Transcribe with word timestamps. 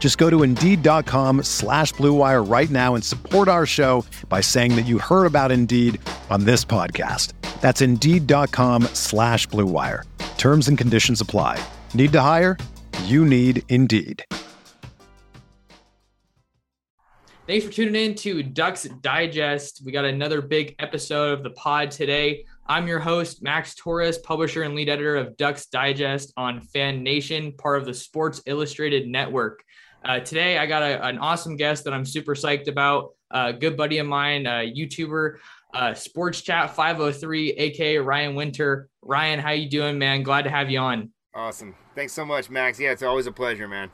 Just 0.00 0.16
go 0.16 0.28
to 0.30 0.42
Indeed.com 0.42 1.44
slash 1.44 1.92
BlueWire 1.94 2.50
right 2.50 2.70
now 2.70 2.96
and 2.96 3.04
support 3.04 3.46
our 3.46 3.66
show 3.66 4.04
by 4.28 4.40
saying 4.40 4.74
that 4.74 4.86
you 4.86 4.98
heard 4.98 5.26
about 5.26 5.52
Indeed 5.52 6.00
on 6.30 6.44
this 6.44 6.64
podcast. 6.64 7.34
That's 7.60 7.82
Indeed.com 7.82 8.84
slash 8.94 9.46
BlueWire. 9.48 10.04
Terms 10.38 10.68
and 10.68 10.78
conditions 10.78 11.20
apply. 11.20 11.62
Need 11.92 12.12
to 12.12 12.20
hire? 12.22 12.56
You 13.04 13.26
need 13.26 13.62
Indeed. 13.68 14.24
Thanks 17.46 17.66
for 17.66 17.72
tuning 17.72 17.96
in 17.96 18.14
to 18.14 18.44
Ducks 18.44 18.84
Digest. 18.84 19.82
We 19.84 19.90
got 19.90 20.04
another 20.04 20.40
big 20.40 20.76
episode 20.78 21.32
of 21.32 21.42
the 21.42 21.50
pod 21.50 21.90
today. 21.90 22.44
I'm 22.68 22.86
your 22.86 23.00
host, 23.00 23.42
Max 23.42 23.74
Torres, 23.74 24.18
publisher 24.18 24.62
and 24.62 24.76
lead 24.76 24.88
editor 24.88 25.16
of 25.16 25.36
Ducks 25.36 25.66
Digest 25.66 26.32
on 26.36 26.60
Fan 26.60 27.02
Nation, 27.02 27.52
part 27.52 27.80
of 27.80 27.86
the 27.86 27.94
Sports 27.94 28.40
Illustrated 28.46 29.08
Network. 29.08 29.64
Uh, 30.04 30.18
today, 30.20 30.56
I 30.56 30.66
got 30.66 30.82
a, 30.82 31.04
an 31.06 31.18
awesome 31.18 31.56
guest 31.56 31.84
that 31.84 31.92
I'm 31.92 32.04
super 32.04 32.34
psyched 32.34 32.68
about. 32.68 33.10
A 33.30 33.52
good 33.52 33.76
buddy 33.76 33.98
of 33.98 34.06
mine, 34.06 34.46
a 34.46 34.72
YouTuber, 34.72 35.36
uh, 35.74 35.94
Sports 35.94 36.40
Chat 36.40 36.74
503, 36.74 37.50
aka 37.50 37.98
Ryan 37.98 38.34
Winter. 38.34 38.88
Ryan, 39.02 39.38
how 39.38 39.50
you 39.50 39.68
doing, 39.68 39.98
man? 39.98 40.22
Glad 40.22 40.42
to 40.42 40.50
have 40.50 40.70
you 40.70 40.78
on. 40.78 41.10
Awesome. 41.34 41.74
Thanks 41.94 42.12
so 42.12 42.24
much, 42.24 42.50
Max. 42.50 42.80
Yeah, 42.80 42.90
it's 42.90 43.02
always 43.02 43.26
a 43.26 43.32
pleasure, 43.32 43.68
man. 43.68 43.90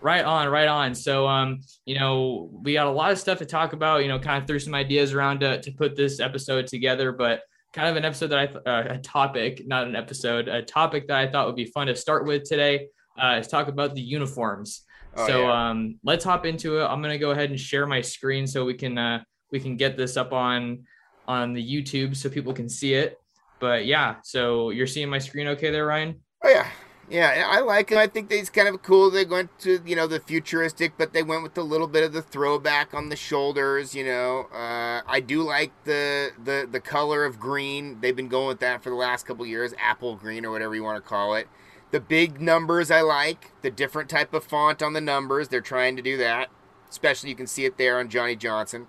Right 0.00 0.24
on, 0.24 0.48
right 0.48 0.68
on. 0.68 0.94
So, 0.94 1.26
um, 1.26 1.60
you 1.86 1.98
know, 1.98 2.50
we 2.62 2.74
got 2.74 2.86
a 2.86 2.90
lot 2.90 3.10
of 3.10 3.18
stuff 3.18 3.38
to 3.38 3.46
talk 3.46 3.72
about. 3.72 4.02
You 4.02 4.08
know, 4.08 4.18
kind 4.18 4.40
of 4.40 4.46
threw 4.46 4.60
some 4.60 4.74
ideas 4.74 5.12
around 5.12 5.40
to, 5.40 5.60
to 5.60 5.72
put 5.72 5.96
this 5.96 6.20
episode 6.20 6.68
together, 6.68 7.10
but 7.10 7.40
kind 7.72 7.88
of 7.88 7.96
an 7.96 8.04
episode 8.04 8.28
that 8.28 8.38
I 8.38 8.46
th- 8.46 8.66
uh, 8.66 8.84
a 8.90 8.98
topic, 8.98 9.62
not 9.66 9.88
an 9.88 9.96
episode, 9.96 10.46
a 10.46 10.62
topic 10.62 11.08
that 11.08 11.16
I 11.16 11.26
thought 11.26 11.46
would 11.46 11.56
be 11.56 11.64
fun 11.64 11.88
to 11.88 11.96
start 11.96 12.26
with 12.26 12.44
today 12.44 12.88
uh, 13.20 13.38
is 13.40 13.48
talk 13.48 13.66
about 13.68 13.94
the 13.94 14.00
uniforms. 14.00 14.84
Oh, 15.16 15.26
so, 15.26 15.42
yeah. 15.42 15.70
um, 15.70 15.98
let's 16.04 16.24
hop 16.24 16.46
into 16.46 16.78
it. 16.78 16.84
I'm 16.84 17.02
gonna 17.02 17.18
go 17.18 17.30
ahead 17.30 17.50
and 17.50 17.58
share 17.58 17.86
my 17.86 18.00
screen 18.00 18.46
so 18.46 18.64
we 18.64 18.74
can 18.74 18.98
uh, 18.98 19.22
we 19.50 19.60
can 19.60 19.76
get 19.76 19.96
this 19.96 20.16
up 20.16 20.32
on 20.32 20.84
on 21.26 21.52
the 21.52 21.62
YouTube 21.62 22.16
so 22.16 22.28
people 22.28 22.52
can 22.52 22.68
see 22.68 22.94
it. 22.94 23.18
But 23.60 23.86
yeah, 23.86 24.16
so 24.22 24.70
you're 24.70 24.86
seeing 24.86 25.08
my 25.08 25.18
screen 25.18 25.48
okay 25.48 25.70
there, 25.70 25.86
Ryan? 25.86 26.20
Oh 26.44 26.48
yeah, 26.48 26.68
yeah, 27.10 27.48
I 27.48 27.60
like 27.60 27.90
it. 27.90 27.98
I 27.98 28.06
think 28.06 28.30
it's 28.30 28.50
kind 28.50 28.68
of 28.68 28.82
cool. 28.82 29.10
They 29.10 29.24
went 29.24 29.56
to 29.60 29.80
you 29.84 29.96
know 29.96 30.06
the 30.06 30.20
futuristic, 30.20 30.92
but 30.96 31.12
they 31.12 31.22
went 31.22 31.42
with 31.42 31.56
a 31.58 31.62
little 31.62 31.86
bit 31.86 32.04
of 32.04 32.12
the 32.12 32.22
throwback 32.22 32.94
on 32.94 33.08
the 33.08 33.16
shoulders. 33.16 33.94
You 33.94 34.04
know, 34.04 34.46
uh, 34.52 35.02
I 35.06 35.20
do 35.20 35.42
like 35.42 35.72
the 35.84 36.30
the 36.42 36.68
the 36.70 36.80
color 36.80 37.24
of 37.24 37.40
green. 37.40 38.00
They've 38.00 38.16
been 38.16 38.28
going 38.28 38.48
with 38.48 38.60
that 38.60 38.82
for 38.82 38.90
the 38.90 38.96
last 38.96 39.26
couple 39.26 39.46
years, 39.46 39.74
apple 39.80 40.16
green 40.16 40.44
or 40.44 40.50
whatever 40.50 40.74
you 40.74 40.84
want 40.84 41.02
to 41.02 41.08
call 41.08 41.34
it. 41.34 41.48
The 41.90 42.00
big 42.00 42.40
numbers 42.40 42.90
I 42.90 43.00
like. 43.00 43.52
The 43.62 43.70
different 43.70 44.10
type 44.10 44.34
of 44.34 44.44
font 44.44 44.82
on 44.82 44.92
the 44.92 45.00
numbers. 45.00 45.48
They're 45.48 45.60
trying 45.60 45.96
to 45.96 46.02
do 46.02 46.16
that. 46.18 46.50
Especially 46.88 47.30
you 47.30 47.36
can 47.36 47.46
see 47.46 47.64
it 47.64 47.78
there 47.78 47.98
on 47.98 48.08
Johnny 48.08 48.36
Johnson. 48.36 48.86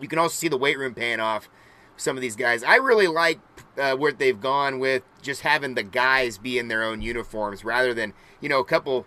You 0.00 0.08
can 0.08 0.18
also 0.18 0.34
see 0.34 0.48
the 0.48 0.58
weight 0.58 0.78
room 0.78 0.94
paying 0.94 1.20
off 1.20 1.48
some 1.96 2.16
of 2.16 2.20
these 2.20 2.36
guys. 2.36 2.64
I 2.64 2.76
really 2.76 3.06
like 3.06 3.38
uh, 3.78 3.94
where 3.96 4.12
they've 4.12 4.40
gone 4.40 4.80
with 4.80 5.02
just 5.22 5.42
having 5.42 5.74
the 5.74 5.84
guys 5.84 6.38
be 6.38 6.58
in 6.58 6.68
their 6.68 6.82
own 6.82 7.02
uniforms 7.02 7.64
rather 7.64 7.94
than, 7.94 8.12
you 8.40 8.48
know, 8.48 8.58
a 8.58 8.64
couple 8.64 9.06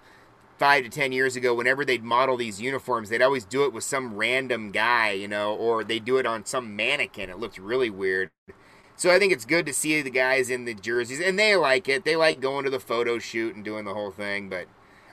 five 0.57 0.84
to 0.84 0.89
ten 0.89 1.12
years 1.12 1.35
ago, 1.35 1.53
whenever 1.53 1.85
they'd 1.85 2.03
model 2.03 2.38
these 2.38 2.62
uniforms, 2.62 3.09
they'd 3.09 3.22
always 3.22 3.45
do 3.45 3.63
it 3.63 3.74
with 3.74 3.84
some 3.84 4.16
random 4.16 4.72
guy, 4.72 5.12
you 5.12 5.28
know, 5.28 5.53
or 5.53 5.84
they 5.84 6.00
do 6.00 6.18
it 6.18 6.25
on 6.25 6.45
some 6.45 6.75
mannequin. 6.75 7.29
It 7.29 7.38
looked 7.38 7.57
really 7.57 7.89
weird. 7.89 8.31
So 8.97 9.12
I 9.12 9.19
think 9.19 9.31
it's 9.31 9.46
good 9.46 9.66
to 9.68 9.74
see 9.74 10.02
the 10.02 10.09
guys 10.09 10.50
in 10.50 10.66
the 10.66 10.74
jerseys, 10.74 11.22
and 11.22 11.38
they 11.38 11.56
like 11.56 11.88
it. 11.88 12.03
They 12.03 12.16
like 12.16 12.40
going 12.40 12.66
to 12.66 12.69
the 12.69 12.80
photo 12.80 13.19
shoot 13.19 13.56
and 13.56 13.63
doing 13.63 13.85
the 13.85 13.94
whole 13.94 14.12
thing. 14.12 14.50
But 14.50 14.68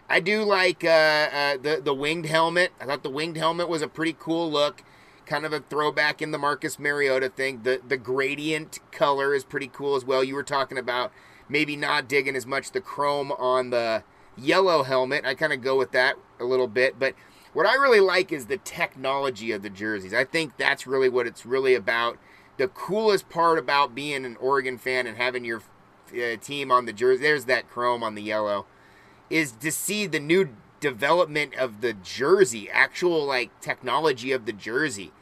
I 0.09 0.21
do 0.21 0.43
like 0.43 0.83
uh, 0.83 0.89
uh, 0.89 1.57
the 1.59 1.81
the 1.85 1.95
winged 1.95 2.27
helmet. 2.27 2.73
I 2.81 2.87
thought 2.87 3.03
the 3.03 3.11
winged 3.11 3.37
helmet 3.37 3.69
was 3.69 3.83
a 3.83 3.89
pretty 3.89 4.17
cool 4.19 4.51
look 4.51 4.83
kind 5.27 5.45
of 5.45 5.53
a 5.53 5.61
throwback 5.61 6.21
in 6.21 6.31
the 6.31 6.39
Marcus 6.39 6.79
Mariota 6.79 7.29
thing. 7.29 7.63
The 7.63 7.81
the 7.87 7.97
gradient 7.97 8.79
color 8.93 9.35
is 9.35 9.45
pretty 9.45 9.69
cool 9.69 9.97
as 9.97 10.05
well. 10.05 10.25
You 10.25 10.35
were 10.35 10.43
talking 10.43 10.79
about 10.79 11.13
maybe 11.49 11.77
not 11.77 12.09
digging 12.09 12.37
as 12.37 12.47
much 12.47 12.73
the 12.73 12.81
chrome 12.81 13.33
on 13.33 13.71
the 13.71 14.03
yellow 14.37 14.83
helmet. 14.83 15.25
I 15.25 15.35
kind 15.35 15.53
of 15.53 15.63
go 15.63 15.77
with 15.77 15.93
that 15.93 16.17
a 16.41 16.45
little 16.45 16.69
bit, 16.69 16.99
but 16.99 17.15
what 17.53 17.67
I 17.67 17.75
really 17.75 18.01
like 18.01 18.33
is 18.33 18.47
the 18.47 18.57
technology 18.57 19.53
of 19.53 19.63
the 19.63 19.71
jerseys. 19.71 20.13
I 20.13 20.25
think 20.25 20.57
that's 20.57 20.87
really 20.87 21.09
what 21.09 21.27
it's 21.27 21.47
really 21.47 21.75
about. 21.75 22.19
The 22.57 22.69
coolest 22.69 23.29
part 23.29 23.59
about 23.59 23.95
being 23.95 24.25
an 24.25 24.37
Oregon 24.37 24.79
fan 24.79 25.07
and 25.07 25.17
having 25.17 25.45
your 25.45 25.63
uh, 26.13 26.37
team 26.41 26.71
on 26.71 26.87
the 26.87 26.93
jersey, 26.93 27.23
there's 27.23 27.47
that 27.47 27.69
chrome 27.69 28.03
on 28.03 28.15
the 28.15 28.23
yellow, 28.23 28.67
is 29.29 29.53
to 29.53 29.73
see 29.73 30.07
the 30.07 30.21
new 30.21 30.51
development 30.81 31.55
of 31.55 31.81
the 31.81 31.95
jersey, 31.95 32.69
actual 32.71 33.25
like 33.25 33.59
technology 33.61 34.33
of 34.33 34.47
the 34.47 34.53
jersey. 34.53 35.13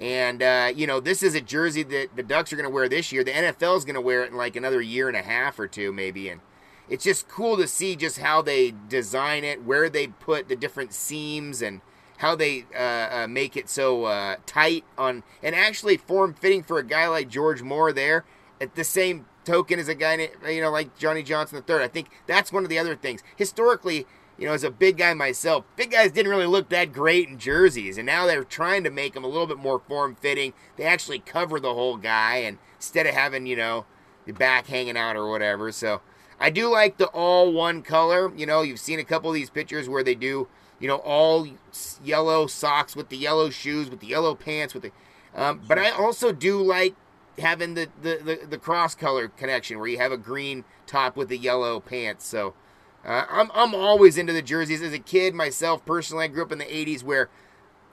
And 0.00 0.42
uh, 0.42 0.72
you 0.74 0.86
know, 0.86 0.98
this 0.98 1.22
is 1.22 1.34
a 1.34 1.40
jersey 1.40 1.84
that 1.84 2.16
the 2.16 2.22
Ducks 2.22 2.52
are 2.52 2.56
going 2.56 2.68
to 2.68 2.74
wear 2.74 2.88
this 2.88 3.12
year. 3.12 3.22
The 3.22 3.30
NFL 3.30 3.78
is 3.78 3.84
going 3.84 3.94
to 3.94 4.00
wear 4.00 4.24
it 4.24 4.32
in 4.32 4.36
like 4.36 4.56
another 4.56 4.80
year 4.80 5.08
and 5.08 5.16
a 5.16 5.22
half 5.22 5.58
or 5.60 5.68
two, 5.68 5.92
maybe. 5.92 6.28
And 6.28 6.40
it's 6.88 7.04
just 7.04 7.28
cool 7.28 7.56
to 7.56 7.68
see 7.68 7.94
just 7.94 8.18
how 8.18 8.42
they 8.42 8.74
design 8.88 9.44
it, 9.44 9.62
where 9.62 9.88
they 9.88 10.08
put 10.08 10.48
the 10.48 10.56
different 10.56 10.92
seams, 10.92 11.62
and 11.62 11.80
how 12.22 12.36
they 12.36 12.64
uh, 12.72 13.24
uh, 13.24 13.26
make 13.28 13.56
it 13.56 13.68
so 13.68 14.04
uh, 14.04 14.36
tight 14.46 14.84
on 14.96 15.24
and 15.42 15.56
actually 15.56 15.96
form 15.96 16.32
fitting 16.32 16.62
for 16.62 16.78
a 16.78 16.84
guy 16.84 17.08
like 17.08 17.28
George 17.28 17.62
Moore. 17.62 17.92
There, 17.92 18.24
at 18.60 18.76
the 18.76 18.84
same 18.84 19.26
token 19.44 19.80
as 19.80 19.88
a 19.88 19.94
guy, 19.96 20.30
you 20.48 20.60
know, 20.60 20.70
like 20.70 20.96
Johnny 20.96 21.24
Johnson 21.24 21.60
III. 21.68 21.82
I 21.82 21.88
think 21.88 22.10
that's 22.28 22.52
one 22.52 22.62
of 22.62 22.70
the 22.70 22.78
other 22.78 22.94
things. 22.94 23.24
Historically, 23.34 24.06
you 24.38 24.46
know, 24.46 24.54
as 24.54 24.62
a 24.62 24.70
big 24.70 24.98
guy 24.98 25.12
myself, 25.14 25.64
big 25.74 25.90
guys 25.90 26.12
didn't 26.12 26.30
really 26.30 26.46
look 26.46 26.68
that 26.68 26.92
great 26.92 27.28
in 27.28 27.40
jerseys, 27.40 27.98
and 27.98 28.06
now 28.06 28.24
they're 28.24 28.44
trying 28.44 28.84
to 28.84 28.90
make 28.90 29.14
them 29.14 29.24
a 29.24 29.28
little 29.28 29.48
bit 29.48 29.58
more 29.58 29.80
form 29.80 30.14
fitting. 30.14 30.52
They 30.76 30.84
actually 30.84 31.18
cover 31.18 31.58
the 31.58 31.74
whole 31.74 31.96
guy, 31.96 32.36
and 32.36 32.58
instead 32.76 33.08
of 33.08 33.14
having 33.14 33.46
you 33.46 33.56
know 33.56 33.84
the 34.26 34.32
back 34.32 34.68
hanging 34.68 34.96
out 34.96 35.16
or 35.16 35.28
whatever. 35.28 35.72
So 35.72 36.02
I 36.38 36.50
do 36.50 36.70
like 36.70 36.98
the 36.98 37.06
all 37.06 37.52
one 37.52 37.82
color. 37.82 38.32
You 38.36 38.46
know, 38.46 38.62
you've 38.62 38.78
seen 38.78 39.00
a 39.00 39.04
couple 39.04 39.28
of 39.28 39.34
these 39.34 39.50
pictures 39.50 39.88
where 39.88 40.04
they 40.04 40.14
do 40.14 40.46
you 40.82 40.88
know 40.88 40.96
all 40.96 41.46
yellow 42.04 42.48
socks 42.48 42.96
with 42.96 43.08
the 43.08 43.16
yellow 43.16 43.48
shoes 43.50 43.88
with 43.88 44.00
the 44.00 44.08
yellow 44.08 44.34
pants 44.34 44.74
with 44.74 44.82
the. 44.82 44.90
Um, 45.34 45.62
but 45.66 45.78
I 45.78 45.90
also 45.90 46.32
do 46.32 46.60
like 46.60 46.94
having 47.38 47.74
the, 47.74 47.88
the, 48.02 48.20
the, 48.22 48.46
the 48.46 48.58
cross 48.58 48.94
color 48.94 49.28
connection 49.28 49.78
where 49.78 49.88
you 49.88 49.96
have 49.98 50.12
a 50.12 50.18
green 50.18 50.64
top 50.86 51.16
with 51.16 51.28
the 51.28 51.38
yellow 51.38 51.80
pants. 51.80 52.26
So 52.26 52.52
uh, 53.04 53.24
I'm, 53.30 53.50
I'm 53.54 53.74
always 53.74 54.18
into 54.18 54.32
the 54.32 54.42
jerseys. 54.42 54.82
As 54.82 54.92
a 54.92 54.98
kid, 54.98 55.34
myself 55.34 55.84
personally, 55.86 56.24
I 56.24 56.28
grew 56.28 56.42
up 56.42 56.52
in 56.52 56.58
the 56.58 56.64
80s 56.64 57.02
where, 57.02 57.30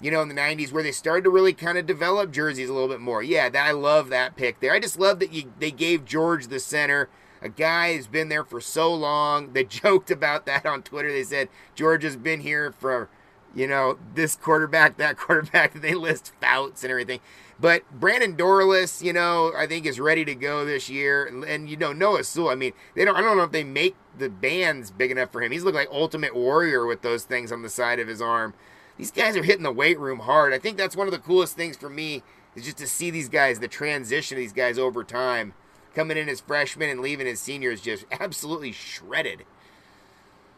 you 0.01 0.11
know, 0.11 0.21
in 0.21 0.27
the 0.27 0.35
90s 0.35 0.73
where 0.73 0.83
they 0.83 0.91
started 0.91 1.23
to 1.23 1.29
really 1.29 1.53
kind 1.53 1.77
of 1.77 1.85
develop 1.85 2.31
jerseys 2.31 2.69
a 2.69 2.73
little 2.73 2.89
bit 2.89 2.99
more. 2.99 3.23
Yeah, 3.23 3.47
that, 3.49 3.67
I 3.67 3.71
love 3.71 4.09
that 4.09 4.35
pick 4.35 4.59
there. 4.59 4.73
I 4.73 4.79
just 4.79 4.99
love 4.99 5.19
that 5.19 5.31
you, 5.31 5.53
they 5.59 5.71
gave 5.71 6.03
George 6.03 6.47
the 6.47 6.59
center. 6.59 7.07
A 7.41 7.49
guy 7.49 7.95
who's 7.95 8.07
been 8.07 8.29
there 8.29 8.43
for 8.43 8.61
so 8.61 8.93
long. 8.93 9.53
They 9.53 9.63
joked 9.81 10.11
about 10.11 10.45
that 10.45 10.65
on 10.65 10.83
Twitter. 10.83 11.11
They 11.11 11.23
said 11.23 11.49
George 11.75 12.03
has 12.03 12.15
been 12.15 12.41
here 12.41 12.71
for, 12.71 13.09
you 13.55 13.67
know, 13.67 13.97
this 14.15 14.35
quarterback, 14.35 14.97
that 14.97 15.17
quarterback. 15.17 15.73
They 15.73 15.93
list 15.93 16.33
Fouts 16.41 16.83
and 16.83 16.91
everything. 16.91 17.19
But 17.59 17.83
Brandon 17.91 18.37
Dorlus, 18.37 19.01
you 19.01 19.11
know, 19.11 19.51
I 19.55 19.67
think 19.67 19.85
is 19.85 19.99
ready 19.99 20.23
to 20.25 20.35
go 20.35 20.63
this 20.63 20.89
year. 20.89 21.25
And, 21.25 21.43
and, 21.43 21.69
you 21.69 21.75
know, 21.75 21.91
Noah 21.91 22.23
Sewell, 22.23 22.49
I 22.49 22.55
mean, 22.55 22.73
they 22.95 23.03
don't 23.03 23.15
I 23.15 23.21
don't 23.21 23.37
know 23.37 23.43
if 23.43 23.51
they 23.51 23.63
make 23.65 23.95
the 24.17 24.29
bands 24.29 24.91
big 24.91 25.11
enough 25.11 25.31
for 25.31 25.41
him. 25.41 25.51
He's 25.51 25.63
looked 25.63 25.75
like 25.75 25.89
Ultimate 25.91 26.35
Warrior 26.35 26.85
with 26.85 27.01
those 27.01 27.23
things 27.23 27.51
on 27.51 27.61
the 27.61 27.69
side 27.69 27.99
of 27.99 28.07
his 28.07 28.21
arm. 28.21 28.53
These 28.97 29.11
guys 29.11 29.37
are 29.37 29.43
hitting 29.43 29.63
the 29.63 29.71
weight 29.71 29.97
room 29.97 30.19
hard. 30.19 30.53
I 30.53 30.59
think 30.59 30.77
that's 30.77 30.95
one 30.95 31.07
of 31.07 31.13
the 31.13 31.19
coolest 31.19 31.55
things 31.55 31.77
for 31.77 31.89
me 31.89 32.21
is 32.55 32.65
just 32.65 32.77
to 32.77 32.87
see 32.87 33.09
these 33.09 33.29
guys, 33.29 33.59
the 33.59 33.67
transition 33.67 34.37
of 34.37 34.39
these 34.39 34.53
guys 34.53 34.77
over 34.77 35.03
time, 35.03 35.53
coming 35.99 36.15
in 36.15 36.29
as 36.29 36.39
freshmen 36.39 36.87
and 36.87 37.01
leaving 37.01 37.27
as 37.27 37.41
seniors 37.41 37.81
just 37.81 38.05
absolutely 38.21 38.71
shredded. 38.71 39.43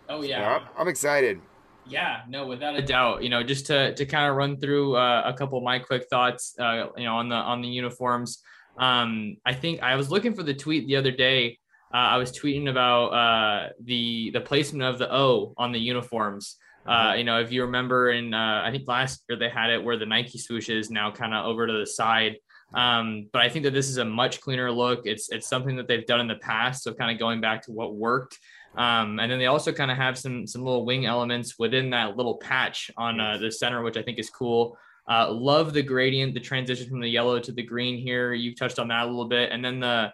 Oh 0.08 0.22
yeah, 0.22 0.38
so 0.38 0.62
I'm, 0.62 0.68
I'm 0.78 0.88
excited. 0.88 1.42
Yeah, 1.88 2.22
no, 2.30 2.46
without 2.46 2.76
a 2.76 2.82
doubt. 2.82 3.24
You 3.24 3.30
know, 3.30 3.42
just 3.42 3.66
to 3.68 3.96
to 3.96 4.06
kind 4.06 4.30
of 4.30 4.36
run 4.36 4.60
through 4.60 4.96
uh, 4.98 5.24
a 5.26 5.34
couple 5.34 5.58
of 5.58 5.64
my 5.64 5.80
quick 5.80 6.06
thoughts. 6.12 6.54
Uh, 6.60 6.90
you 6.96 7.06
know, 7.06 7.16
on 7.16 7.30
the 7.30 7.36
on 7.36 7.62
the 7.62 7.68
uniforms. 7.68 8.44
Um, 8.78 9.38
I 9.44 9.54
think 9.54 9.82
I 9.82 9.96
was 9.96 10.12
looking 10.12 10.34
for 10.36 10.44
the 10.44 10.54
tweet 10.54 10.88
the 10.88 10.96
other 10.96 11.12
day. 11.12 11.58
Uh, 11.94 11.98
I 11.98 12.18
was 12.18 12.32
tweeting 12.32 12.70
about 12.70 13.08
uh, 13.08 13.70
the 13.84 14.30
the 14.32 14.42
placement 14.42 14.84
of 14.84 15.00
the 15.00 15.12
O 15.12 15.56
on 15.58 15.72
the 15.72 15.80
uniforms. 15.80 16.58
Uh, 16.86 17.14
you 17.18 17.24
know, 17.24 17.40
if 17.40 17.52
you 17.52 17.64
remember 17.64 18.12
in 18.12 18.34
uh, 18.34 18.62
I 18.64 18.70
think 18.72 18.88
last 18.88 19.24
year 19.28 19.40
they 19.40 19.50
had 19.50 19.72
it 19.72 19.84
where 19.84 19.98
the 19.98 20.06
Nike 20.06 20.38
swoosh 20.38 20.70
is 20.70 20.92
now 20.92 21.12
kind 21.12 21.34
of 21.34 21.46
over 21.48 21.66
to 21.66 21.74
the 21.74 21.88
side. 21.88 22.38
Um, 22.73 23.29
but 23.33 23.41
I 23.41 23.50
think 23.50 23.63
that 23.63 23.73
this 23.73 23.89
is 23.89 23.97
a 23.97 24.06
much 24.06 24.39
cleaner 24.41 24.71
look. 24.71 25.01
It's 25.06 25.29
it's 25.29 25.47
something 25.47 25.75
that 25.75 25.88
they've 25.88 26.06
done 26.06 26.21
in 26.21 26.27
the 26.27 26.35
past, 26.35 26.83
so 26.83 26.94
kind 26.94 27.12
of 27.12 27.19
going 27.19 27.41
back 27.41 27.63
to 27.63 27.71
what 27.71 27.95
worked. 27.95 28.38
Um, 28.75 29.19
and 29.19 29.29
then 29.29 29.39
they 29.39 29.47
also 29.47 29.73
kind 29.73 29.91
of 29.91 29.97
have 29.97 30.18
some 30.18 30.47
some 30.47 30.63
little 30.63 30.85
wing 30.85 31.06
elements 31.06 31.59
within 31.59 31.89
that 31.89 32.15
little 32.15 32.38
patch 32.38 32.89
on 32.97 33.19
uh, 33.19 33.38
the 33.38 33.51
center, 33.51 33.81
which 33.81 33.97
I 33.97 34.01
think 34.01 34.19
is 34.19 34.29
cool. 34.29 34.77
Uh, 35.09 35.31
love 35.31 35.73
the 35.73 35.81
gradient, 35.81 36.33
the 36.33 36.39
transition 36.39 36.88
from 36.88 37.01
the 37.01 37.09
yellow 37.09 37.39
to 37.39 37.51
the 37.51 37.63
green 37.63 37.97
here. 37.97 38.33
You've 38.33 38.57
touched 38.57 38.79
on 38.79 38.88
that 38.89 39.03
a 39.03 39.07
little 39.07 39.27
bit, 39.27 39.51
and 39.51 39.63
then 39.63 39.81
the 39.81 40.13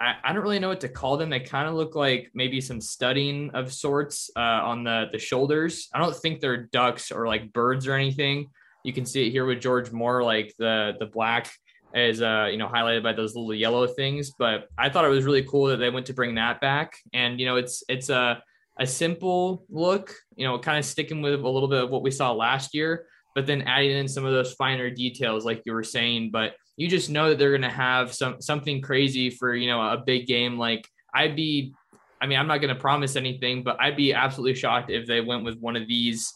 I, 0.00 0.14
I 0.22 0.32
don't 0.32 0.42
really 0.42 0.58
know 0.58 0.68
what 0.68 0.80
to 0.80 0.88
call 0.88 1.16
them. 1.16 1.30
They 1.30 1.40
kind 1.40 1.68
of 1.68 1.74
look 1.74 1.96
like 1.96 2.30
maybe 2.34 2.60
some 2.60 2.80
studding 2.80 3.50
of 3.54 3.72
sorts 3.72 4.30
uh, 4.36 4.40
on 4.40 4.84
the 4.84 5.06
the 5.10 5.18
shoulders. 5.18 5.88
I 5.92 5.98
don't 5.98 6.14
think 6.14 6.40
they're 6.40 6.64
ducks 6.64 7.10
or 7.10 7.26
like 7.26 7.52
birds 7.52 7.88
or 7.88 7.94
anything. 7.94 8.50
You 8.84 8.92
can 8.92 9.06
see 9.06 9.26
it 9.26 9.30
here 9.30 9.46
with 9.46 9.60
George 9.60 9.90
Moore, 9.90 10.22
like 10.22 10.54
the 10.58 10.92
the 11.00 11.06
black 11.06 11.50
is 11.94 12.20
uh 12.20 12.48
you 12.50 12.58
know 12.58 12.68
highlighted 12.68 13.02
by 13.02 13.12
those 13.12 13.34
little 13.34 13.54
yellow 13.54 13.86
things. 13.86 14.32
But 14.38 14.68
I 14.76 14.88
thought 14.88 15.04
it 15.04 15.08
was 15.08 15.24
really 15.24 15.44
cool 15.44 15.66
that 15.66 15.78
they 15.78 15.90
went 15.90 16.06
to 16.06 16.14
bring 16.14 16.34
that 16.34 16.60
back, 16.60 16.96
and 17.12 17.40
you 17.40 17.46
know 17.46 17.56
it's 17.56 17.82
it's 17.88 18.10
a 18.10 18.42
a 18.78 18.86
simple 18.86 19.64
look, 19.70 20.14
you 20.36 20.46
know, 20.46 20.58
kind 20.58 20.78
of 20.78 20.84
sticking 20.84 21.22
with 21.22 21.40
a 21.40 21.48
little 21.48 21.68
bit 21.68 21.84
of 21.84 21.90
what 21.90 22.02
we 22.02 22.10
saw 22.10 22.32
last 22.32 22.74
year, 22.74 23.06
but 23.34 23.46
then 23.46 23.62
adding 23.62 23.96
in 23.96 24.08
some 24.08 24.24
of 24.24 24.32
those 24.32 24.52
finer 24.52 24.90
details, 24.90 25.44
like 25.44 25.62
you 25.64 25.72
were 25.72 25.82
saying. 25.82 26.30
But 26.30 26.54
you 26.76 26.88
just 26.88 27.08
know 27.08 27.30
that 27.30 27.38
they're 27.38 27.50
going 27.50 27.62
to 27.62 27.68
have 27.70 28.12
some 28.12 28.40
something 28.40 28.82
crazy 28.82 29.30
for 29.30 29.54
you 29.54 29.68
know 29.68 29.80
a 29.80 29.96
big 29.96 30.26
game. 30.26 30.58
Like 30.58 30.86
I'd 31.14 31.36
be, 31.36 31.72
I 32.20 32.26
mean, 32.26 32.38
I'm 32.38 32.46
not 32.46 32.58
going 32.60 32.74
to 32.74 32.80
promise 32.80 33.16
anything, 33.16 33.62
but 33.62 33.80
I'd 33.80 33.96
be 33.96 34.12
absolutely 34.12 34.54
shocked 34.54 34.90
if 34.90 35.06
they 35.06 35.20
went 35.20 35.44
with 35.44 35.58
one 35.58 35.76
of 35.76 35.88
these 35.88 36.34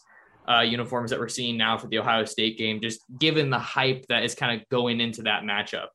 uh, 0.49 0.61
uniforms 0.61 1.11
that 1.11 1.19
we're 1.19 1.29
seeing 1.29 1.57
now 1.57 1.77
for 1.77 1.87
the 1.87 1.99
Ohio 1.99 2.25
State 2.25 2.57
game, 2.57 2.81
just 2.81 3.01
given 3.19 3.49
the 3.49 3.59
hype 3.59 4.05
that 4.07 4.23
is 4.23 4.35
kind 4.35 4.59
of 4.59 4.67
going 4.69 4.99
into 4.99 5.21
that 5.23 5.43
matchup. 5.43 5.87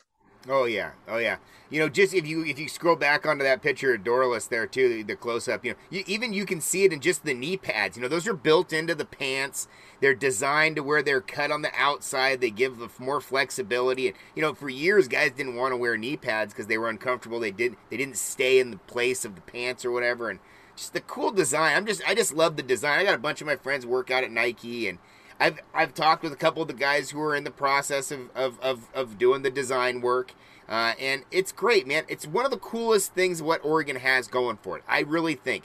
Oh 0.49 0.65
yeah, 0.65 0.93
oh 1.09 1.19
yeah. 1.19 1.37
You 1.71 1.81
know, 1.81 1.89
just 1.89 2.15
if 2.15 2.27
you 2.27 2.45
if 2.45 2.59
you 2.59 2.69
scroll 2.69 2.95
back 2.95 3.27
onto 3.27 3.43
that 3.43 3.63
picture 3.63 3.95
of 3.95 4.05
Dorlus 4.05 4.49
there 4.49 4.67
too, 4.67 4.89
the, 4.89 5.03
the 5.03 5.17
close 5.17 5.49
up. 5.49 5.65
You 5.65 5.73
know, 5.73 5.79
you, 5.91 6.05
even 6.07 6.33
you 6.33 6.47
can 6.47 6.61
see 6.61 6.85
it 6.85 6.93
in 6.93 7.01
just 7.01 7.25
the 7.25 7.35
knee 7.35 7.57
pads. 7.57 7.97
You 7.97 8.03
know, 8.03 8.09
those 8.09 8.29
are 8.29 8.35
built 8.35 8.73
into 8.73 8.95
the 8.95 9.05
pants. 9.05 9.67
They're 10.01 10.15
designed 10.15 10.77
to 10.77 10.85
where 10.85 11.03
they're 11.03 11.21
cut 11.21 11.51
on 11.51 11.63
the 11.63 11.73
outside. 11.77 12.41
They 12.41 12.51
give 12.51 12.79
the 12.79 12.89
more 13.01 13.21
flexibility. 13.21 14.09
And 14.09 14.17
you 14.37 14.43
know, 14.43 14.55
for 14.55 14.69
years, 14.69 15.09
guys 15.09 15.33
didn't 15.33 15.57
want 15.57 15.73
to 15.73 15.77
wear 15.77 15.97
knee 15.97 16.17
pads 16.17 16.53
because 16.53 16.69
they 16.69 16.79
were 16.79 16.89
uncomfortable. 16.89 17.41
They 17.41 17.51
didn't 17.51 17.79
they 17.91 17.97
didn't 17.97 18.17
stay 18.17 18.61
in 18.61 18.71
the 18.71 18.79
place 18.79 19.25
of 19.25 19.35
the 19.35 19.41
pants 19.41 19.85
or 19.85 19.91
whatever. 19.91 20.31
And 20.31 20.39
just 20.77 20.93
the 20.93 21.01
cool 21.01 21.31
design. 21.31 21.77
I'm 21.77 21.87
just 21.87 22.03
I 22.07 22.15
just 22.15 22.35
love 22.35 22.57
the 22.57 22.63
design. 22.63 22.99
I 22.99 23.05
got 23.05 23.15
a 23.15 23.19
bunch 23.19 23.41
of 23.41 23.47
my 23.47 23.57
friends 23.57 23.87
work 23.87 24.11
out 24.11 24.25
at 24.25 24.31
Nike 24.31 24.89
and. 24.89 24.99
I've, 25.39 25.59
I've 25.75 25.93
talked 25.93 26.23
with 26.23 26.33
a 26.33 26.37
couple 26.37 26.63
of 26.63 26.69
the 26.69 26.73
guys 26.73 27.11
who 27.11 27.21
are 27.21 27.37
in 27.37 27.45
the 27.45 27.51
process 27.51 28.11
of, 28.11 28.35
of, 28.35 28.59
of, 28.61 28.89
of 28.95 29.19
doing 29.19 29.43
the 29.43 29.51
design 29.51 30.01
work 30.01 30.33
uh, 30.69 30.95
and 31.01 31.25
it's 31.31 31.53
great, 31.53 31.87
man. 31.87 32.05
It's 32.09 32.27
one 32.27 32.45
of 32.45 32.51
the 32.51 32.59
coolest 32.59 33.15
things 33.15 33.41
what 33.41 33.65
Oregon 33.65 33.97
has 33.97 34.27
going 34.29 34.59
for 34.63 34.79
it. 34.79 34.85
I 34.89 35.01
really 35.01 35.35
think 35.35 35.65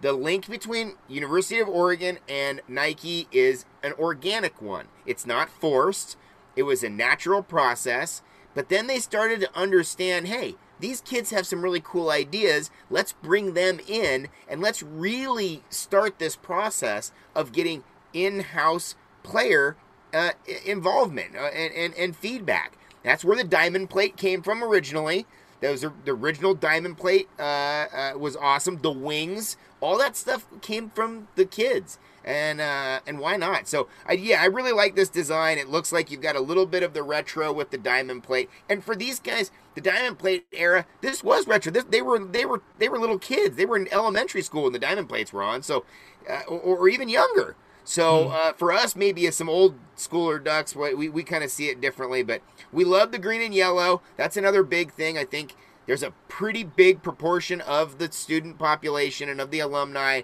the 0.00 0.12
link 0.12 0.48
between 0.48 0.96
University 1.08 1.60
of 1.60 1.68
Oregon 1.68 2.18
and 2.28 2.60
Nike 2.68 3.28
is 3.32 3.64
an 3.82 3.92
organic 3.98 4.60
one. 4.60 4.88
It's 5.06 5.26
not 5.26 5.48
forced. 5.48 6.16
It 6.54 6.64
was 6.64 6.82
a 6.82 6.90
natural 6.90 7.42
process. 7.42 8.22
But 8.54 8.68
then 8.68 8.86
they 8.86 8.98
started 8.98 9.40
to 9.40 9.58
understand, 9.58 10.28
hey, 10.28 10.56
these 10.82 11.00
kids 11.00 11.30
have 11.30 11.46
some 11.46 11.62
really 11.62 11.80
cool 11.80 12.10
ideas. 12.10 12.70
Let's 12.90 13.12
bring 13.12 13.54
them 13.54 13.78
in 13.86 14.28
and 14.48 14.60
let's 14.60 14.82
really 14.82 15.62
start 15.70 16.18
this 16.18 16.34
process 16.34 17.12
of 17.34 17.52
getting 17.52 17.84
in-house 18.12 18.96
player 19.22 19.76
uh, 20.12 20.32
involvement 20.66 21.36
uh, 21.36 21.50
and, 21.54 21.72
and, 21.72 21.94
and 21.94 22.16
feedback. 22.16 22.76
That's 23.04 23.24
where 23.24 23.36
the 23.36 23.44
diamond 23.44 23.90
plate 23.90 24.16
came 24.16 24.42
from 24.42 24.62
originally. 24.62 25.24
That 25.60 25.70
was 25.70 25.82
the 25.82 26.10
original 26.10 26.54
diamond 26.54 26.98
plate. 26.98 27.28
Uh, 27.38 27.42
uh, 27.42 28.12
was 28.18 28.36
awesome. 28.36 28.80
The 28.82 28.90
wings, 28.90 29.56
all 29.80 29.96
that 29.98 30.16
stuff 30.16 30.46
came 30.60 30.90
from 30.90 31.28
the 31.36 31.44
kids, 31.44 32.00
and 32.24 32.60
uh, 32.60 33.00
and 33.06 33.18
why 33.18 33.36
not? 33.36 33.68
So 33.68 33.88
I, 34.06 34.12
yeah, 34.12 34.42
I 34.42 34.46
really 34.46 34.72
like 34.72 34.94
this 34.94 35.08
design. 35.08 35.58
It 35.58 35.68
looks 35.68 35.92
like 35.92 36.10
you've 36.10 36.20
got 36.20 36.36
a 36.36 36.40
little 36.40 36.66
bit 36.66 36.82
of 36.82 36.94
the 36.94 37.02
retro 37.02 37.52
with 37.52 37.70
the 37.70 37.78
diamond 37.78 38.22
plate. 38.22 38.48
And 38.68 38.84
for 38.84 38.94
these 38.94 39.18
guys, 39.20 39.50
the 39.74 39.80
diamond 39.80 40.18
plate 40.18 40.46
era, 40.52 40.86
this 41.00 41.24
was 41.24 41.46
retro. 41.46 41.72
This, 41.72 41.84
they 41.84 42.02
were 42.02 42.18
they 42.24 42.44
were 42.44 42.62
they 42.78 42.88
were 42.88 42.98
little 42.98 43.18
kids. 43.18 43.56
They 43.56 43.66
were 43.66 43.76
in 43.76 43.92
elementary 43.92 44.42
school 44.42 44.64
when 44.64 44.72
the 44.72 44.78
diamond 44.78 45.08
plates 45.08 45.32
were 45.32 45.42
on. 45.42 45.62
So, 45.62 45.84
uh, 46.28 46.42
or, 46.48 46.78
or 46.78 46.88
even 46.88 47.08
younger. 47.08 47.56
So 47.84 48.24
hmm. 48.24 48.30
uh, 48.32 48.52
for 48.52 48.72
us, 48.72 48.94
maybe 48.94 49.26
as 49.26 49.36
some 49.36 49.48
old 49.48 49.74
schooler 49.96 50.42
ducks, 50.42 50.76
we, 50.76 51.08
we 51.08 51.22
kind 51.22 51.44
of 51.44 51.50
see 51.50 51.68
it 51.68 51.80
differently. 51.80 52.22
But 52.22 52.42
we 52.72 52.84
love 52.84 53.12
the 53.12 53.18
green 53.18 53.42
and 53.42 53.54
yellow. 53.54 54.02
That's 54.16 54.36
another 54.36 54.62
big 54.62 54.92
thing. 54.92 55.18
I 55.18 55.24
think 55.24 55.54
there's 55.86 56.02
a 56.02 56.12
pretty 56.28 56.64
big 56.64 57.02
proportion 57.02 57.60
of 57.60 57.98
the 57.98 58.10
student 58.12 58.58
population 58.58 59.28
and 59.28 59.40
of 59.40 59.50
the 59.50 59.60
alumni, 59.60 60.22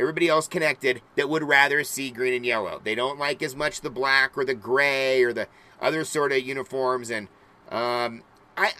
everybody 0.00 0.28
else 0.28 0.48
connected, 0.48 1.02
that 1.16 1.28
would 1.28 1.42
rather 1.42 1.84
see 1.84 2.10
green 2.10 2.34
and 2.34 2.46
yellow. 2.46 2.80
They 2.82 2.94
don't 2.94 3.18
like 3.18 3.42
as 3.42 3.54
much 3.54 3.80
the 3.82 3.90
black 3.90 4.36
or 4.36 4.44
the 4.44 4.54
gray 4.54 5.22
or 5.22 5.32
the 5.32 5.46
other 5.80 6.04
sort 6.04 6.32
of 6.32 6.40
uniforms. 6.40 7.10
And 7.10 7.28
um, 7.70 8.22
I, 8.56 8.72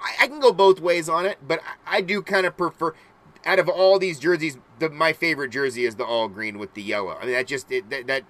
I, 0.00 0.14
I 0.22 0.26
can 0.28 0.40
go 0.40 0.52
both 0.52 0.80
ways 0.80 1.08
on 1.08 1.26
it, 1.26 1.38
but 1.46 1.60
I, 1.86 1.98
I 1.98 2.00
do 2.00 2.22
kind 2.22 2.46
of 2.46 2.56
prefer 2.56 2.94
out 3.44 3.58
of 3.58 3.68
all 3.68 3.98
these 3.98 4.18
jerseys, 4.18 4.58
the 4.78 4.88
my 4.88 5.12
favorite 5.12 5.50
jersey 5.50 5.84
is 5.84 5.96
the 5.96 6.04
all 6.04 6.28
green 6.28 6.58
with 6.58 6.74
the 6.74 6.82
yellow. 6.82 7.16
I 7.20 7.24
mean, 7.24 7.34
that 7.34 7.46
just 7.46 7.70
it, 7.70 7.90
that, 7.90 8.06
that 8.06 8.24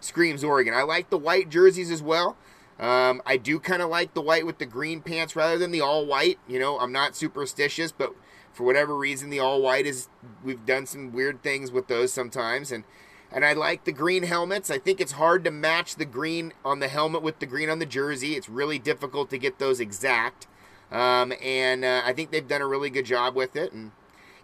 screams 0.00 0.44
Oregon. 0.44 0.74
I 0.74 0.82
like 0.82 1.10
the 1.10 1.18
white 1.18 1.48
jerseys 1.48 1.90
as 1.90 2.02
well. 2.02 2.36
Um, 2.78 3.20
I 3.26 3.36
do 3.36 3.60
kind 3.60 3.82
of 3.82 3.90
like 3.90 4.14
the 4.14 4.22
white 4.22 4.46
with 4.46 4.58
the 4.58 4.66
green 4.66 5.02
pants 5.02 5.36
rather 5.36 5.58
than 5.58 5.70
the 5.70 5.82
all 5.82 6.06
white. 6.06 6.38
You 6.48 6.58
know, 6.58 6.78
I'm 6.78 6.92
not 6.92 7.14
superstitious, 7.14 7.92
but 7.92 8.14
for 8.52 8.64
whatever 8.64 8.96
reason, 8.96 9.30
the 9.30 9.40
all 9.40 9.60
white 9.62 9.86
is. 9.86 10.08
We've 10.42 10.64
done 10.64 10.86
some 10.86 11.12
weird 11.12 11.42
things 11.42 11.70
with 11.70 11.88
those 11.88 12.12
sometimes, 12.12 12.72
and 12.72 12.84
and 13.32 13.44
I 13.44 13.52
like 13.52 13.84
the 13.84 13.92
green 13.92 14.24
helmets. 14.24 14.70
I 14.70 14.78
think 14.78 15.00
it's 15.00 15.12
hard 15.12 15.44
to 15.44 15.50
match 15.50 15.96
the 15.96 16.04
green 16.04 16.52
on 16.64 16.80
the 16.80 16.88
helmet 16.88 17.22
with 17.22 17.38
the 17.38 17.46
green 17.46 17.70
on 17.70 17.78
the 17.78 17.86
jersey. 17.86 18.34
It's 18.34 18.48
really 18.48 18.78
difficult 18.78 19.30
to 19.30 19.38
get 19.38 19.58
those 19.58 19.80
exact. 19.80 20.46
Um, 20.90 21.32
and 21.40 21.84
uh, 21.84 22.02
I 22.04 22.12
think 22.12 22.30
they've 22.32 22.46
done 22.46 22.60
a 22.60 22.66
really 22.66 22.90
good 22.90 23.06
job 23.06 23.36
with 23.36 23.54
it. 23.54 23.72
And 23.72 23.92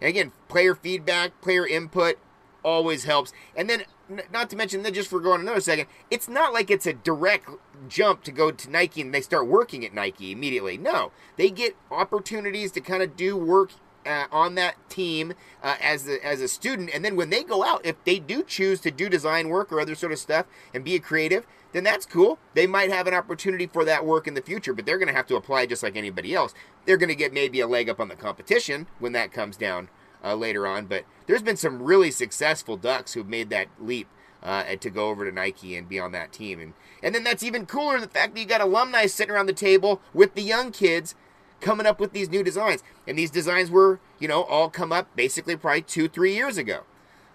and 0.01 0.09
again, 0.09 0.31
player 0.47 0.75
feedback, 0.75 1.41
player 1.41 1.65
input 1.65 2.17
always 2.63 3.05
helps. 3.05 3.33
And 3.55 3.69
then, 3.69 3.83
not 4.31 4.49
to 4.49 4.55
mention, 4.55 4.83
then 4.83 4.93
just 4.93 5.09
for 5.09 5.19
going 5.19 5.41
another 5.41 5.61
second, 5.61 5.87
it's 6.11 6.27
not 6.27 6.53
like 6.53 6.69
it's 6.69 6.85
a 6.85 6.93
direct 6.93 7.49
jump 7.87 8.23
to 8.23 8.31
go 8.31 8.51
to 8.51 8.69
Nike 8.69 9.01
and 9.01 9.13
they 9.13 9.21
start 9.21 9.47
working 9.47 9.85
at 9.85 9.93
Nike 9.93 10.31
immediately. 10.31 10.77
No, 10.77 11.11
they 11.35 11.49
get 11.49 11.75
opportunities 11.91 12.71
to 12.73 12.81
kind 12.81 13.01
of 13.01 13.15
do 13.15 13.35
work 13.35 13.71
uh, 14.07 14.27
on 14.31 14.55
that 14.55 14.75
team 14.89 15.33
uh, 15.61 15.75
as 15.81 16.07
a, 16.07 16.25
as 16.25 16.41
a 16.41 16.47
student, 16.47 16.89
and 16.93 17.03
then 17.03 17.15
when 17.15 17.29
they 17.29 17.43
go 17.43 17.63
out, 17.63 17.85
if 17.85 18.01
they 18.03 18.19
do 18.19 18.43
choose 18.43 18.79
to 18.81 18.91
do 18.91 19.09
design 19.09 19.49
work 19.49 19.71
or 19.71 19.79
other 19.79 19.95
sort 19.95 20.11
of 20.11 20.19
stuff 20.19 20.45
and 20.73 20.83
be 20.83 20.95
a 20.95 20.99
creative, 20.99 21.45
then 21.73 21.83
that's 21.83 22.05
cool. 22.05 22.39
They 22.53 22.65
might 22.65 22.89
have 22.89 23.07
an 23.07 23.13
opportunity 23.13 23.67
for 23.67 23.83
that 23.85 24.05
work 24.05 24.27
in 24.27 24.33
the 24.33 24.41
future, 24.41 24.73
but 24.73 24.85
they're 24.85 24.97
going 24.97 25.09
to 25.09 25.13
have 25.13 25.27
to 25.27 25.35
apply 25.35 25.65
just 25.65 25.83
like 25.83 25.95
anybody 25.95 26.33
else. 26.33 26.53
They're 26.85 26.97
going 26.97 27.09
to 27.09 27.15
get 27.15 27.33
maybe 27.33 27.59
a 27.59 27.67
leg 27.67 27.89
up 27.89 27.99
on 27.99 28.07
the 28.07 28.15
competition 28.15 28.87
when 28.99 29.11
that 29.11 29.31
comes 29.31 29.57
down 29.57 29.89
uh, 30.23 30.35
later 30.35 30.65
on. 30.65 30.85
But 30.85 31.03
there's 31.27 31.41
been 31.41 31.57
some 31.57 31.83
really 31.83 32.11
successful 32.11 32.77
Ducks 32.77 33.13
who've 33.13 33.27
made 33.27 33.49
that 33.49 33.67
leap 33.79 34.07
uh, 34.41 34.63
to 34.75 34.89
go 34.89 35.09
over 35.09 35.25
to 35.25 35.31
Nike 35.31 35.75
and 35.75 35.89
be 35.89 35.99
on 35.99 36.11
that 36.13 36.31
team. 36.31 36.59
And 36.59 36.73
and 37.03 37.13
then 37.13 37.23
that's 37.23 37.43
even 37.43 37.65
cooler 37.65 37.99
the 37.99 38.07
fact 38.07 38.33
that 38.33 38.39
you 38.39 38.45
got 38.45 38.61
alumni 38.61 39.05
sitting 39.05 39.33
around 39.33 39.47
the 39.47 39.53
table 39.53 40.01
with 40.13 40.35
the 40.35 40.41
young 40.41 40.71
kids 40.71 41.15
coming 41.61 41.85
up 41.85 41.99
with 41.99 42.13
these 42.13 42.29
new 42.29 42.43
designs. 42.43 42.83
And 43.07 43.17
these 43.17 43.31
designs 43.31 43.69
were, 43.69 43.99
you 44.19 44.27
know, 44.27 44.43
all 44.43 44.69
come 44.69 44.91
up 44.91 45.15
basically 45.15 45.55
probably 45.55 45.81
two, 45.81 46.07
three 46.07 46.33
years 46.33 46.57
ago. 46.57 46.81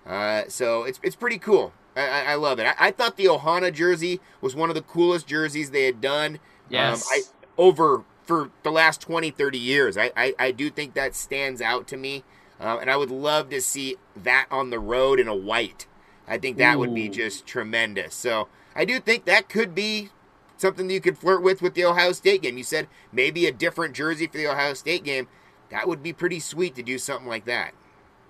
Uh, 0.07 0.45
so 0.49 0.83
it's 0.85 0.99
it's 1.03 1.17
pretty 1.17 1.39
cool. 1.39 1.73
I, 1.95 2.33
I 2.33 2.35
love 2.35 2.59
it. 2.59 2.67
I, 2.67 2.89
I, 2.89 2.91
thought 2.91 3.17
the 3.17 3.27
Ohana 3.27 3.73
jersey 3.73 4.21
was 4.41 4.57
one 4.57 4.71
of 4.71 4.75
the 4.75 4.83
coolest 4.83 5.27
jerseys 5.27 5.71
they 5.71 5.85
had 5.85 6.01
done. 6.01 6.39
Yes. 6.71 7.03
Um, 7.03 7.09
I, 7.13 7.21
over 7.59 8.05
for 8.25 8.51
the 8.63 8.71
last 8.71 9.01
20, 9.01 9.31
30 9.31 9.59
years. 9.59 9.97
I, 9.97 10.11
I, 10.17 10.35
I 10.39 10.51
do 10.53 10.71
think 10.71 10.95
that 10.95 11.15
stands 11.15 11.61
out 11.61 11.87
to 11.89 11.97
me. 11.97 12.25
Um, 12.61 12.79
and 12.79 12.91
I 12.91 12.97
would 12.97 13.11
love 13.11 13.51
to 13.51 13.61
see 13.61 13.97
that 14.17 14.47
on 14.51 14.71
the 14.71 14.79
road 14.79 15.19
in 15.19 15.29
a 15.29 15.35
white. 15.35 15.87
I 16.27 16.39
think 16.39 16.57
that 16.59 16.77
Ooh. 16.77 16.79
would 16.81 16.95
be 16.95 17.09
just 17.09 17.47
tremendous. 17.47 18.15
So 18.15 18.49
I 18.75 18.85
do 18.85 19.01
think 19.01 19.25
that 19.25 19.49
could 19.49 19.75
be 19.75 20.11
something 20.63 20.89
that 20.89 20.95
you 20.95 21.01
could 21.01 21.19
flirt 21.19 21.43
with 21.43 21.61
with 21.61 21.75
the 21.75 21.85
Ohio 21.85 22.13
State 22.13 22.41
game. 22.41 22.57
You 22.57 22.65
said 22.65 22.89
maybe 23.13 23.47
a 23.47 23.53
different 23.53 23.95
jersey 23.95 24.27
for 24.27 24.39
the 24.39 24.47
Ohio 24.47 24.73
State 24.73 25.05
game. 25.05 25.29
That 25.71 25.87
would 25.87 26.03
be 26.03 26.15
pretty 26.15 26.41
sweet 26.41 26.75
to 26.77 26.83
do 26.83 26.99
something 26.99 27.29
like 27.29 27.45
that. 27.45 27.73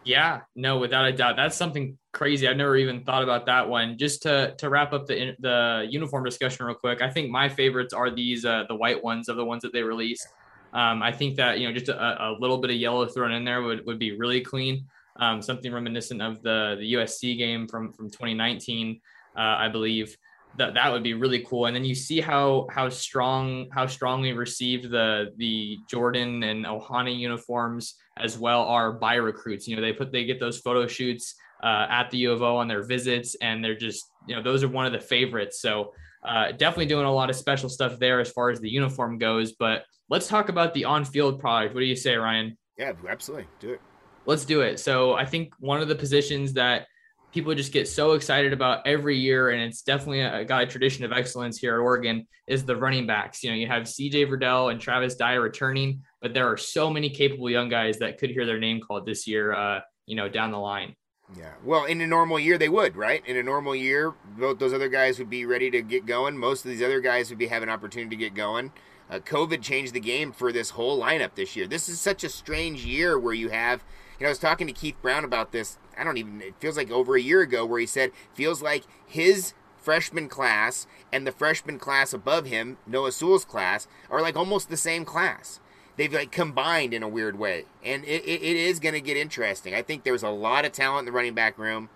Yeah, 0.04 0.40
no, 0.56 0.78
without 0.78 1.06
a 1.06 1.12
doubt, 1.12 1.36
that's 1.36 1.56
something 1.56 1.96
crazy. 2.12 2.48
I've 2.48 2.56
never 2.56 2.76
even 2.76 3.04
thought 3.04 3.22
about 3.22 3.46
that 3.46 3.68
one. 3.68 3.96
Just 3.98 4.22
to 4.22 4.54
to 4.58 4.68
wrap 4.68 4.92
up 4.92 5.06
the 5.06 5.36
the 5.38 5.86
uniform 5.88 6.24
discussion 6.24 6.66
real 6.66 6.74
quick, 6.74 7.02
I 7.02 7.10
think 7.10 7.30
my 7.30 7.48
favorites 7.48 7.94
are 7.94 8.10
these 8.10 8.44
uh, 8.44 8.64
the 8.68 8.74
white 8.74 9.02
ones 9.02 9.28
of 9.28 9.36
the 9.36 9.44
ones 9.44 9.62
that 9.62 9.72
they 9.72 9.82
released. 9.82 10.26
Um, 10.72 11.02
I 11.02 11.12
think 11.12 11.36
that 11.36 11.60
you 11.60 11.68
know 11.68 11.74
just 11.74 11.88
a, 11.88 12.24
a, 12.24 12.36
little 12.40 12.58
bit 12.58 12.70
of 12.70 12.76
yellow 12.76 13.06
thrown 13.06 13.32
in 13.32 13.44
there 13.44 13.62
would, 13.62 13.84
would 13.86 13.98
be 13.98 14.16
really 14.16 14.40
clean. 14.40 14.86
Um, 15.16 15.42
something 15.42 15.72
reminiscent 15.72 16.22
of 16.22 16.42
the 16.42 16.76
the 16.80 16.94
USC 16.94 17.36
game 17.36 17.68
from 17.68 17.92
from 17.92 18.10
2019, 18.10 19.00
uh, 19.36 19.40
I 19.40 19.68
believe 19.68 20.16
that 20.58 20.74
that 20.74 20.92
would 20.92 21.02
be 21.02 21.14
really 21.14 21.40
cool. 21.40 21.66
And 21.66 21.74
then 21.74 21.84
you 21.84 21.94
see 21.94 22.20
how 22.20 22.66
how 22.70 22.88
strong 22.88 23.68
how 23.72 23.86
strongly 23.86 24.32
received 24.32 24.90
the 24.90 25.32
the 25.36 25.78
Jordan 25.88 26.42
and 26.42 26.64
Ohana 26.64 27.16
uniforms 27.16 27.94
as 28.18 28.38
well 28.38 28.62
are 28.62 28.92
by 28.92 29.14
recruits. 29.14 29.66
You 29.66 29.76
know, 29.76 29.82
they 29.82 29.92
put 29.92 30.12
they 30.12 30.24
get 30.24 30.40
those 30.40 30.58
photo 30.58 30.86
shoots 30.86 31.34
uh, 31.62 31.86
at 31.88 32.10
the 32.10 32.18
U 32.18 32.32
of 32.32 32.42
O 32.42 32.56
on 32.56 32.68
their 32.68 32.82
visits, 32.82 33.34
and 33.36 33.64
they're 33.64 33.76
just 33.76 34.04
you 34.26 34.36
know 34.36 34.42
those 34.42 34.62
are 34.62 34.68
one 34.68 34.86
of 34.86 34.92
the 34.92 35.00
favorites. 35.00 35.60
So 35.60 35.92
uh, 36.22 36.52
definitely 36.52 36.86
doing 36.86 37.06
a 37.06 37.12
lot 37.12 37.30
of 37.30 37.36
special 37.36 37.68
stuff 37.68 37.98
there 37.98 38.20
as 38.20 38.30
far 38.30 38.50
as 38.50 38.60
the 38.60 38.70
uniform 38.70 39.18
goes. 39.18 39.52
But 39.52 39.84
let's 40.08 40.28
talk 40.28 40.48
about 40.48 40.74
the 40.74 40.84
on 40.84 41.04
field 41.04 41.40
product. 41.40 41.74
What 41.74 41.80
do 41.80 41.86
you 41.86 41.96
say, 41.96 42.14
Ryan? 42.16 42.56
Yeah, 42.78 42.92
absolutely. 43.08 43.46
Do 43.60 43.72
it. 43.72 43.80
Let's 44.24 44.44
do 44.44 44.60
it. 44.60 44.78
So 44.78 45.14
I 45.14 45.24
think 45.24 45.52
one 45.58 45.80
of 45.80 45.88
the 45.88 45.96
positions 45.96 46.52
that 46.52 46.86
people 47.32 47.54
just 47.54 47.72
get 47.72 47.88
so 47.88 48.12
excited 48.12 48.52
about 48.52 48.86
every 48.86 49.16
year, 49.16 49.50
and 49.50 49.62
it's 49.62 49.82
definitely 49.82 50.20
a, 50.20 50.46
a 50.46 50.66
tradition 50.66 51.04
of 51.04 51.12
excellence 51.12 51.58
here 51.58 51.74
at 51.74 51.78
Oregon, 51.78 52.26
is 52.46 52.64
the 52.64 52.76
running 52.76 53.06
backs. 53.06 53.42
You 53.42 53.50
know, 53.50 53.56
you 53.56 53.66
have 53.66 53.84
CJ 53.84 54.28
Verdell 54.28 54.70
and 54.70 54.80
Travis 54.80 55.14
Dye 55.16 55.34
returning, 55.34 56.02
but 56.20 56.34
there 56.34 56.46
are 56.46 56.56
so 56.56 56.90
many 56.90 57.08
capable 57.08 57.50
young 57.50 57.68
guys 57.68 57.98
that 57.98 58.18
could 58.18 58.30
hear 58.30 58.46
their 58.46 58.58
name 58.58 58.80
called 58.80 59.06
this 59.06 59.26
year, 59.26 59.52
uh, 59.52 59.80
you 60.06 60.14
know, 60.14 60.28
down 60.28 60.50
the 60.50 60.58
line. 60.58 60.94
Yeah. 61.36 61.52
Well, 61.64 61.86
in 61.86 62.00
a 62.02 62.06
normal 62.06 62.38
year, 62.38 62.58
they 62.58 62.68
would, 62.68 62.94
right? 62.94 63.26
In 63.26 63.36
a 63.36 63.42
normal 63.42 63.74
year, 63.74 64.12
both 64.36 64.58
those 64.58 64.74
other 64.74 64.88
guys 64.88 65.18
would 65.18 65.30
be 65.30 65.46
ready 65.46 65.70
to 65.70 65.80
get 65.80 66.04
going. 66.04 66.36
Most 66.36 66.64
of 66.64 66.70
these 66.70 66.82
other 66.82 67.00
guys 67.00 67.30
would 67.30 67.38
be 67.38 67.46
having 67.46 67.70
opportunity 67.70 68.14
to 68.14 68.20
get 68.20 68.34
going. 68.34 68.72
Uh, 69.10 69.18
COVID 69.18 69.62
changed 69.62 69.94
the 69.94 70.00
game 70.00 70.32
for 70.32 70.52
this 70.52 70.70
whole 70.70 71.00
lineup 71.00 71.34
this 71.34 71.56
year. 71.56 71.66
This 71.66 71.88
is 71.88 72.00
such 72.00 72.22
a 72.24 72.28
strange 72.28 72.84
year 72.84 73.18
where 73.18 73.34
you 73.34 73.48
have, 73.48 73.82
you 74.18 74.24
know, 74.24 74.28
I 74.28 74.30
was 74.30 74.38
talking 74.38 74.66
to 74.66 74.72
Keith 74.72 74.96
Brown 75.00 75.24
about 75.24 75.52
this 75.52 75.78
I 75.98 76.04
don't 76.04 76.16
even, 76.16 76.40
it 76.40 76.54
feels 76.58 76.76
like 76.76 76.90
over 76.90 77.16
a 77.16 77.20
year 77.20 77.40
ago, 77.40 77.64
where 77.66 77.80
he 77.80 77.86
said, 77.86 78.12
feels 78.34 78.62
like 78.62 78.84
his 79.06 79.54
freshman 79.76 80.28
class 80.28 80.86
and 81.12 81.26
the 81.26 81.32
freshman 81.32 81.78
class 81.78 82.12
above 82.12 82.46
him, 82.46 82.78
Noah 82.86 83.12
Sewell's 83.12 83.44
class, 83.44 83.88
are 84.10 84.22
like 84.22 84.36
almost 84.36 84.70
the 84.70 84.76
same 84.76 85.04
class. 85.04 85.60
They've 85.96 86.12
like 86.12 86.32
combined 86.32 86.94
in 86.94 87.02
a 87.02 87.08
weird 87.08 87.38
way. 87.38 87.66
And 87.84 88.04
it, 88.04 88.24
it, 88.24 88.42
it 88.42 88.56
is 88.56 88.80
going 88.80 88.94
to 88.94 89.00
get 89.00 89.16
interesting. 89.16 89.74
I 89.74 89.82
think 89.82 90.04
there's 90.04 90.22
a 90.22 90.30
lot 90.30 90.64
of 90.64 90.72
talent 90.72 91.00
in 91.00 91.04
the 91.06 91.12
running 91.12 91.34
back 91.34 91.58
room. 91.58 91.90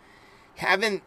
Having, 0.57 1.03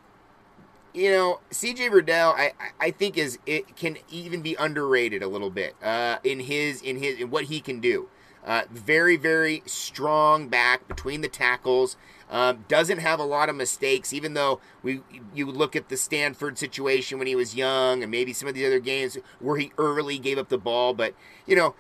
you 0.94 1.12
know, 1.12 1.40
CJ 1.52 1.92
Verdell, 1.92 2.34
I, 2.34 2.54
I 2.80 2.92
think 2.92 3.18
is, 3.18 3.38
it 3.46 3.76
can 3.76 3.98
even 4.10 4.42
be 4.42 4.56
underrated 4.56 5.22
a 5.22 5.28
little 5.28 5.52
bit 5.52 5.76
uh, 5.84 6.18
in 6.24 6.40
his, 6.40 6.82
in 6.82 6.98
his, 6.98 7.20
in 7.20 7.30
what 7.30 7.46
he 7.46 7.60
can 7.60 7.80
do. 7.80 8.10
Uh, 8.44 8.64
very, 8.72 9.18
very 9.18 9.62
strong 9.66 10.48
back 10.48 10.88
between 10.88 11.22
the 11.22 11.28
tackles. 11.28 11.98
Um, 12.30 12.66
doesn't 12.68 13.00
have 13.00 13.20
a 13.20 13.24
lot 13.24 13.50
of 13.50 13.56
mistakes, 13.56 14.14
even 14.14 14.36
though 14.36 14.62
we 14.84 15.02
you 15.34 15.48
look 15.48 15.76
at 15.76 15.90
the 15.90 15.98
Stanford 15.98 16.60
situation 16.60 17.18
when 17.18 17.28
he 17.28 17.36
was 17.36 17.56
young, 17.56 18.04
and 18.04 18.12
maybe 18.12 18.34
some 18.34 18.48
of 18.48 18.54
the 18.54 18.66
other 18.66 18.80
games 18.80 19.18
where 19.40 19.58
he 19.58 19.72
early 19.80 20.20
gave 20.20 20.38
up 20.38 20.50
the 20.50 20.58
ball. 20.60 20.94
But 20.94 21.16
you 21.48 21.56
know, 21.56 21.74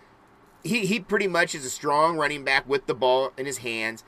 he 0.63 0.88
he 0.88 1.00
pretty 1.00 1.27
much 1.27 1.53
is 1.53 1.65
a 1.65 1.70
strong 1.70 2.18
running 2.18 2.44
back 2.44 2.68
with 2.68 2.88
the 2.88 2.96
ball 2.96 3.32
in 3.38 3.46
his 3.46 3.60
hands. 3.60 4.03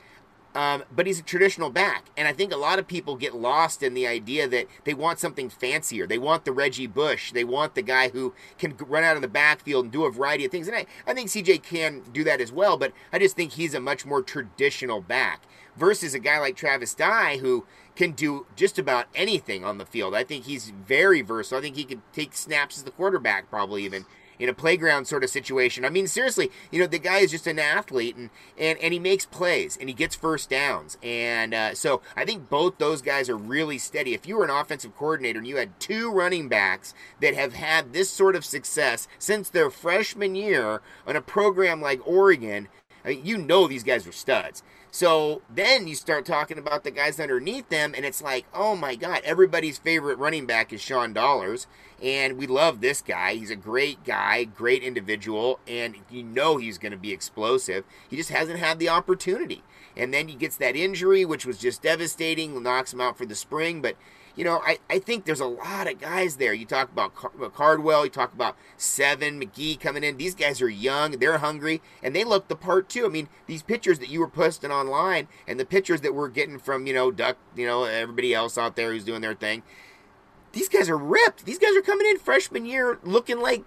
Um, 0.54 0.84
but 0.94 1.06
he's 1.06 1.18
a 1.18 1.22
traditional 1.22 1.70
back. 1.70 2.06
And 2.16 2.28
I 2.28 2.32
think 2.32 2.52
a 2.52 2.58
lot 2.58 2.78
of 2.78 2.86
people 2.86 3.16
get 3.16 3.34
lost 3.34 3.82
in 3.82 3.94
the 3.94 4.06
idea 4.06 4.46
that 4.48 4.66
they 4.84 4.92
want 4.94 5.18
something 5.18 5.48
fancier. 5.48 6.06
They 6.06 6.18
want 6.18 6.44
the 6.44 6.52
Reggie 6.52 6.86
Bush. 6.86 7.32
They 7.32 7.44
want 7.44 7.74
the 7.74 7.82
guy 7.82 8.10
who 8.10 8.34
can 8.58 8.76
run 8.86 9.04
out 9.04 9.16
of 9.16 9.22
the 9.22 9.28
backfield 9.28 9.86
and 9.86 9.92
do 9.92 10.04
a 10.04 10.10
variety 10.10 10.44
of 10.44 10.50
things. 10.50 10.68
And 10.68 10.76
I, 10.76 10.86
I 11.06 11.14
think 11.14 11.30
CJ 11.30 11.62
can 11.62 12.02
do 12.12 12.22
that 12.24 12.40
as 12.40 12.52
well, 12.52 12.76
but 12.76 12.92
I 13.12 13.18
just 13.18 13.34
think 13.36 13.52
he's 13.52 13.74
a 13.74 13.80
much 13.80 14.04
more 14.04 14.22
traditional 14.22 15.00
back 15.00 15.42
versus 15.76 16.12
a 16.12 16.18
guy 16.18 16.38
like 16.38 16.54
Travis 16.54 16.94
Dye 16.94 17.38
who 17.38 17.66
can 17.96 18.12
do 18.12 18.46
just 18.56 18.78
about 18.78 19.06
anything 19.14 19.64
on 19.64 19.78
the 19.78 19.86
field. 19.86 20.14
I 20.14 20.24
think 20.24 20.44
he's 20.44 20.70
very 20.70 21.22
versatile. 21.22 21.58
I 21.58 21.62
think 21.62 21.76
he 21.76 21.84
could 21.84 22.00
take 22.12 22.34
snaps 22.34 22.78
as 22.78 22.84
the 22.84 22.90
quarterback, 22.90 23.48
probably 23.50 23.84
even 23.84 24.04
in 24.42 24.48
a 24.48 24.54
playground 24.54 25.06
sort 25.06 25.22
of 25.22 25.30
situation. 25.30 25.84
I 25.84 25.88
mean, 25.88 26.08
seriously, 26.08 26.50
you 26.72 26.80
know, 26.80 26.88
the 26.88 26.98
guy 26.98 27.18
is 27.18 27.30
just 27.30 27.46
an 27.46 27.60
athlete 27.60 28.16
and 28.16 28.28
and, 28.58 28.76
and 28.80 28.92
he 28.92 28.98
makes 28.98 29.24
plays 29.24 29.76
and 29.76 29.88
he 29.88 29.94
gets 29.94 30.16
first 30.16 30.50
downs. 30.50 30.98
And 31.00 31.54
uh, 31.54 31.74
so 31.74 32.02
I 32.16 32.24
think 32.24 32.50
both 32.50 32.78
those 32.78 33.02
guys 33.02 33.28
are 33.28 33.36
really 33.36 33.78
steady. 33.78 34.14
If 34.14 34.26
you 34.26 34.36
were 34.36 34.44
an 34.44 34.50
offensive 34.50 34.96
coordinator 34.96 35.38
and 35.38 35.46
you 35.46 35.56
had 35.56 35.78
two 35.78 36.10
running 36.10 36.48
backs 36.48 36.92
that 37.20 37.34
have 37.34 37.54
had 37.54 37.92
this 37.92 38.10
sort 38.10 38.34
of 38.34 38.44
success 38.44 39.06
since 39.16 39.48
their 39.48 39.70
freshman 39.70 40.34
year 40.34 40.82
on 41.06 41.14
a 41.14 41.22
program 41.22 41.80
like 41.80 42.04
Oregon, 42.04 42.66
I 43.04 43.10
mean, 43.10 43.24
you 43.24 43.38
know 43.38 43.68
these 43.68 43.84
guys 43.84 44.08
are 44.08 44.12
studs. 44.12 44.64
So 44.94 45.40
then 45.48 45.88
you 45.88 45.94
start 45.94 46.26
talking 46.26 46.58
about 46.58 46.84
the 46.84 46.90
guys 46.90 47.18
underneath 47.18 47.70
them, 47.70 47.94
and 47.96 48.04
it's 48.04 48.20
like, 48.20 48.44
oh 48.52 48.76
my 48.76 48.94
God, 48.94 49.22
everybody's 49.24 49.78
favorite 49.78 50.18
running 50.18 50.44
back 50.44 50.70
is 50.70 50.82
Sean 50.82 51.14
Dollars. 51.14 51.66
And 52.02 52.36
we 52.36 52.46
love 52.46 52.82
this 52.82 53.00
guy. 53.00 53.32
He's 53.32 53.50
a 53.50 53.56
great 53.56 54.04
guy, 54.04 54.44
great 54.44 54.82
individual, 54.82 55.60
and 55.66 55.96
you 56.10 56.22
know 56.22 56.58
he's 56.58 56.76
going 56.76 56.92
to 56.92 56.98
be 56.98 57.10
explosive. 57.10 57.84
He 58.10 58.18
just 58.18 58.28
hasn't 58.28 58.58
had 58.58 58.78
the 58.78 58.90
opportunity. 58.90 59.62
And 59.96 60.12
then 60.12 60.28
he 60.28 60.34
gets 60.34 60.56
that 60.56 60.76
injury, 60.76 61.24
which 61.24 61.46
was 61.46 61.56
just 61.56 61.82
devastating, 61.82 62.62
knocks 62.62 62.92
him 62.92 63.00
out 63.00 63.16
for 63.16 63.24
the 63.24 63.34
spring. 63.34 63.80
But 63.80 63.96
you 64.34 64.44
know, 64.44 64.60
I, 64.64 64.78
I 64.88 64.98
think 64.98 65.24
there's 65.24 65.40
a 65.40 65.46
lot 65.46 65.90
of 65.90 66.00
guys 66.00 66.36
there. 66.36 66.54
You 66.54 66.64
talk 66.64 66.90
about 66.90 67.14
Cardwell, 67.54 68.04
you 68.04 68.10
talk 68.10 68.32
about 68.32 68.56
Seven, 68.76 69.40
McGee 69.40 69.78
coming 69.78 70.04
in. 70.04 70.16
These 70.16 70.34
guys 70.34 70.62
are 70.62 70.68
young, 70.68 71.12
they're 71.12 71.38
hungry, 71.38 71.82
and 72.02 72.14
they 72.14 72.24
look 72.24 72.48
the 72.48 72.56
part 72.56 72.88
too. 72.88 73.04
I 73.04 73.08
mean, 73.08 73.28
these 73.46 73.62
pictures 73.62 73.98
that 73.98 74.08
you 74.08 74.20
were 74.20 74.28
posting 74.28 74.70
online 74.70 75.28
and 75.46 75.60
the 75.60 75.64
pictures 75.64 76.00
that 76.00 76.14
we're 76.14 76.28
getting 76.28 76.58
from, 76.58 76.86
you 76.86 76.94
know, 76.94 77.10
Duck, 77.10 77.36
you 77.56 77.66
know, 77.66 77.84
everybody 77.84 78.32
else 78.32 78.56
out 78.56 78.76
there 78.76 78.92
who's 78.92 79.04
doing 79.04 79.20
their 79.20 79.34
thing, 79.34 79.62
these 80.52 80.68
guys 80.68 80.88
are 80.88 80.98
ripped. 80.98 81.44
These 81.44 81.58
guys 81.58 81.76
are 81.76 81.82
coming 81.82 82.06
in 82.06 82.18
freshman 82.18 82.64
year 82.64 82.98
looking 83.02 83.40
like 83.40 83.64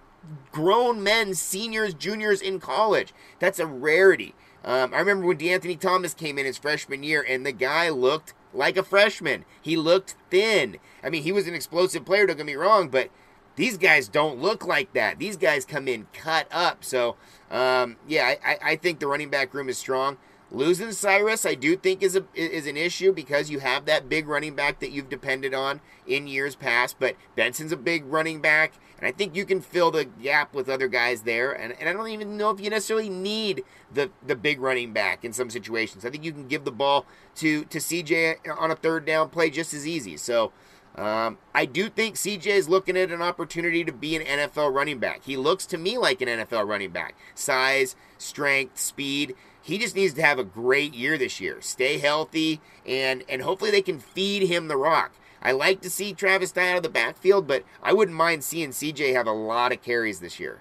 grown 0.50 1.02
men, 1.02 1.34
seniors, 1.34 1.94
juniors 1.94 2.40
in 2.40 2.58
college. 2.58 3.12
That's 3.38 3.58
a 3.58 3.66
rarity. 3.66 4.34
Um, 4.64 4.92
I 4.92 4.98
remember 4.98 5.26
when 5.28 5.38
DeAnthony 5.38 5.78
Thomas 5.78 6.12
came 6.12 6.38
in 6.38 6.46
his 6.46 6.58
freshman 6.58 7.04
year, 7.04 7.24
and 7.26 7.46
the 7.46 7.52
guy 7.52 7.88
looked 7.88 8.34
like 8.52 8.76
a 8.76 8.82
freshman. 8.82 9.44
He 9.60 9.76
looked 9.76 10.14
thin. 10.30 10.78
I 11.02 11.10
mean, 11.10 11.22
he 11.22 11.32
was 11.32 11.46
an 11.46 11.54
explosive 11.54 12.04
player, 12.04 12.26
don't 12.26 12.36
get 12.36 12.46
me 12.46 12.54
wrong, 12.54 12.88
but 12.88 13.10
these 13.56 13.78
guys 13.78 14.08
don't 14.08 14.40
look 14.40 14.66
like 14.66 14.92
that. 14.92 15.18
These 15.18 15.36
guys 15.36 15.64
come 15.64 15.88
in 15.88 16.06
cut 16.12 16.46
up. 16.50 16.84
So, 16.84 17.16
um, 17.50 17.96
yeah, 18.06 18.34
I, 18.44 18.58
I 18.62 18.76
think 18.76 19.00
the 19.00 19.06
running 19.06 19.30
back 19.30 19.52
room 19.54 19.68
is 19.68 19.78
strong. 19.78 20.18
Losing 20.50 20.92
Cyrus, 20.92 21.44
I 21.44 21.54
do 21.54 21.76
think 21.76 22.02
is 22.02 22.14
a 22.14 22.24
is 22.34 22.68
an 22.68 22.76
issue 22.76 23.12
because 23.12 23.50
you 23.50 23.58
have 23.58 23.84
that 23.86 24.08
big 24.08 24.28
running 24.28 24.54
back 24.54 24.78
that 24.78 24.92
you've 24.92 25.08
depended 25.08 25.54
on 25.54 25.80
in 26.06 26.28
years 26.28 26.54
past. 26.54 26.96
But 27.00 27.16
Benson's 27.34 27.72
a 27.72 27.76
big 27.76 28.04
running 28.04 28.40
back, 28.40 28.74
and 28.98 29.06
I 29.06 29.12
think 29.12 29.36
you 29.36 29.44
can 29.44 29.60
fill 29.60 29.90
the 29.90 30.04
gap 30.04 30.54
with 30.54 30.68
other 30.68 30.88
guys 30.88 31.22
there. 31.22 31.52
And, 31.52 31.74
and 31.78 31.88
I 31.88 31.92
don't 31.92 32.08
even 32.08 32.36
know 32.36 32.50
if 32.50 32.60
you 32.60 32.70
necessarily 32.70 33.10
need 33.10 33.62
the 33.92 34.10
the 34.26 34.36
big 34.36 34.60
running 34.60 34.92
back 34.92 35.24
in 35.24 35.32
some 35.32 35.50
situations. 35.50 36.04
I 36.04 36.10
think 36.10 36.24
you 36.24 36.32
can 36.32 36.48
give 36.48 36.64
the 36.64 36.72
ball 36.72 37.06
to 37.36 37.64
to 37.66 37.78
CJ 37.78 38.36
on 38.58 38.70
a 38.70 38.76
third 38.76 39.04
down 39.04 39.28
play 39.28 39.50
just 39.50 39.74
as 39.74 39.86
easy. 39.86 40.16
So. 40.16 40.52
Um, 40.94 41.36
I 41.54 41.66
do 41.66 41.90
think 41.90 42.14
CJ 42.14 42.46
is 42.46 42.70
looking 42.70 42.96
at 42.96 43.10
an 43.10 43.20
opportunity 43.20 43.84
to 43.84 43.92
be 43.92 44.16
an 44.16 44.22
NFL 44.22 44.72
running 44.72 44.98
back. 44.98 45.24
He 45.24 45.36
looks 45.36 45.66
to 45.66 45.76
me 45.76 45.98
like 45.98 46.22
an 46.22 46.28
NFL 46.28 46.66
running 46.66 46.90
back. 46.90 47.14
Size, 47.34 47.96
strength, 48.16 48.78
speed. 48.78 49.36
He 49.60 49.76
just 49.76 49.94
needs 49.94 50.14
to 50.14 50.22
have 50.22 50.38
a 50.38 50.44
great 50.44 50.94
year 50.94 51.18
this 51.18 51.38
year. 51.38 51.60
Stay 51.60 51.98
healthy, 51.98 52.62
and 52.86 53.24
and 53.28 53.42
hopefully 53.42 53.70
they 53.70 53.82
can 53.82 53.98
feed 53.98 54.44
him 54.44 54.68
the 54.68 54.76
rock. 54.78 55.12
I 55.46 55.52
like 55.52 55.80
to 55.82 55.90
see 55.90 56.12
Travis 56.12 56.50
Dye 56.50 56.72
out 56.72 56.78
of 56.78 56.82
the 56.82 56.88
backfield, 56.88 57.46
but 57.46 57.62
I 57.80 57.92
wouldn't 57.92 58.16
mind 58.16 58.42
seeing 58.42 58.70
CJ 58.70 59.14
have 59.14 59.28
a 59.28 59.32
lot 59.32 59.70
of 59.70 59.80
carries 59.80 60.18
this 60.18 60.40
year. 60.40 60.58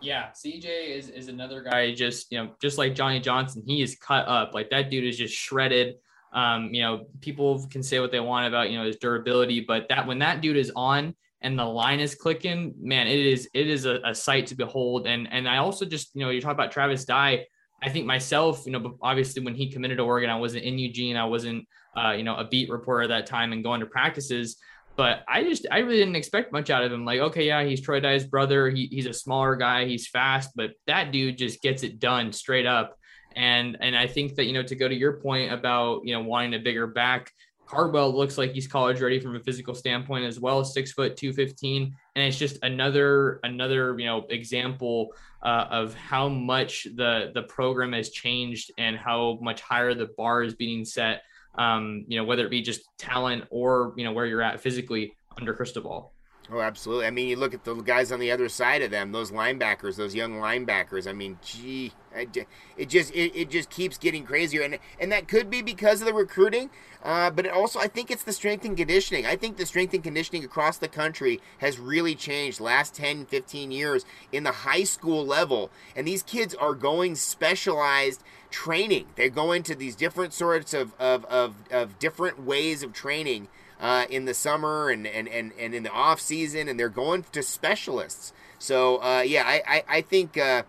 Yeah, 0.00 0.30
CJ 0.30 0.96
is, 0.98 1.10
is 1.10 1.28
another 1.28 1.62
guy 1.62 1.94
just, 1.94 2.32
you 2.32 2.38
know, 2.42 2.50
just 2.60 2.76
like 2.76 2.96
Johnny 2.96 3.20
Johnson, 3.20 3.62
he 3.64 3.82
is 3.82 3.94
cut 3.94 4.26
up. 4.26 4.52
Like 4.52 4.68
that 4.70 4.90
dude 4.90 5.04
is 5.04 5.16
just 5.16 5.32
shredded. 5.32 5.94
Um, 6.32 6.74
you 6.74 6.82
know, 6.82 7.06
people 7.20 7.64
can 7.70 7.84
say 7.84 8.00
what 8.00 8.10
they 8.10 8.18
want 8.18 8.48
about, 8.48 8.70
you 8.70 8.78
know, 8.78 8.84
his 8.84 8.96
durability, 8.96 9.60
but 9.60 9.88
that 9.90 10.08
when 10.08 10.18
that 10.18 10.40
dude 10.40 10.56
is 10.56 10.72
on 10.74 11.14
and 11.40 11.56
the 11.56 11.64
line 11.64 12.00
is 12.00 12.16
clicking, 12.16 12.74
man, 12.80 13.06
it 13.06 13.20
is 13.20 13.48
it 13.54 13.68
is 13.68 13.84
a, 13.84 14.00
a 14.04 14.12
sight 14.12 14.48
to 14.48 14.56
behold. 14.56 15.06
And 15.06 15.28
and 15.30 15.48
I 15.48 15.58
also 15.58 15.84
just, 15.84 16.16
you 16.16 16.24
know, 16.24 16.30
you 16.30 16.40
talk 16.40 16.54
about 16.54 16.72
Travis 16.72 17.04
Dye. 17.04 17.46
I 17.80 17.90
think 17.90 18.06
myself, 18.06 18.66
you 18.66 18.72
know, 18.72 18.98
obviously 19.00 19.44
when 19.44 19.54
he 19.54 19.70
committed 19.70 19.98
to 19.98 20.02
Oregon, 20.02 20.30
I 20.30 20.36
wasn't 20.36 20.64
in 20.64 20.80
Eugene. 20.80 21.16
I 21.16 21.26
wasn't, 21.26 21.64
uh, 21.96 22.12
you 22.12 22.22
know, 22.22 22.36
a 22.36 22.44
beat 22.44 22.70
reporter 22.70 23.02
at 23.02 23.08
that 23.08 23.26
time 23.26 23.52
and 23.52 23.64
going 23.64 23.80
to 23.80 23.86
practices. 23.86 24.56
But 24.96 25.24
I 25.28 25.44
just 25.44 25.66
I 25.70 25.78
really 25.78 25.98
didn't 25.98 26.16
expect 26.16 26.52
much 26.52 26.68
out 26.68 26.82
of 26.82 26.92
him. 26.92 27.04
Like, 27.04 27.20
okay, 27.20 27.46
yeah, 27.46 27.64
he's 27.64 27.80
Troy 27.80 28.00
Dye's 28.00 28.24
brother. 28.24 28.68
He, 28.68 28.86
he's 28.86 29.06
a 29.06 29.12
smaller 29.12 29.56
guy. 29.56 29.86
He's 29.86 30.08
fast, 30.08 30.50
but 30.54 30.72
that 30.86 31.12
dude 31.12 31.38
just 31.38 31.62
gets 31.62 31.82
it 31.82 32.00
done 32.00 32.32
straight 32.32 32.66
up. 32.66 32.98
And 33.36 33.76
and 33.80 33.96
I 33.96 34.06
think 34.06 34.34
that 34.34 34.46
you 34.46 34.52
know 34.52 34.62
to 34.62 34.74
go 34.74 34.88
to 34.88 34.94
your 34.94 35.14
point 35.14 35.52
about 35.52 36.04
you 36.04 36.14
know 36.14 36.22
wanting 36.22 36.54
a 36.54 36.58
bigger 36.58 36.86
back, 36.86 37.32
Cardwell 37.70 38.12
looks 38.12 38.36
like 38.36 38.52
he's 38.52 38.66
college 38.66 39.00
ready 39.00 39.20
from 39.20 39.36
a 39.36 39.40
physical 39.40 39.76
standpoint 39.76 40.24
as 40.24 40.40
well, 40.40 40.64
six 40.64 40.90
foot 40.90 41.16
two 41.16 41.32
fifteen, 41.32 41.94
and 42.16 42.24
it's 42.24 42.36
just 42.36 42.58
another 42.64 43.38
another 43.44 43.96
you 43.98 44.06
know 44.06 44.26
example 44.28 45.14
uh, 45.42 45.66
of 45.70 45.94
how 45.94 46.28
much 46.28 46.88
the 46.96 47.30
the 47.32 47.42
program 47.42 47.92
has 47.92 48.10
changed 48.10 48.72
and 48.76 48.96
how 48.96 49.38
much 49.40 49.60
higher 49.60 49.94
the 49.94 50.08
bar 50.16 50.42
is 50.42 50.54
being 50.54 50.84
set. 50.84 51.22
Um, 51.56 52.04
you 52.06 52.18
know 52.18 52.24
whether 52.24 52.46
it 52.46 52.50
be 52.50 52.62
just 52.62 52.82
talent 52.98 53.44
or 53.50 53.92
you 53.96 54.04
know 54.04 54.12
where 54.12 54.26
you're 54.26 54.42
at 54.42 54.60
physically 54.60 55.14
under 55.38 55.54
Cristobal. 55.54 56.12
Oh, 56.52 56.60
absolutely. 56.60 57.06
I 57.06 57.10
mean, 57.10 57.28
you 57.28 57.36
look 57.36 57.54
at 57.54 57.62
the 57.62 57.74
guys 57.74 58.10
on 58.10 58.18
the 58.18 58.32
other 58.32 58.48
side 58.48 58.82
of 58.82 58.90
them, 58.90 59.12
those 59.12 59.30
linebackers, 59.30 59.94
those 59.94 60.16
young 60.16 60.32
linebackers. 60.32 61.08
I 61.08 61.12
mean, 61.12 61.38
gee, 61.44 61.92
it 62.12 62.88
just 62.88 63.14
it, 63.14 63.32
it 63.36 63.50
just 63.50 63.70
keeps 63.70 63.98
getting 63.98 64.24
crazier, 64.24 64.62
and 64.62 64.78
and 64.98 65.12
that 65.12 65.28
could 65.28 65.48
be 65.48 65.62
because 65.62 66.00
of 66.00 66.08
the 66.08 66.14
recruiting, 66.14 66.70
uh, 67.04 67.30
but 67.30 67.46
it 67.46 67.52
also 67.52 67.78
I 67.78 67.86
think 67.86 68.10
it's 68.10 68.24
the 68.24 68.32
strength 68.32 68.64
and 68.64 68.76
conditioning. 68.76 69.26
I 69.26 69.36
think 69.36 69.58
the 69.58 69.66
strength 69.66 69.94
and 69.94 70.02
conditioning 70.02 70.44
across 70.44 70.78
the 70.78 70.88
country 70.88 71.40
has 71.58 71.78
really 71.78 72.16
changed 72.16 72.58
last 72.58 72.94
10, 72.94 73.26
15 73.26 73.70
years 73.70 74.04
in 74.32 74.42
the 74.42 74.50
high 74.50 74.84
school 74.84 75.24
level, 75.24 75.70
and 75.94 76.04
these 76.04 76.24
kids 76.24 76.52
are 76.56 76.74
going 76.74 77.14
specialized 77.14 78.24
training. 78.50 79.06
They 79.16 79.28
go 79.28 79.52
into 79.52 79.74
these 79.74 79.94
different 79.94 80.32
sorts 80.32 80.74
of 80.74 80.94
of, 80.98 81.24
of, 81.26 81.54
of 81.70 81.98
different 81.98 82.42
ways 82.42 82.82
of 82.82 82.92
training 82.92 83.48
uh, 83.80 84.04
in 84.10 84.26
the 84.26 84.34
summer 84.34 84.90
and, 84.90 85.06
and, 85.06 85.26
and, 85.28 85.52
and 85.58 85.74
in 85.74 85.82
the 85.82 85.90
off 85.90 86.20
season, 86.20 86.68
and 86.68 86.78
they're 86.78 86.88
going 86.88 87.24
to 87.32 87.42
specialists. 87.42 88.32
So 88.58 89.02
uh, 89.02 89.22
yeah, 89.22 89.44
I 89.46 89.62
I, 89.66 89.84
I 89.88 90.00
think 90.02 90.36
uh, 90.36 90.64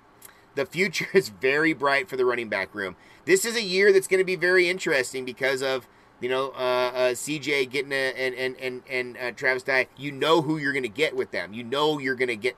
the 0.55 0.65
future 0.65 1.07
is 1.13 1.29
very 1.29 1.73
bright 1.73 2.09
for 2.09 2.15
the 2.15 2.25
running 2.25 2.49
back 2.49 2.73
room. 2.73 2.95
This 3.25 3.45
is 3.45 3.55
a 3.55 3.61
year 3.61 3.91
that's 3.93 4.07
going 4.07 4.19
to 4.19 4.25
be 4.25 4.35
very 4.35 4.69
interesting 4.69 5.25
because 5.25 5.61
of 5.61 5.87
you 6.21 6.29
know 6.29 6.51
uh, 6.51 6.91
uh, 6.93 7.11
CJ 7.11 7.69
getting 7.69 7.91
a, 7.91 8.13
and 8.13 8.33
and 8.35 8.55
and 8.59 8.83
and 8.89 9.17
uh, 9.17 9.31
Travis 9.31 9.63
Dye. 9.63 9.87
You 9.97 10.11
know 10.11 10.41
who 10.41 10.57
you're 10.57 10.73
going 10.73 10.83
to 10.83 10.89
get 10.89 11.15
with 11.15 11.31
them. 11.31 11.53
You 11.53 11.63
know 11.63 11.99
you're 11.99 12.15
going 12.15 12.29
to 12.29 12.35
get 12.35 12.55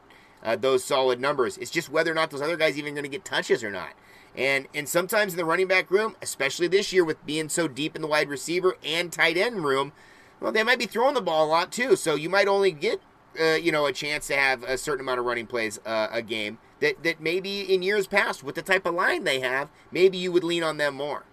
those 0.59 0.83
solid 0.83 1.21
numbers. 1.21 1.57
It's 1.57 1.71
just 1.71 1.89
whether 1.89 2.11
or 2.11 2.15
not 2.15 2.29
those 2.29 2.41
other 2.41 2.57
guys 2.57 2.77
even 2.77 2.93
going 2.93 3.05
to 3.05 3.09
get 3.09 3.23
touches 3.23 3.63
or 3.63 3.71
not. 3.71 3.93
And 4.35 4.67
and 4.73 4.89
sometimes 4.89 5.33
in 5.33 5.37
the 5.37 5.45
running 5.45 5.67
back 5.67 5.91
room, 5.91 6.15
especially 6.21 6.67
this 6.67 6.91
year 6.91 7.05
with 7.05 7.23
being 7.25 7.49
so 7.49 7.67
deep 7.67 7.95
in 7.95 8.01
the 8.01 8.07
wide 8.07 8.29
receiver 8.29 8.77
and 8.83 9.11
tight 9.11 9.37
end 9.37 9.63
room, 9.63 9.91
well, 10.39 10.51
they 10.51 10.63
might 10.63 10.79
be 10.79 10.85
throwing 10.85 11.13
the 11.13 11.21
ball 11.21 11.45
a 11.45 11.49
lot 11.49 11.71
too. 11.71 11.95
So 11.95 12.15
you 12.15 12.29
might 12.29 12.47
only 12.47 12.71
get, 12.71 12.99
uh, 13.39 13.53
you 13.53 13.71
know, 13.71 13.85
a 13.85 13.93
chance 13.93 14.27
to 14.27 14.35
have 14.35 14.63
a 14.63 14.77
certain 14.77 15.01
amount 15.01 15.19
of 15.19 15.25
running 15.25 15.45
plays 15.45 15.79
uh, 15.85 16.07
a 16.11 16.21
game. 16.21 16.57
That 16.79 17.03
that 17.03 17.21
maybe 17.21 17.73
in 17.73 17.83
years 17.83 18.07
past, 18.07 18.43
with 18.43 18.55
the 18.55 18.61
type 18.61 18.85
of 18.85 18.95
line 18.95 19.23
they 19.23 19.39
have, 19.39 19.69
maybe 19.91 20.17
you 20.17 20.31
would 20.31 20.43
lean 20.43 20.63
on 20.63 20.77
them 20.77 20.95
more. 20.95 21.23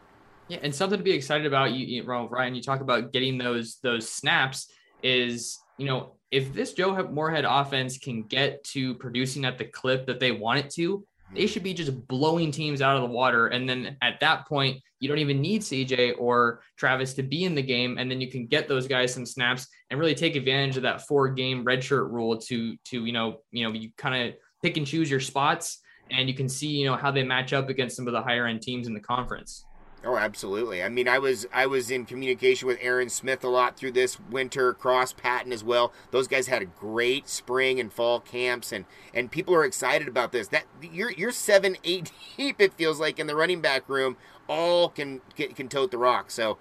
Yeah, 0.48 0.58
and 0.62 0.74
something 0.74 0.98
to 0.98 1.04
be 1.04 1.12
excited 1.12 1.46
about. 1.46 1.72
You, 1.72 2.02
Ryan, 2.04 2.54
you 2.54 2.62
talk 2.62 2.80
about 2.80 3.12
getting 3.12 3.38
those 3.38 3.78
those 3.82 4.08
snaps. 4.08 4.68
Is 5.02 5.58
you 5.78 5.86
know 5.86 6.16
if 6.30 6.52
this 6.52 6.74
Joe 6.74 7.08
Moorhead 7.08 7.44
offense 7.44 7.98
can 7.98 8.24
get 8.24 8.62
to 8.64 8.94
producing 8.94 9.44
at 9.44 9.58
the 9.58 9.64
clip 9.64 10.06
that 10.06 10.20
they 10.20 10.32
want 10.32 10.60
it 10.60 10.70
to, 10.70 11.04
they 11.34 11.46
should 11.46 11.62
be 11.62 11.74
just 11.74 12.06
blowing 12.08 12.50
teams 12.50 12.82
out 12.82 12.96
of 12.96 13.02
the 13.02 13.08
water. 13.08 13.48
And 13.48 13.68
then 13.68 13.96
at 14.02 14.20
that 14.20 14.46
point, 14.48 14.82
you 14.98 15.08
don't 15.08 15.18
even 15.18 15.40
need 15.40 15.62
CJ 15.62 16.14
or 16.18 16.60
Travis 16.76 17.14
to 17.14 17.22
be 17.22 17.44
in 17.44 17.54
the 17.54 17.62
game. 17.62 17.98
And 17.98 18.10
then 18.10 18.20
you 18.20 18.30
can 18.30 18.46
get 18.46 18.68
those 18.68 18.86
guys 18.86 19.14
some 19.14 19.24
snaps 19.24 19.66
and 19.90 19.98
really 19.98 20.14
take 20.14 20.36
advantage 20.36 20.76
of 20.76 20.82
that 20.82 21.06
four 21.06 21.28
game 21.28 21.64
redshirt 21.64 22.10
rule 22.10 22.36
to, 22.38 22.76
to, 22.86 23.04
you 23.04 23.12
know, 23.12 23.38
you 23.50 23.64
know, 23.64 23.72
you 23.72 23.90
kind 23.96 24.28
of 24.28 24.34
pick 24.62 24.76
and 24.76 24.86
choose 24.86 25.10
your 25.10 25.20
spots 25.20 25.80
and 26.10 26.28
you 26.28 26.34
can 26.34 26.48
see, 26.48 26.68
you 26.68 26.86
know, 26.86 26.96
how 26.96 27.10
they 27.10 27.22
match 27.22 27.52
up 27.52 27.68
against 27.68 27.96
some 27.96 28.06
of 28.06 28.12
the 28.12 28.20
higher 28.20 28.46
end 28.46 28.60
teams 28.62 28.86
in 28.86 28.94
the 28.94 29.00
conference. 29.00 29.64
Oh, 30.02 30.16
absolutely. 30.16 30.82
I 30.82 30.88
mean, 30.88 31.08
I 31.08 31.18
was 31.18 31.46
I 31.52 31.66
was 31.66 31.90
in 31.90 32.06
communication 32.06 32.66
with 32.66 32.78
Aaron 32.80 33.10
Smith 33.10 33.44
a 33.44 33.48
lot 33.48 33.76
through 33.76 33.92
this 33.92 34.18
winter, 34.18 34.72
Cross 34.72 35.14
Patton 35.14 35.52
as 35.52 35.62
well. 35.62 35.92
Those 36.10 36.26
guys 36.26 36.46
had 36.46 36.62
a 36.62 36.66
great 36.66 37.28
spring 37.28 37.78
and 37.78 37.92
fall 37.92 38.18
camps, 38.18 38.72
and 38.72 38.86
and 39.12 39.30
people 39.30 39.54
are 39.54 39.64
excited 39.64 40.08
about 40.08 40.32
this. 40.32 40.48
That 40.48 40.64
you're 40.80 41.12
you're 41.12 41.32
seven, 41.32 41.76
eight 41.84 42.12
deep. 42.36 42.60
It 42.60 42.72
feels 42.74 42.98
like 42.98 43.18
in 43.18 43.26
the 43.26 43.36
running 43.36 43.60
back 43.60 43.88
room, 43.88 44.16
all 44.48 44.88
can 44.88 45.20
can, 45.36 45.52
can 45.52 45.68
tote 45.68 45.90
the 45.90 45.98
rock. 45.98 46.30
So. 46.30 46.58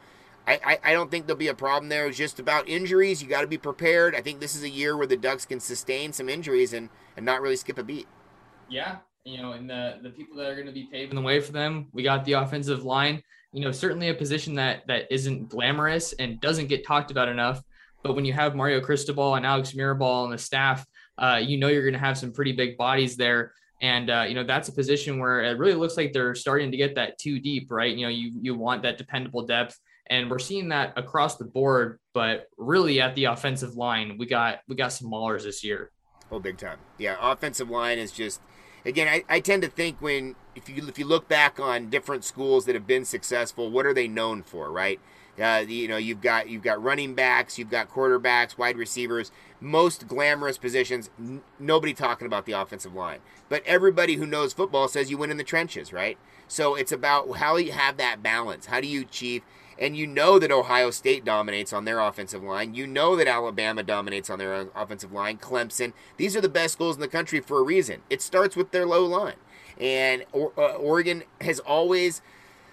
I, 0.48 0.60
I, 0.66 0.80
I 0.86 0.94
don't 0.94 1.12
think 1.12 1.28
there'll 1.28 1.38
be 1.38 1.50
a 1.50 1.54
problem 1.54 1.90
there. 1.90 2.08
It's 2.08 2.18
just 2.18 2.40
about 2.40 2.68
injuries. 2.68 3.22
You 3.22 3.30
got 3.30 3.42
to 3.42 3.48
be 3.48 3.60
prepared. 3.60 4.16
I 4.16 4.22
think 4.22 4.40
this 4.40 4.56
is 4.56 4.64
a 4.64 4.70
year 4.70 4.98
where 4.98 5.06
the 5.06 5.18
Ducks 5.18 5.46
can 5.46 5.60
sustain 5.60 6.12
some 6.12 6.28
injuries 6.28 6.74
and, 6.74 6.90
and 7.16 7.24
not 7.24 7.42
really 7.42 7.58
skip 7.58 7.78
a 7.78 7.84
beat. 7.84 8.08
Yeah, 8.68 8.96
you 9.30 9.42
know, 9.42 9.52
and 9.52 9.70
the 9.70 10.00
the 10.02 10.10
people 10.10 10.38
that 10.38 10.48
are 10.48 10.56
going 10.56 10.68
to 10.68 10.74
be 10.74 10.88
paving 10.92 11.16
the 11.16 11.22
way 11.22 11.40
for 11.40 11.52
them. 11.52 11.88
We 11.94 12.04
got 12.04 12.26
the 12.26 12.34
offensive 12.34 12.84
line. 12.84 13.22
You 13.54 13.62
know, 13.62 13.72
certainly 13.72 14.10
a 14.10 14.14
position 14.14 14.56
that 14.56 14.86
that 14.88 15.12
isn't 15.12 15.50
glamorous 15.50 16.14
and 16.14 16.40
doesn't 16.42 16.68
get 16.68 16.86
talked 16.86 17.12
about 17.12 17.30
enough. 17.30 17.62
But 18.04 18.16
when 18.16 18.26
you 18.26 18.34
have 18.34 18.56
Mario 18.56 18.80
Cristobal 18.80 19.36
and 19.36 19.46
Alex 19.46 19.74
Mirabal 19.74 20.24
on 20.24 20.32
the 20.32 20.38
staff, 20.38 20.86
uh, 21.18 21.40
you 21.44 21.58
know 21.58 21.68
you're 21.68 21.84
going 21.84 21.94
to 21.94 22.00
have 22.00 22.18
some 22.18 22.32
pretty 22.32 22.54
big 22.54 22.78
bodies 22.78 23.18
there. 23.18 23.54
And 23.82 24.10
uh, 24.10 24.26
you 24.28 24.36
know 24.36 24.44
that's 24.44 24.70
a 24.70 24.74
position 24.74 25.20
where 25.20 25.42
it 25.42 25.58
really 25.58 25.76
looks 25.76 25.96
like 25.96 26.12
they're 26.12 26.36
starting 26.36 26.72
to 26.72 26.78
get 26.78 26.96
that 26.96 27.18
too 27.18 27.40
deep, 27.40 27.72
right? 27.72 27.96
You 27.96 28.06
know, 28.06 28.12
you 28.12 28.32
you 28.42 28.56
want 28.56 28.84
that 28.84 28.98
dependable 28.98 29.46
depth, 29.46 29.80
and 30.10 30.30
we're 30.30 30.40
seeing 30.40 30.70
that 30.70 30.94
across 30.98 31.38
the 31.38 31.46
board. 31.46 32.00
But 32.14 32.48
really, 32.58 33.00
at 33.00 33.16
the 33.16 33.26
offensive 33.26 33.76
line, 33.76 34.18
we 34.18 34.26
got 34.26 34.60
we 34.68 34.76
got 34.76 34.92
some 34.92 35.10
maulers 35.10 35.44
this 35.44 35.64
year. 35.64 35.92
Oh, 36.32 36.40
big 36.40 36.58
time! 36.58 36.78
Yeah, 36.98 37.16
offensive 37.22 37.70
line 37.70 38.00
is 38.00 38.12
just 38.12 38.42
again, 38.90 39.08
I, 39.08 39.24
I 39.30 39.40
tend 39.40 39.62
to 39.62 39.70
think 39.70 40.02
when 40.02 40.36
if 40.56 40.68
you 40.68 40.88
if 40.88 41.00
you 41.00 41.06
look 41.06 41.28
back 41.28 41.60
on 41.60 41.90
different 41.90 42.26
schools 42.26 42.66
that 42.66 42.76
have 42.76 42.88
been 42.88 43.06
successful, 43.06 43.70
what 43.70 43.86
are 43.86 43.94
they 43.94 44.08
known 44.08 44.44
for, 44.44 44.72
right? 44.72 45.00
Uh, 45.40 45.64
you 45.66 45.88
know, 45.88 45.96
you've 45.98 46.22
got 46.22 46.50
you've 46.50 46.64
got 46.64 46.84
running 46.84 47.14
backs, 47.14 47.58
you've 47.58 47.70
got 47.70 47.90
quarterbacks, 47.90 48.58
wide 48.58 48.78
receivers. 48.78 49.32
Most 49.62 50.08
glamorous 50.08 50.58
positions. 50.58 51.10
N- 51.18 51.42
nobody 51.60 51.94
talking 51.94 52.28
about 52.28 52.46
the 52.46 52.52
offensive 52.54 52.94
line, 52.94 53.20
but 53.48 53.64
everybody 53.66 54.16
who 54.16 54.26
knows 54.26 54.52
football 54.54 54.88
says 54.88 55.10
you 55.10 55.18
win 55.18 55.32
in 55.32 55.38
the 55.38 55.44
trenches, 55.44 55.94
right? 55.94 56.18
So 56.48 56.76
it's 56.76 56.92
about 56.92 57.38
how 57.38 57.56
you 57.58 57.72
have 57.72 57.98
that 57.98 58.22
balance. 58.24 58.66
How 58.66 58.82
do 58.82 58.88
you 58.88 59.02
achieve? 59.02 59.44
And 59.80 59.96
you 59.96 60.06
know 60.06 60.38
that 60.40 60.52
Ohio 60.52 60.92
State 60.92 61.24
dominates 61.24 61.72
on 61.72 61.86
their 61.86 62.00
offensive 62.00 62.44
line. 62.44 62.74
You 62.74 62.86
know 62.86 63.16
that 63.16 63.28
Alabama 63.28 63.82
dominates 63.82 64.30
on 64.30 64.38
their 64.38 64.68
offensive 64.76 65.14
line. 65.14 65.38
Clemson. 65.38 65.94
These 66.18 66.36
are 66.36 66.42
the 66.42 66.50
best 66.50 66.74
schools 66.74 66.98
in 66.98 67.02
the 67.02 67.08
country 67.08 67.40
for 67.40 67.60
a 67.60 67.64
reason. 67.64 68.02
It 68.10 68.22
starts 68.22 68.58
with 68.58 68.72
their 68.72 68.86
low 68.86 69.06
line. 69.06 69.38
And 69.80 70.26
uh, 70.36 70.74
Oregon 70.76 71.24
has 71.40 71.60
always 71.60 72.22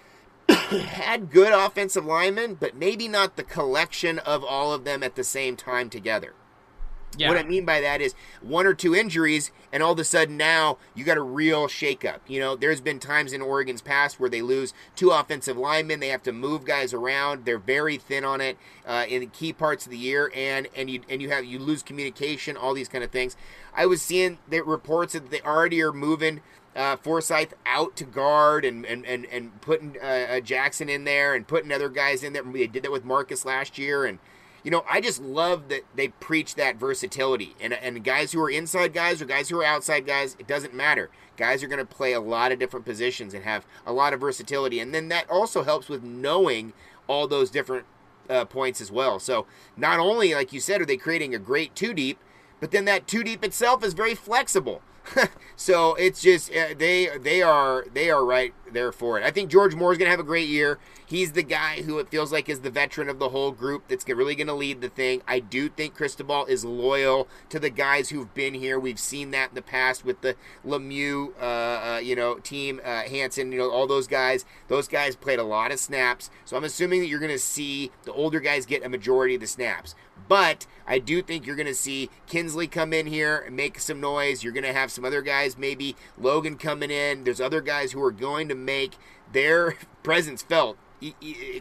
had 0.49 1.31
good 1.31 1.53
offensive 1.53 2.05
linemen, 2.05 2.55
but 2.55 2.75
maybe 2.75 3.07
not 3.07 3.37
the 3.37 3.43
collection 3.43 4.19
of 4.19 4.43
all 4.43 4.73
of 4.73 4.83
them 4.83 5.01
at 5.01 5.15
the 5.15 5.23
same 5.23 5.55
time 5.55 5.89
together. 5.89 6.33
Yeah. 7.17 7.29
What 7.29 7.37
I 7.37 7.43
mean 7.43 7.65
by 7.65 7.81
that 7.81 8.01
is 8.01 8.13
one 8.41 8.67
or 8.67 8.73
two 8.73 8.95
injuries, 8.95 9.51
and 9.71 9.81
all 9.81 9.93
of 9.93 9.99
a 9.99 10.03
sudden 10.03 10.37
now 10.37 10.77
you 10.93 11.03
got 11.03 11.17
a 11.17 11.21
real 11.21 11.67
shakeup. 11.67 12.19
You 12.27 12.39
know, 12.39 12.55
there's 12.55 12.81
been 12.81 12.99
times 12.99 13.33
in 13.33 13.41
Oregon's 13.41 13.81
past 13.81 14.19
where 14.19 14.29
they 14.29 14.41
lose 14.41 14.73
two 14.95 15.09
offensive 15.09 15.57
linemen. 15.57 15.99
They 15.99 16.09
have 16.09 16.23
to 16.23 16.31
move 16.31 16.65
guys 16.65 16.93
around. 16.93 17.45
They're 17.45 17.57
very 17.57 17.97
thin 17.97 18.23
on 18.23 18.41
it 18.41 18.57
uh, 18.85 19.05
in 19.07 19.27
key 19.29 19.53
parts 19.53 19.85
of 19.85 19.91
the 19.91 19.97
year, 19.97 20.31
and 20.35 20.67
and 20.75 20.89
you 20.89 21.01
and 21.09 21.21
you 21.21 21.29
have 21.29 21.45
you 21.45 21.59
lose 21.59 21.81
communication, 21.81 22.57
all 22.57 22.73
these 22.73 22.89
kind 22.89 23.03
of 23.03 23.11
things. 23.11 23.35
I 23.73 23.85
was 23.85 24.01
seeing 24.01 24.37
the 24.47 24.61
reports 24.61 25.13
that 25.13 25.29
they 25.31 25.41
already 25.41 25.81
are 25.81 25.93
moving. 25.93 26.41
Uh, 26.75 26.95
Forsyth 26.95 27.55
out 27.65 27.95
to 27.95 28.03
guard 28.03 28.63
and 28.63 28.85
and 28.85 29.03
and, 29.07 29.25
and 29.25 29.59
putting 29.61 29.97
uh, 29.99 30.27
uh 30.29 30.39
Jackson 30.41 30.89
in 30.89 31.05
there 31.05 31.33
and 31.33 31.47
putting 31.47 31.71
other 31.71 31.89
guys 31.89 32.23
in 32.23 32.33
there. 32.33 32.43
They 32.43 32.67
did 32.67 32.83
that 32.83 32.91
with 32.91 33.03
Marcus 33.03 33.45
last 33.45 33.79
year, 33.79 34.05
and 34.05 34.19
you 34.67 34.71
know, 34.71 34.83
I 34.89 34.99
just 34.99 35.21
love 35.21 35.69
that 35.69 35.83
they 35.95 36.09
preach 36.09 36.55
that 36.55 36.75
versatility. 36.75 37.55
And, 37.61 37.71
and 37.71 38.03
guys 38.03 38.33
who 38.33 38.41
are 38.41 38.49
inside 38.49 38.91
guys 38.91 39.21
or 39.21 39.25
guys 39.25 39.47
who 39.47 39.61
are 39.61 39.63
outside 39.63 40.05
guys, 40.05 40.35
it 40.39 40.45
doesn't 40.45 40.73
matter. 40.73 41.09
Guys 41.37 41.63
are 41.63 41.69
going 41.69 41.79
to 41.79 41.85
play 41.85 42.11
a 42.11 42.19
lot 42.19 42.51
of 42.51 42.59
different 42.59 42.85
positions 42.85 43.33
and 43.33 43.45
have 43.45 43.65
a 43.85 43.93
lot 43.93 44.11
of 44.11 44.19
versatility. 44.19 44.81
And 44.81 44.93
then 44.93 45.07
that 45.07 45.29
also 45.29 45.63
helps 45.63 45.87
with 45.87 46.03
knowing 46.03 46.73
all 47.07 47.29
those 47.29 47.49
different 47.49 47.85
uh, 48.29 48.43
points 48.43 48.81
as 48.81 48.91
well. 48.91 49.19
So 49.19 49.45
not 49.77 50.01
only, 50.01 50.33
like 50.33 50.51
you 50.51 50.59
said, 50.59 50.81
are 50.81 50.85
they 50.85 50.97
creating 50.97 51.33
a 51.33 51.39
great 51.39 51.73
two 51.73 51.93
deep, 51.93 52.19
but 52.59 52.71
then 52.71 52.83
that 52.83 53.07
two 53.07 53.23
deep 53.23 53.45
itself 53.45 53.85
is 53.85 53.93
very 53.93 54.15
flexible. 54.15 54.81
so 55.55 55.95
it's 55.95 56.21
just 56.21 56.53
uh, 56.53 56.73
they 56.77 57.09
they 57.17 57.41
are 57.41 57.85
they 57.93 58.09
are 58.09 58.25
right 58.25 58.53
there 58.71 58.91
for 58.91 59.19
it. 59.19 59.23
I 59.23 59.31
think 59.31 59.49
George 59.49 59.75
Moore 59.75 59.91
is 59.91 59.97
going 59.97 60.07
to 60.07 60.11
have 60.11 60.19
a 60.19 60.23
great 60.23 60.49
year. 60.49 60.79
He's 61.05 61.31
the 61.31 61.43
guy 61.43 61.83
who 61.83 61.99
it 61.99 62.09
feels 62.09 62.33
like 62.33 62.49
is 62.49 62.61
the 62.61 62.69
veteran 62.69 63.07
of 63.07 63.17
the 63.17 63.29
whole 63.29 63.51
group 63.51 63.87
that's 63.87 64.05
really 64.09 64.35
going 64.35 64.47
to 64.47 64.53
lead 64.53 64.81
the 64.81 64.89
thing. 64.89 65.21
I 65.25 65.39
do 65.39 65.69
think 65.69 65.95
Cristobal 65.95 66.45
is 66.47 66.65
loyal 66.65 67.29
to 67.47 67.59
the 67.59 67.69
guys 67.69 68.09
who've 68.09 68.33
been 68.33 68.53
here. 68.53 68.77
We've 68.77 68.99
seen 68.99 69.31
that 69.31 69.49
in 69.49 69.55
the 69.55 69.61
past 69.61 70.03
with 70.03 70.19
the 70.19 70.35
Lemieux, 70.65 71.31
uh, 71.39 71.43
uh, 71.95 71.99
you 72.03 72.13
know, 72.13 72.39
team, 72.39 72.81
uh, 72.83 73.03
Hanson, 73.03 73.53
you 73.53 73.59
know, 73.59 73.71
all 73.71 73.87
those 73.87 74.05
guys. 74.05 74.43
Those 74.67 74.89
guys 74.89 75.15
played 75.15 75.39
a 75.39 75.43
lot 75.43 75.71
of 75.71 75.79
snaps. 75.79 76.29
So 76.43 76.57
I'm 76.57 76.65
assuming 76.65 76.99
that 76.99 77.07
you're 77.07 77.21
going 77.21 77.31
to 77.31 77.39
see 77.39 77.91
the 78.03 78.11
older 78.11 78.41
guys 78.41 78.65
get 78.65 78.83
a 78.83 78.89
majority 78.89 79.35
of 79.35 79.41
the 79.41 79.47
snaps. 79.47 79.95
But 80.27 80.67
I 80.87 80.99
do 80.99 81.21
think 81.21 81.45
you're 81.45 81.55
going 81.55 81.67
to 81.67 81.73
see 81.73 82.09
Kingsley 82.27 82.67
come 82.67 82.93
in 82.93 83.07
here 83.07 83.37
and 83.45 83.55
make 83.55 83.79
some 83.79 83.99
noise. 83.99 84.43
You're 84.43 84.53
going 84.53 84.63
to 84.63 84.73
have 84.73 84.91
some 84.91 85.05
other 85.05 85.21
guys, 85.21 85.57
maybe 85.57 85.95
Logan 86.17 86.57
coming 86.57 86.91
in. 86.91 87.23
There's 87.23 87.41
other 87.41 87.61
guys 87.61 87.91
who 87.91 88.03
are 88.03 88.11
going 88.11 88.47
to 88.49 88.55
make 88.55 88.93
their 89.31 89.75
presence 90.03 90.41
felt 90.41 90.77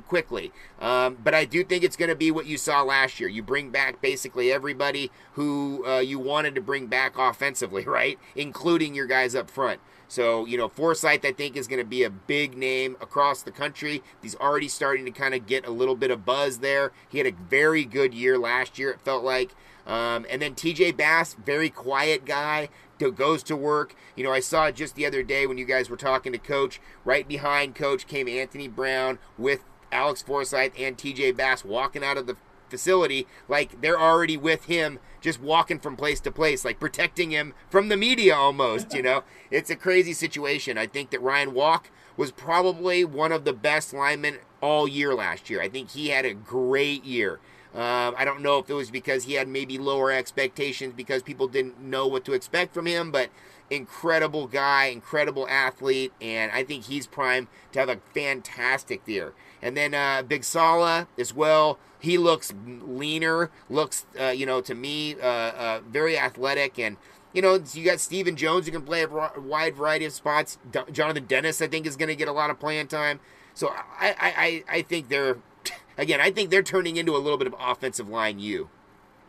quickly. 0.06 0.52
Um, 0.80 1.18
but 1.22 1.34
I 1.34 1.44
do 1.44 1.62
think 1.62 1.84
it's 1.84 1.96
going 1.96 2.08
to 2.08 2.16
be 2.16 2.30
what 2.30 2.46
you 2.46 2.56
saw 2.56 2.82
last 2.82 3.20
year. 3.20 3.28
You 3.28 3.42
bring 3.42 3.70
back 3.70 4.00
basically 4.00 4.50
everybody 4.50 5.10
who 5.32 5.84
uh, 5.86 5.98
you 5.98 6.18
wanted 6.18 6.54
to 6.54 6.60
bring 6.60 6.86
back 6.86 7.18
offensively, 7.18 7.84
right? 7.86 8.18
Including 8.34 8.94
your 8.94 9.06
guys 9.06 9.34
up 9.34 9.50
front. 9.50 9.80
So, 10.08 10.46
you 10.46 10.56
know, 10.56 10.68
Forsyth, 10.68 11.24
I 11.24 11.32
think, 11.32 11.56
is 11.56 11.66
going 11.66 11.80
to 11.80 11.88
be 11.88 12.02
a 12.02 12.10
big 12.10 12.56
name 12.56 12.96
across 13.00 13.42
the 13.42 13.50
country. 13.50 14.02
He's 14.22 14.36
already 14.36 14.68
starting 14.68 15.04
to 15.04 15.10
kind 15.10 15.34
of 15.34 15.46
get 15.46 15.66
a 15.66 15.70
little 15.70 15.96
bit 15.96 16.10
of 16.10 16.24
buzz 16.24 16.58
there. 16.58 16.92
He 17.08 17.18
had 17.18 17.26
a 17.26 17.32
very 17.32 17.84
good 17.84 18.14
year 18.14 18.38
last 18.38 18.78
year, 18.78 18.90
it 18.90 19.00
felt 19.00 19.24
like. 19.24 19.54
Um, 19.86 20.26
and 20.28 20.42
then 20.42 20.54
TJ 20.54 20.96
Bass, 20.96 21.34
very 21.34 21.70
quiet 21.70 22.24
guy, 22.24 22.68
goes 22.98 23.42
to 23.44 23.56
work. 23.56 23.94
You 24.16 24.24
know, 24.24 24.32
I 24.32 24.40
saw 24.40 24.70
just 24.70 24.94
the 24.94 25.06
other 25.06 25.22
day 25.22 25.46
when 25.46 25.58
you 25.58 25.64
guys 25.64 25.90
were 25.90 25.96
talking 25.96 26.32
to 26.32 26.38
Coach. 26.38 26.80
Right 27.04 27.28
behind 27.28 27.74
Coach 27.74 28.06
came 28.06 28.28
Anthony 28.28 28.68
Brown 28.68 29.18
with 29.36 29.64
Alex 29.92 30.22
Forsyth 30.22 30.72
and 30.78 30.96
TJ 30.96 31.36
Bass 31.36 31.64
walking 31.64 32.02
out 32.02 32.16
of 32.16 32.26
the 32.26 32.36
facility 32.68 33.26
like 33.48 33.80
they're 33.80 34.00
already 34.00 34.36
with 34.36 34.64
him 34.64 34.98
just 35.20 35.40
walking 35.40 35.78
from 35.78 35.96
place 35.96 36.20
to 36.20 36.30
place 36.30 36.64
like 36.64 36.80
protecting 36.80 37.30
him 37.30 37.54
from 37.68 37.88
the 37.88 37.96
media 37.96 38.34
almost 38.34 38.94
you 38.94 39.02
know? 39.02 39.22
It's 39.50 39.70
a 39.70 39.76
crazy 39.76 40.12
situation. 40.12 40.76
I 40.76 40.86
think 40.86 41.10
that 41.10 41.22
ryan 41.22 41.54
walk 41.54 41.90
was 42.16 42.32
probably 42.32 43.04
one 43.04 43.32
of 43.32 43.44
the 43.44 43.52
best 43.52 43.92
linemen 43.92 44.38
all 44.60 44.88
year 44.88 45.14
last 45.14 45.50
year. 45.50 45.60
I 45.60 45.68
think 45.68 45.90
he 45.90 46.08
had 46.08 46.24
a 46.24 46.34
great 46.34 47.04
year. 47.04 47.38
Um, 47.74 48.14
I 48.16 48.24
don't 48.24 48.40
know 48.40 48.58
if 48.58 48.70
it 48.70 48.74
was 48.74 48.90
because 48.90 49.24
he 49.24 49.34
had 49.34 49.48
maybe 49.48 49.76
lower 49.76 50.10
expectations 50.10 50.94
because 50.96 51.22
people 51.22 51.46
didn't 51.46 51.78
know 51.78 52.06
what 52.06 52.24
to 52.24 52.32
expect 52.32 52.72
from 52.72 52.86
him, 52.86 53.10
but 53.10 53.28
incredible 53.68 54.46
guy, 54.46 54.86
incredible 54.86 55.46
athlete, 55.48 56.12
and 56.20 56.50
I 56.52 56.64
think 56.64 56.84
he's 56.84 57.06
primed 57.06 57.48
to 57.72 57.78
have 57.78 57.90
a 57.90 57.98
fantastic 58.14 59.02
year. 59.06 59.34
And 59.62 59.76
then 59.76 59.94
uh, 59.94 60.22
Big 60.22 60.44
Sala 60.44 61.08
as 61.18 61.34
well. 61.34 61.78
He 61.98 62.18
looks 62.18 62.52
leaner, 62.66 63.50
looks, 63.68 64.06
uh, 64.20 64.26
you 64.26 64.46
know, 64.46 64.60
to 64.60 64.74
me, 64.74 65.14
uh, 65.14 65.26
uh 65.26 65.80
very 65.88 66.18
athletic. 66.18 66.78
And, 66.78 66.96
you 67.32 67.42
know, 67.42 67.58
you 67.72 67.84
got 67.84 68.00
Stephen 68.00 68.36
Jones 68.36 68.66
who 68.66 68.72
can 68.72 68.82
play 68.82 69.02
a 69.02 69.40
wide 69.40 69.76
variety 69.76 70.04
of 70.04 70.12
spots. 70.12 70.58
D- 70.70 70.80
Jonathan 70.92 71.24
Dennis, 71.24 71.60
I 71.62 71.68
think, 71.68 71.86
is 71.86 71.96
going 71.96 72.08
to 72.08 72.16
get 72.16 72.28
a 72.28 72.32
lot 72.32 72.50
of 72.50 72.60
playing 72.60 72.88
time. 72.88 73.20
So 73.54 73.68
I, 73.68 74.14
I, 74.18 74.64
I 74.76 74.82
think 74.82 75.08
they're, 75.08 75.38
again, 75.98 76.20
I 76.20 76.30
think 76.30 76.50
they're 76.50 76.62
turning 76.62 76.96
into 76.96 77.16
a 77.16 77.18
little 77.18 77.38
bit 77.38 77.46
of 77.46 77.54
offensive 77.58 78.08
line 78.08 78.38
U. 78.38 78.68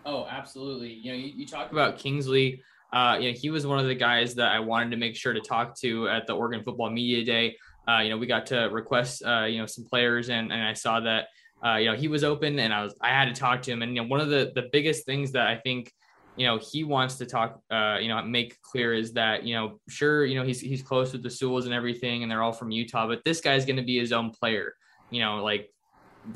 Oh, 0.06 0.26
absolutely. 0.30 0.94
You 0.94 1.12
know, 1.12 1.18
you, 1.18 1.34
you 1.36 1.46
talk 1.46 1.72
about 1.72 1.98
Kingsley. 1.98 2.62
Uh, 2.94 3.18
you 3.20 3.32
know, 3.32 3.38
he 3.38 3.50
was 3.50 3.68
one 3.68 3.80
of 3.80 3.88
the 3.88 3.96
guys 3.96 4.34
that 4.36 4.52
I 4.52 4.60
wanted 4.60 4.92
to 4.92 4.98
make 4.98 5.16
sure 5.16 5.34
to 5.34 5.42
talk 5.42 5.76
to 5.80 6.08
at 6.08 6.26
the 6.28 6.34
Oregon 6.34 6.64
Football 6.64 6.90
Media 6.90 7.26
Day. 7.26 7.58
Uh, 7.88 8.00
you 8.00 8.10
know, 8.10 8.18
we 8.18 8.28
got 8.28 8.46
to 8.48 8.70
request, 8.72 9.24
uh, 9.26 9.46
you 9.46 9.60
know, 9.60 9.66
some 9.66 9.86
players, 9.86 10.30
and 10.30 10.52
and 10.52 10.62
I 10.62 10.74
saw 10.74 11.00
that, 11.02 11.28
uh, 11.66 11.76
you 11.76 11.90
know, 11.90 11.96
he 11.96 12.08
was 12.08 12.24
open, 12.24 12.60
and 12.60 12.74
I 12.74 12.84
was 12.84 12.96
I 13.02 13.10
had 13.10 13.34
to 13.34 13.40
talk 13.40 13.62
to 13.64 13.72
him, 13.72 13.82
and 13.82 13.96
you 13.96 14.02
know, 14.02 14.08
one 14.08 14.20
of 14.20 14.30
the 14.30 14.52
the 14.54 14.70
biggest 14.72 15.06
things 15.06 15.32
that 15.32 15.48
I 15.48 15.58
think, 15.58 15.92
you 16.36 16.46
know, 16.46 16.60
he 16.60 16.84
wants 16.84 17.16
to 17.16 17.26
talk, 17.26 17.62
uh, 17.72 17.98
you 18.00 18.10
know, 18.10 18.22
make 18.24 18.62
clear 18.62 18.94
is 18.94 19.14
that, 19.14 19.44
you 19.44 19.56
know, 19.56 19.80
sure, 19.88 20.26
you 20.26 20.36
know, 20.38 20.46
he's 20.46 20.60
he's 20.60 20.82
close 20.82 21.14
with 21.14 21.24
the 21.24 21.30
Sewells 21.30 21.66
and 21.66 21.74
everything, 21.74 22.24
and 22.24 22.32
they're 22.32 22.44
all 22.44 22.52
from 22.52 22.72
Utah, 22.72 23.08
but 23.08 23.24
this 23.24 23.42
guy's 23.42 23.66
going 23.66 23.78
to 23.78 23.84
be 23.84 23.98
his 23.98 24.12
own 24.12 24.32
player, 24.32 24.74
you 25.10 25.22
know, 25.22 25.44
like, 25.44 25.72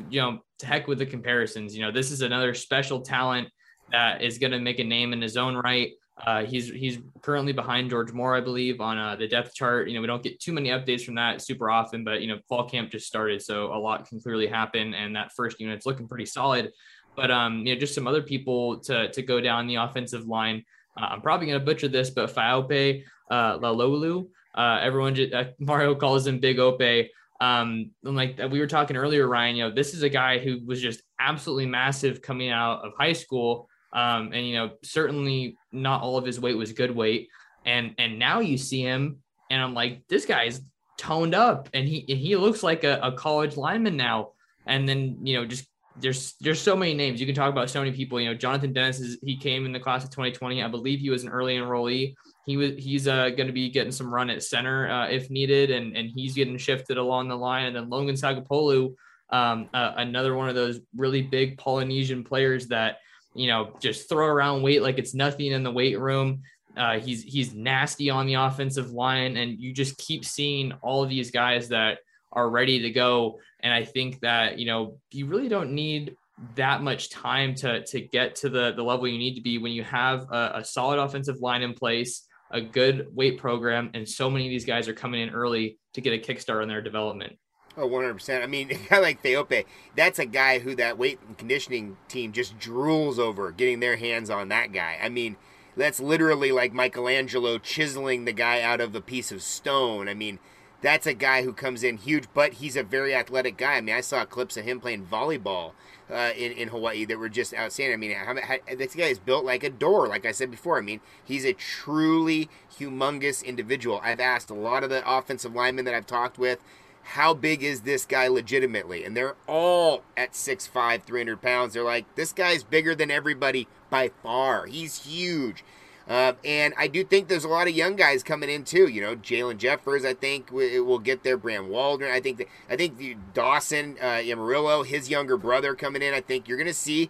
you 0.09 0.21
know, 0.21 0.39
to 0.59 0.65
heck 0.65 0.87
with 0.87 0.99
the 0.99 1.05
comparisons, 1.05 1.75
you 1.75 1.81
know, 1.81 1.91
this 1.91 2.11
is 2.11 2.21
another 2.21 2.53
special 2.53 3.01
talent 3.01 3.49
that 3.91 4.21
is 4.21 4.37
going 4.37 4.51
to 4.51 4.59
make 4.59 4.79
a 4.79 4.83
name 4.83 5.11
in 5.11 5.21
his 5.21 5.37
own 5.37 5.55
right. 5.55 5.91
Uh, 6.25 6.45
he's 6.45 6.69
he's 6.69 6.99
currently 7.21 7.51
behind 7.51 7.89
George 7.89 8.11
Moore, 8.11 8.35
I 8.35 8.41
believe, 8.41 8.79
on 8.79 8.97
uh, 8.97 9.15
the 9.15 9.27
depth 9.27 9.55
chart. 9.55 9.87
You 9.87 9.95
know, 9.95 10.01
we 10.01 10.07
don't 10.07 10.21
get 10.21 10.39
too 10.39 10.53
many 10.53 10.69
updates 10.69 11.03
from 11.03 11.15
that 11.15 11.41
super 11.41 11.69
often, 11.69 12.03
but 12.03 12.21
you 12.21 12.27
know, 12.27 12.37
fall 12.47 12.69
camp 12.69 12.91
just 12.91 13.07
started, 13.07 13.41
so 13.41 13.73
a 13.73 13.79
lot 13.79 14.07
can 14.07 14.21
clearly 14.21 14.47
happen, 14.47 14.93
and 14.93 15.15
that 15.15 15.31
first 15.31 15.59
unit's 15.59 15.85
looking 15.85 16.07
pretty 16.07 16.25
solid. 16.25 16.71
But 17.15 17.31
um, 17.31 17.65
you 17.65 17.73
know, 17.73 17.79
just 17.79 17.95
some 17.95 18.07
other 18.07 18.21
people 18.21 18.79
to 18.81 19.11
to 19.11 19.21
go 19.21 19.41
down 19.41 19.67
the 19.67 19.75
offensive 19.75 20.27
line. 20.27 20.63
Uh, 20.97 21.05
I'm 21.05 21.21
probably 21.21 21.47
going 21.47 21.59
to 21.59 21.65
butcher 21.65 21.87
this, 21.87 22.09
but 22.09 22.33
Faaope 22.33 23.03
uh, 23.31 23.57
Laloulu, 23.59 24.27
uh, 24.53 24.79
everyone 24.81 25.15
just, 25.15 25.33
uh, 25.33 25.45
Mario 25.59 25.95
calls 25.95 26.27
him 26.27 26.39
Big 26.39 26.59
Ope. 26.59 27.07
Um, 27.39 27.91
like 28.03 28.39
we 28.51 28.59
were 28.59 28.67
talking 28.67 28.95
earlier, 28.95 29.27
Ryan, 29.27 29.55
you 29.55 29.63
know, 29.63 29.73
this 29.73 29.95
is 29.95 30.03
a 30.03 30.09
guy 30.09 30.37
who 30.37 30.59
was 30.63 30.79
just 30.79 31.01
absolutely 31.19 31.65
massive 31.65 32.21
coming 32.21 32.51
out 32.51 32.85
of 32.85 32.91
high 32.99 33.13
school. 33.13 33.67
Um, 33.93 34.31
and 34.33 34.47
you 34.47 34.55
know, 34.55 34.71
certainly 34.83 35.57
not 35.71 36.01
all 36.01 36.17
of 36.17 36.25
his 36.25 36.39
weight 36.39 36.57
was 36.57 36.71
good 36.71 36.91
weight. 36.91 37.29
And 37.65 37.93
and 37.97 38.17
now 38.17 38.39
you 38.39 38.57
see 38.57 38.81
him, 38.81 39.17
and 39.49 39.61
I'm 39.61 39.73
like, 39.73 40.07
this 40.07 40.25
guy's 40.25 40.61
toned 40.97 41.35
up, 41.35 41.69
and 41.73 41.87
he 41.87 42.05
and 42.09 42.17
he 42.17 42.35
looks 42.35 42.63
like 42.63 42.83
a, 42.83 42.99
a 43.03 43.11
college 43.11 43.57
lineman 43.57 43.97
now. 43.97 44.31
And 44.65 44.87
then 44.87 45.17
you 45.23 45.35
know, 45.35 45.45
just 45.45 45.67
there's 45.99 46.35
there's 46.39 46.61
so 46.61 46.75
many 46.75 46.93
names 46.93 47.19
you 47.19 47.25
can 47.25 47.35
talk 47.35 47.51
about. 47.51 47.69
So 47.69 47.79
many 47.79 47.91
people. 47.91 48.19
You 48.19 48.29
know, 48.29 48.35
Jonathan 48.35 48.73
Dennis 48.73 48.99
is 48.99 49.17
he 49.23 49.37
came 49.37 49.65
in 49.65 49.71
the 49.71 49.79
class 49.79 50.03
of 50.03 50.09
2020. 50.11 50.63
I 50.63 50.67
believe 50.67 50.99
he 50.99 51.09
was 51.09 51.23
an 51.23 51.29
early 51.29 51.55
enrollee. 51.57 52.15
He 52.45 52.57
was 52.57 52.71
he's 52.77 53.07
uh, 53.07 53.29
going 53.29 53.47
to 53.47 53.53
be 53.53 53.69
getting 53.69 53.91
some 53.91 54.13
run 54.13 54.29
at 54.29 54.43
center 54.43 54.89
uh, 54.89 55.07
if 55.07 55.29
needed, 55.29 55.71
and 55.71 55.95
and 55.95 56.09
he's 56.09 56.33
getting 56.33 56.57
shifted 56.57 56.97
along 56.97 57.27
the 57.27 57.35
line. 57.35 57.65
And 57.65 57.75
then 57.75 57.89
Logan 57.89 58.15
Sagapolu, 58.15 58.95
um, 59.29 59.69
uh, 59.73 59.93
another 59.97 60.35
one 60.35 60.49
of 60.49 60.55
those 60.55 60.79
really 60.95 61.21
big 61.21 61.57
Polynesian 61.57 62.23
players 62.23 62.67
that 62.67 62.97
you 63.33 63.47
know, 63.47 63.75
just 63.79 64.09
throw 64.09 64.25
around 64.25 64.61
weight 64.61 64.81
like 64.81 64.97
it's 64.97 65.13
nothing 65.13 65.51
in 65.51 65.63
the 65.63 65.71
weight 65.71 65.99
room. 65.99 66.41
Uh, 66.75 66.99
he's 66.99 67.23
he's 67.23 67.53
nasty 67.53 68.09
on 68.09 68.25
the 68.25 68.35
offensive 68.35 68.91
line, 68.91 69.37
and 69.37 69.59
you 69.59 69.73
just 69.73 69.97
keep 69.97 70.23
seeing 70.23 70.73
all 70.81 71.03
of 71.03 71.09
these 71.09 71.31
guys 71.31 71.69
that 71.69 71.99
are 72.31 72.49
ready 72.49 72.79
to 72.79 72.91
go. 72.91 73.39
And 73.59 73.73
I 73.73 73.83
think 73.83 74.19
that 74.21 74.57
you 74.57 74.65
know 74.65 74.97
you 75.11 75.25
really 75.25 75.49
don't 75.49 75.73
need 75.73 76.15
that 76.55 76.81
much 76.81 77.09
time 77.09 77.53
to 77.55 77.83
to 77.85 78.01
get 78.01 78.35
to 78.35 78.49
the 78.49 78.73
the 78.73 78.83
level 78.83 79.07
you 79.07 79.17
need 79.17 79.35
to 79.35 79.41
be 79.41 79.57
when 79.57 79.71
you 79.71 79.83
have 79.83 80.29
a, 80.31 80.51
a 80.55 80.63
solid 80.63 80.99
offensive 80.99 81.41
line 81.41 81.61
in 81.61 81.73
place, 81.73 82.27
a 82.51 82.61
good 82.61 83.07
weight 83.13 83.37
program, 83.37 83.91
and 83.93 84.07
so 84.07 84.29
many 84.29 84.45
of 84.45 84.49
these 84.49 84.65
guys 84.65 84.87
are 84.87 84.93
coming 84.93 85.21
in 85.21 85.29
early 85.29 85.77
to 85.93 86.01
get 86.01 86.13
a 86.13 86.33
kickstart 86.33 86.61
on 86.61 86.67
their 86.67 86.81
development. 86.81 87.37
Oh, 87.77 87.87
100%. 87.87 88.43
I 88.43 88.47
mean, 88.47 88.71
a 88.71 88.75
guy 88.75 88.99
like 88.99 89.23
Faaope, 89.23 89.65
that's 89.95 90.19
a 90.19 90.25
guy 90.25 90.59
who 90.59 90.75
that 90.75 90.97
weight 90.97 91.19
and 91.27 91.37
conditioning 91.37 91.97
team 92.07 92.31
just 92.31 92.59
drools 92.59 93.17
over 93.17 93.51
getting 93.51 93.79
their 93.79 93.97
hands 93.97 94.29
on 94.29 94.49
that 94.49 94.71
guy. 94.71 94.99
I 95.01 95.09
mean, 95.09 95.37
that's 95.75 95.99
literally 95.99 96.51
like 96.51 96.73
Michelangelo 96.73 97.57
chiseling 97.57 98.25
the 98.25 98.33
guy 98.33 98.61
out 98.61 98.81
of 98.81 98.93
a 98.95 99.01
piece 99.01 99.31
of 99.31 99.41
stone. 99.41 100.07
I 100.09 100.13
mean, 100.13 100.39
that's 100.81 101.07
a 101.07 101.13
guy 101.13 101.43
who 101.43 101.53
comes 101.53 101.83
in 101.83 101.97
huge, 101.97 102.25
but 102.33 102.53
he's 102.53 102.75
a 102.75 102.83
very 102.83 103.15
athletic 103.15 103.55
guy. 103.55 103.75
I 103.75 103.81
mean, 103.81 103.95
I 103.95 104.01
saw 104.01 104.25
clips 104.25 104.57
of 104.57 104.65
him 104.65 104.79
playing 104.79 105.05
volleyball 105.05 105.73
uh, 106.11 106.31
in, 106.35 106.51
in 106.51 106.69
Hawaii 106.69 107.05
that 107.05 107.19
were 107.19 107.29
just 107.29 107.53
outstanding. 107.53 107.93
I 107.93 107.97
mean, 107.97 108.11
how, 108.17 108.35
how, 108.41 108.75
this 108.75 108.95
guy 108.95 109.05
is 109.05 109.19
built 109.19 109.45
like 109.45 109.63
a 109.63 109.69
door, 109.69 110.07
like 110.07 110.25
I 110.25 110.31
said 110.31 110.51
before. 110.51 110.77
I 110.77 110.81
mean, 110.81 110.99
he's 111.23 111.45
a 111.45 111.53
truly 111.53 112.49
humongous 112.77 113.45
individual. 113.45 114.01
I've 114.03 114.19
asked 114.19 114.49
a 114.49 114.55
lot 114.55 114.83
of 114.83 114.89
the 114.89 115.09
offensive 115.09 115.55
linemen 115.55 115.85
that 115.85 115.93
I've 115.93 116.07
talked 116.07 116.37
with 116.37 116.59
how 117.03 117.33
big 117.33 117.63
is 117.63 117.81
this 117.81 118.05
guy 118.05 118.27
legitimately? 118.27 119.03
And 119.03 119.15
they're 119.15 119.35
all 119.47 120.03
at 120.15 120.33
6'5, 120.33 121.03
300 121.03 121.41
pounds. 121.41 121.73
They're 121.73 121.83
like, 121.83 122.13
this 122.15 122.33
guy's 122.33 122.63
bigger 122.63 122.95
than 122.95 123.11
everybody 123.11 123.67
by 123.89 124.11
far. 124.23 124.65
He's 124.65 125.05
huge. 125.05 125.63
Uh, 126.07 126.33
and 126.43 126.73
I 126.77 126.87
do 126.87 127.03
think 127.03 127.27
there's 127.27 127.43
a 127.43 127.49
lot 127.49 127.67
of 127.67 127.75
young 127.75 127.95
guys 127.95 128.23
coming 128.23 128.49
in 128.49 128.63
too. 128.63 128.87
You 128.87 129.01
know, 129.01 129.15
Jalen 129.15 129.57
Jeffers, 129.57 130.03
I 130.03 130.13
think 130.13 130.51
will 130.51 130.99
get 130.99 131.23
there. 131.23 131.37
Bram 131.37 131.69
Waldron, 131.69 132.11
I 132.11 132.19
think. 132.19 132.39
That, 132.39 132.47
I 132.69 132.75
think 132.75 132.97
the 132.97 133.15
Dawson 133.33 133.97
uh, 134.01 134.21
Amarillo, 134.23 134.83
his 134.83 135.09
younger 135.09 135.37
brother, 135.37 135.75
coming 135.75 136.01
in. 136.01 136.13
I 136.13 136.21
think 136.21 136.47
you're 136.47 136.57
going 136.57 136.67
to 136.67 136.73
see 136.73 137.09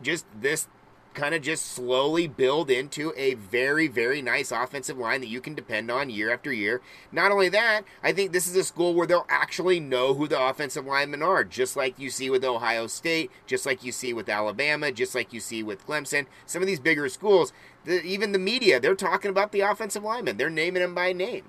just 0.00 0.24
this 0.38 0.68
kind 1.14 1.34
of 1.34 1.42
just 1.42 1.66
slowly 1.66 2.26
build 2.26 2.70
into 2.70 3.12
a 3.16 3.34
very, 3.34 3.88
very 3.88 4.22
nice 4.22 4.52
offensive 4.52 4.98
line 4.98 5.20
that 5.20 5.28
you 5.28 5.40
can 5.40 5.54
depend 5.54 5.90
on 5.90 6.10
year 6.10 6.32
after 6.32 6.52
year. 6.52 6.80
Not 7.10 7.32
only 7.32 7.48
that, 7.48 7.82
I 8.02 8.12
think 8.12 8.32
this 8.32 8.46
is 8.46 8.56
a 8.56 8.64
school 8.64 8.94
where 8.94 9.06
they'll 9.06 9.26
actually 9.28 9.80
know 9.80 10.14
who 10.14 10.28
the 10.28 10.40
offensive 10.40 10.86
linemen 10.86 11.22
are, 11.22 11.44
just 11.44 11.76
like 11.76 11.98
you 11.98 12.10
see 12.10 12.30
with 12.30 12.44
Ohio 12.44 12.86
State, 12.86 13.30
just 13.46 13.66
like 13.66 13.84
you 13.84 13.92
see 13.92 14.12
with 14.12 14.28
Alabama, 14.28 14.92
just 14.92 15.14
like 15.14 15.32
you 15.32 15.40
see 15.40 15.62
with 15.62 15.86
Clemson. 15.86 16.26
Some 16.46 16.62
of 16.62 16.66
these 16.68 16.80
bigger 16.80 17.08
schools, 17.08 17.52
the, 17.84 18.02
even 18.02 18.32
the 18.32 18.38
media, 18.38 18.78
they're 18.78 18.94
talking 18.94 19.30
about 19.30 19.52
the 19.52 19.60
offensive 19.60 20.04
linemen. 20.04 20.36
They're 20.36 20.50
naming 20.50 20.82
them 20.82 20.94
by 20.94 21.12
name. 21.12 21.44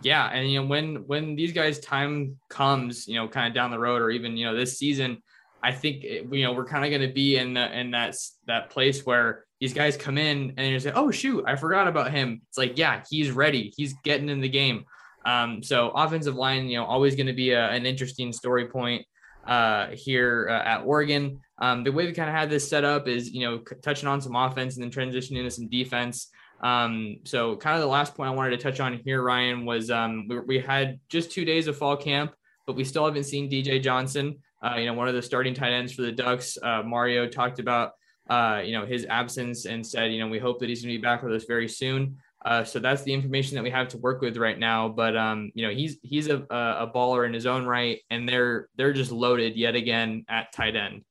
Yeah, 0.00 0.28
and 0.28 0.50
you 0.50 0.60
know 0.60 0.66
when 0.66 1.06
when 1.06 1.34
these 1.34 1.52
guys 1.52 1.80
time 1.80 2.38
comes, 2.48 3.08
you 3.08 3.16
know, 3.16 3.26
kind 3.26 3.48
of 3.48 3.54
down 3.54 3.70
the 3.70 3.78
road 3.78 4.00
or 4.00 4.10
even 4.10 4.36
you 4.36 4.46
know 4.46 4.54
this 4.54 4.78
season, 4.78 5.22
I 5.62 5.72
think 5.72 6.04
you 6.04 6.42
know 6.42 6.52
we're 6.52 6.66
kind 6.66 6.84
of 6.84 6.90
going 6.90 7.06
to 7.06 7.12
be 7.12 7.36
in 7.36 7.54
the 7.54 7.78
in 7.78 7.90
that 7.92 8.16
that 8.46 8.70
place 8.70 9.04
where 9.04 9.44
these 9.60 9.74
guys 9.74 9.96
come 9.96 10.18
in 10.18 10.54
and 10.56 10.72
you 10.72 10.78
say, 10.78 10.92
"Oh 10.94 11.10
shoot, 11.10 11.44
I 11.46 11.56
forgot 11.56 11.88
about 11.88 12.12
him." 12.12 12.42
It's 12.48 12.58
like, 12.58 12.78
yeah, 12.78 13.02
he's 13.10 13.30
ready. 13.30 13.72
He's 13.76 13.94
getting 14.04 14.28
in 14.28 14.40
the 14.40 14.48
game. 14.48 14.84
Um, 15.24 15.62
so 15.62 15.90
offensive 15.90 16.36
line, 16.36 16.68
you 16.68 16.78
know, 16.78 16.84
always 16.84 17.16
going 17.16 17.26
to 17.26 17.32
be 17.32 17.50
a, 17.50 17.68
an 17.68 17.86
interesting 17.86 18.32
story 18.32 18.68
point 18.68 19.04
uh, 19.46 19.88
here 19.92 20.48
uh, 20.50 20.62
at 20.62 20.82
Oregon. 20.82 21.40
Um, 21.58 21.82
the 21.82 21.92
way 21.92 22.06
we 22.06 22.12
kind 22.12 22.30
of 22.30 22.36
had 22.36 22.50
this 22.50 22.68
set 22.68 22.84
up 22.84 23.08
is, 23.08 23.30
you 23.30 23.40
know, 23.40 23.58
touching 23.82 24.08
on 24.08 24.20
some 24.20 24.36
offense 24.36 24.76
and 24.76 24.84
then 24.84 24.90
transitioning 24.90 25.38
into 25.38 25.50
some 25.50 25.68
defense. 25.68 26.28
Um, 26.62 27.18
so 27.24 27.56
kind 27.56 27.76
of 27.76 27.82
the 27.82 27.88
last 27.88 28.14
point 28.14 28.28
I 28.28 28.34
wanted 28.34 28.50
to 28.50 28.62
touch 28.62 28.80
on 28.80 29.00
here, 29.04 29.22
Ryan, 29.22 29.64
was 29.64 29.90
um, 29.90 30.26
we, 30.28 30.40
we, 30.40 30.58
had 30.58 30.98
just 31.08 31.30
two 31.30 31.44
days 31.44 31.68
of 31.68 31.76
fall 31.76 31.96
camp, 31.96 32.32
but 32.66 32.74
we 32.74 32.84
still 32.84 33.04
haven't 33.04 33.24
seen 33.24 33.50
DJ 33.50 33.82
Johnson. 33.82 34.38
Uh, 34.62 34.76
you 34.76 34.86
know, 34.86 34.94
one 34.94 35.08
of 35.08 35.14
the 35.14 35.22
starting 35.22 35.54
tight 35.54 35.72
ends 35.72 35.92
for 35.92 36.02
the 36.02 36.12
Ducks. 36.12 36.58
Uh, 36.62 36.82
Mario 36.82 37.28
talked 37.28 37.58
about, 37.58 37.92
uh, 38.28 38.60
you 38.64 38.72
know, 38.72 38.84
his 38.84 39.06
absence 39.06 39.66
and 39.66 39.86
said, 39.86 40.12
you 40.12 40.18
know, 40.18 40.28
we 40.28 40.38
hope 40.38 40.58
that 40.60 40.68
he's 40.68 40.82
going 40.82 40.92
to 40.92 40.98
be 40.98 41.02
back 41.02 41.22
with 41.22 41.32
us 41.32 41.44
very 41.44 41.68
soon. 41.68 42.16
Uh, 42.44 42.62
so 42.64 42.78
that's 42.78 43.02
the 43.02 43.12
information 43.12 43.56
that 43.56 43.64
we 43.64 43.70
have 43.70 43.88
to 43.88 43.98
work 43.98 44.20
with 44.20 44.36
right 44.36 44.58
now. 44.58 44.88
But 44.88 45.16
um, 45.16 45.50
you 45.54 45.66
know, 45.66 45.74
he's 45.74 45.98
he's 46.02 46.28
a, 46.28 46.38
a 46.50 46.90
baller 46.94 47.26
in 47.26 47.32
his 47.32 47.46
own 47.46 47.66
right, 47.66 48.00
and 48.10 48.28
they're 48.28 48.68
they're 48.76 48.92
just 48.92 49.10
loaded 49.10 49.56
yet 49.56 49.74
again 49.74 50.24
at 50.28 50.52
tight 50.52 50.76
end. 50.76 51.02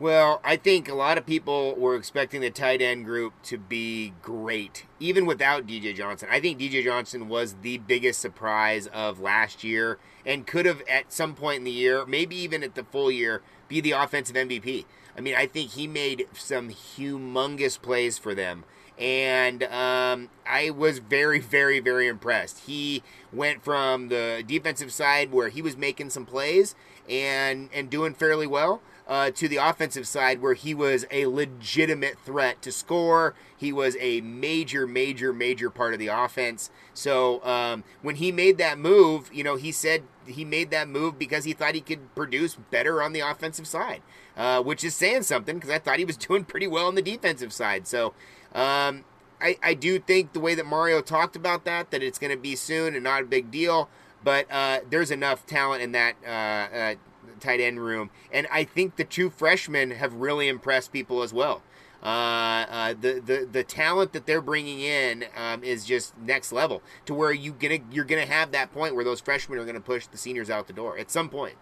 Well, 0.00 0.40
I 0.42 0.56
think 0.56 0.88
a 0.88 0.94
lot 0.94 1.18
of 1.18 1.26
people 1.26 1.76
were 1.76 1.94
expecting 1.94 2.40
the 2.40 2.50
tight 2.50 2.82
end 2.82 3.04
group 3.04 3.34
to 3.44 3.58
be 3.58 4.12
great, 4.22 4.86
even 4.98 5.26
without 5.26 5.66
DJ 5.66 5.94
Johnson. 5.94 6.28
I 6.30 6.40
think 6.40 6.58
DJ 6.58 6.82
Johnson 6.82 7.28
was 7.28 7.54
the 7.62 7.78
biggest 7.78 8.20
surprise 8.20 8.88
of 8.88 9.20
last 9.20 9.62
year 9.62 10.00
and 10.24 10.46
could 10.46 10.66
have, 10.66 10.82
at 10.88 11.12
some 11.12 11.34
point 11.34 11.58
in 11.58 11.64
the 11.64 11.70
year, 11.70 12.06
maybe 12.06 12.36
even 12.36 12.62
at 12.62 12.74
the 12.74 12.84
full 12.84 13.10
year, 13.10 13.42
be 13.68 13.80
the 13.80 13.92
offensive 13.92 14.36
MVP. 14.36 14.84
I 15.16 15.20
mean, 15.20 15.34
I 15.34 15.46
think 15.46 15.72
he 15.72 15.86
made 15.86 16.26
some 16.32 16.70
humongous 16.70 17.80
plays 17.80 18.18
for 18.18 18.34
them. 18.34 18.64
And 18.98 19.64
um, 19.64 20.28
I 20.46 20.70
was 20.70 20.98
very, 20.98 21.38
very, 21.38 21.80
very 21.80 22.08
impressed. 22.08 22.60
He 22.66 23.02
went 23.32 23.64
from 23.64 24.08
the 24.08 24.44
defensive 24.46 24.92
side 24.92 25.32
where 25.32 25.48
he 25.48 25.62
was 25.62 25.76
making 25.76 26.10
some 26.10 26.26
plays 26.26 26.74
and 27.08 27.68
and 27.74 27.90
doing 27.90 28.14
fairly 28.14 28.46
well 28.46 28.80
uh, 29.12 29.30
to 29.30 29.46
the 29.46 29.58
offensive 29.58 30.08
side 30.08 30.40
where 30.40 30.54
he 30.54 30.72
was 30.72 31.04
a 31.10 31.26
legitimate 31.26 32.18
threat 32.20 32.62
to 32.62 32.72
score. 32.72 33.34
He 33.54 33.70
was 33.70 33.94
a 34.00 34.22
major, 34.22 34.86
major, 34.86 35.34
major 35.34 35.68
part 35.68 35.92
of 35.92 35.98
the 35.98 36.06
offense. 36.06 36.70
So 36.94 37.44
um, 37.44 37.84
when 38.00 38.16
he 38.16 38.32
made 38.32 38.56
that 38.56 38.78
move, 38.78 39.28
you 39.30 39.44
know, 39.44 39.56
he 39.56 39.70
said 39.70 40.04
he 40.24 40.46
made 40.46 40.70
that 40.70 40.88
move 40.88 41.18
because 41.18 41.44
he 41.44 41.52
thought 41.52 41.74
he 41.74 41.82
could 41.82 42.14
produce 42.14 42.54
better 42.54 43.02
on 43.02 43.12
the 43.12 43.20
offensive 43.20 43.66
side, 43.66 44.00
uh, 44.34 44.62
which 44.62 44.82
is 44.82 44.96
saying 44.96 45.24
something 45.24 45.56
because 45.56 45.68
I 45.68 45.78
thought 45.78 45.98
he 45.98 46.06
was 46.06 46.16
doing 46.28 46.46
pretty 46.46 46.66
well 46.66 46.86
on 46.86 46.94
the 46.94 47.02
defensive 47.02 47.52
side. 47.52 47.86
So 47.86 48.14
um, 48.54 49.04
I, 49.42 49.58
I 49.62 49.74
do 49.74 49.98
think 49.98 50.32
the 50.32 50.40
way 50.40 50.54
that 50.54 50.64
Mario 50.64 51.02
talked 51.02 51.36
about 51.36 51.66
that, 51.66 51.90
that 51.90 52.02
it's 52.02 52.18
going 52.18 52.32
to 52.32 52.40
be 52.40 52.56
soon 52.56 52.94
and 52.94 53.04
not 53.04 53.24
a 53.24 53.26
big 53.26 53.50
deal. 53.50 53.90
But 54.24 54.46
uh, 54.50 54.78
there's 54.88 55.10
enough 55.10 55.44
talent 55.44 55.82
in 55.82 55.92
that 55.92 56.14
uh, 56.24 56.74
uh 56.74 56.94
tight 57.42 57.60
end 57.60 57.80
room. 57.80 58.10
And 58.32 58.46
I 58.50 58.64
think 58.64 58.96
the 58.96 59.04
two 59.04 59.30
freshmen 59.30 59.90
have 59.90 60.14
really 60.14 60.48
impressed 60.48 60.92
people 60.92 61.22
as 61.22 61.32
well. 61.32 61.62
Uh, 62.02 62.66
uh, 62.68 62.94
the, 63.00 63.22
the 63.24 63.48
the 63.50 63.62
talent 63.62 64.12
that 64.12 64.26
they're 64.26 64.40
bringing 64.40 64.80
in 64.80 65.24
um, 65.36 65.62
is 65.62 65.84
just 65.84 66.18
next 66.18 66.50
level 66.50 66.82
to 67.06 67.14
where 67.14 67.32
you 67.32 67.52
gonna 67.52 67.78
you're 67.92 68.04
gonna 68.04 68.26
have 68.26 68.50
that 68.50 68.72
point 68.72 68.96
where 68.96 69.04
those 69.04 69.20
freshmen 69.20 69.56
are 69.56 69.64
gonna 69.64 69.80
push 69.80 70.08
the 70.08 70.18
seniors 70.18 70.50
out 70.50 70.66
the 70.66 70.72
door 70.72 70.98
at 70.98 71.12
some 71.12 71.28
point. 71.28 71.54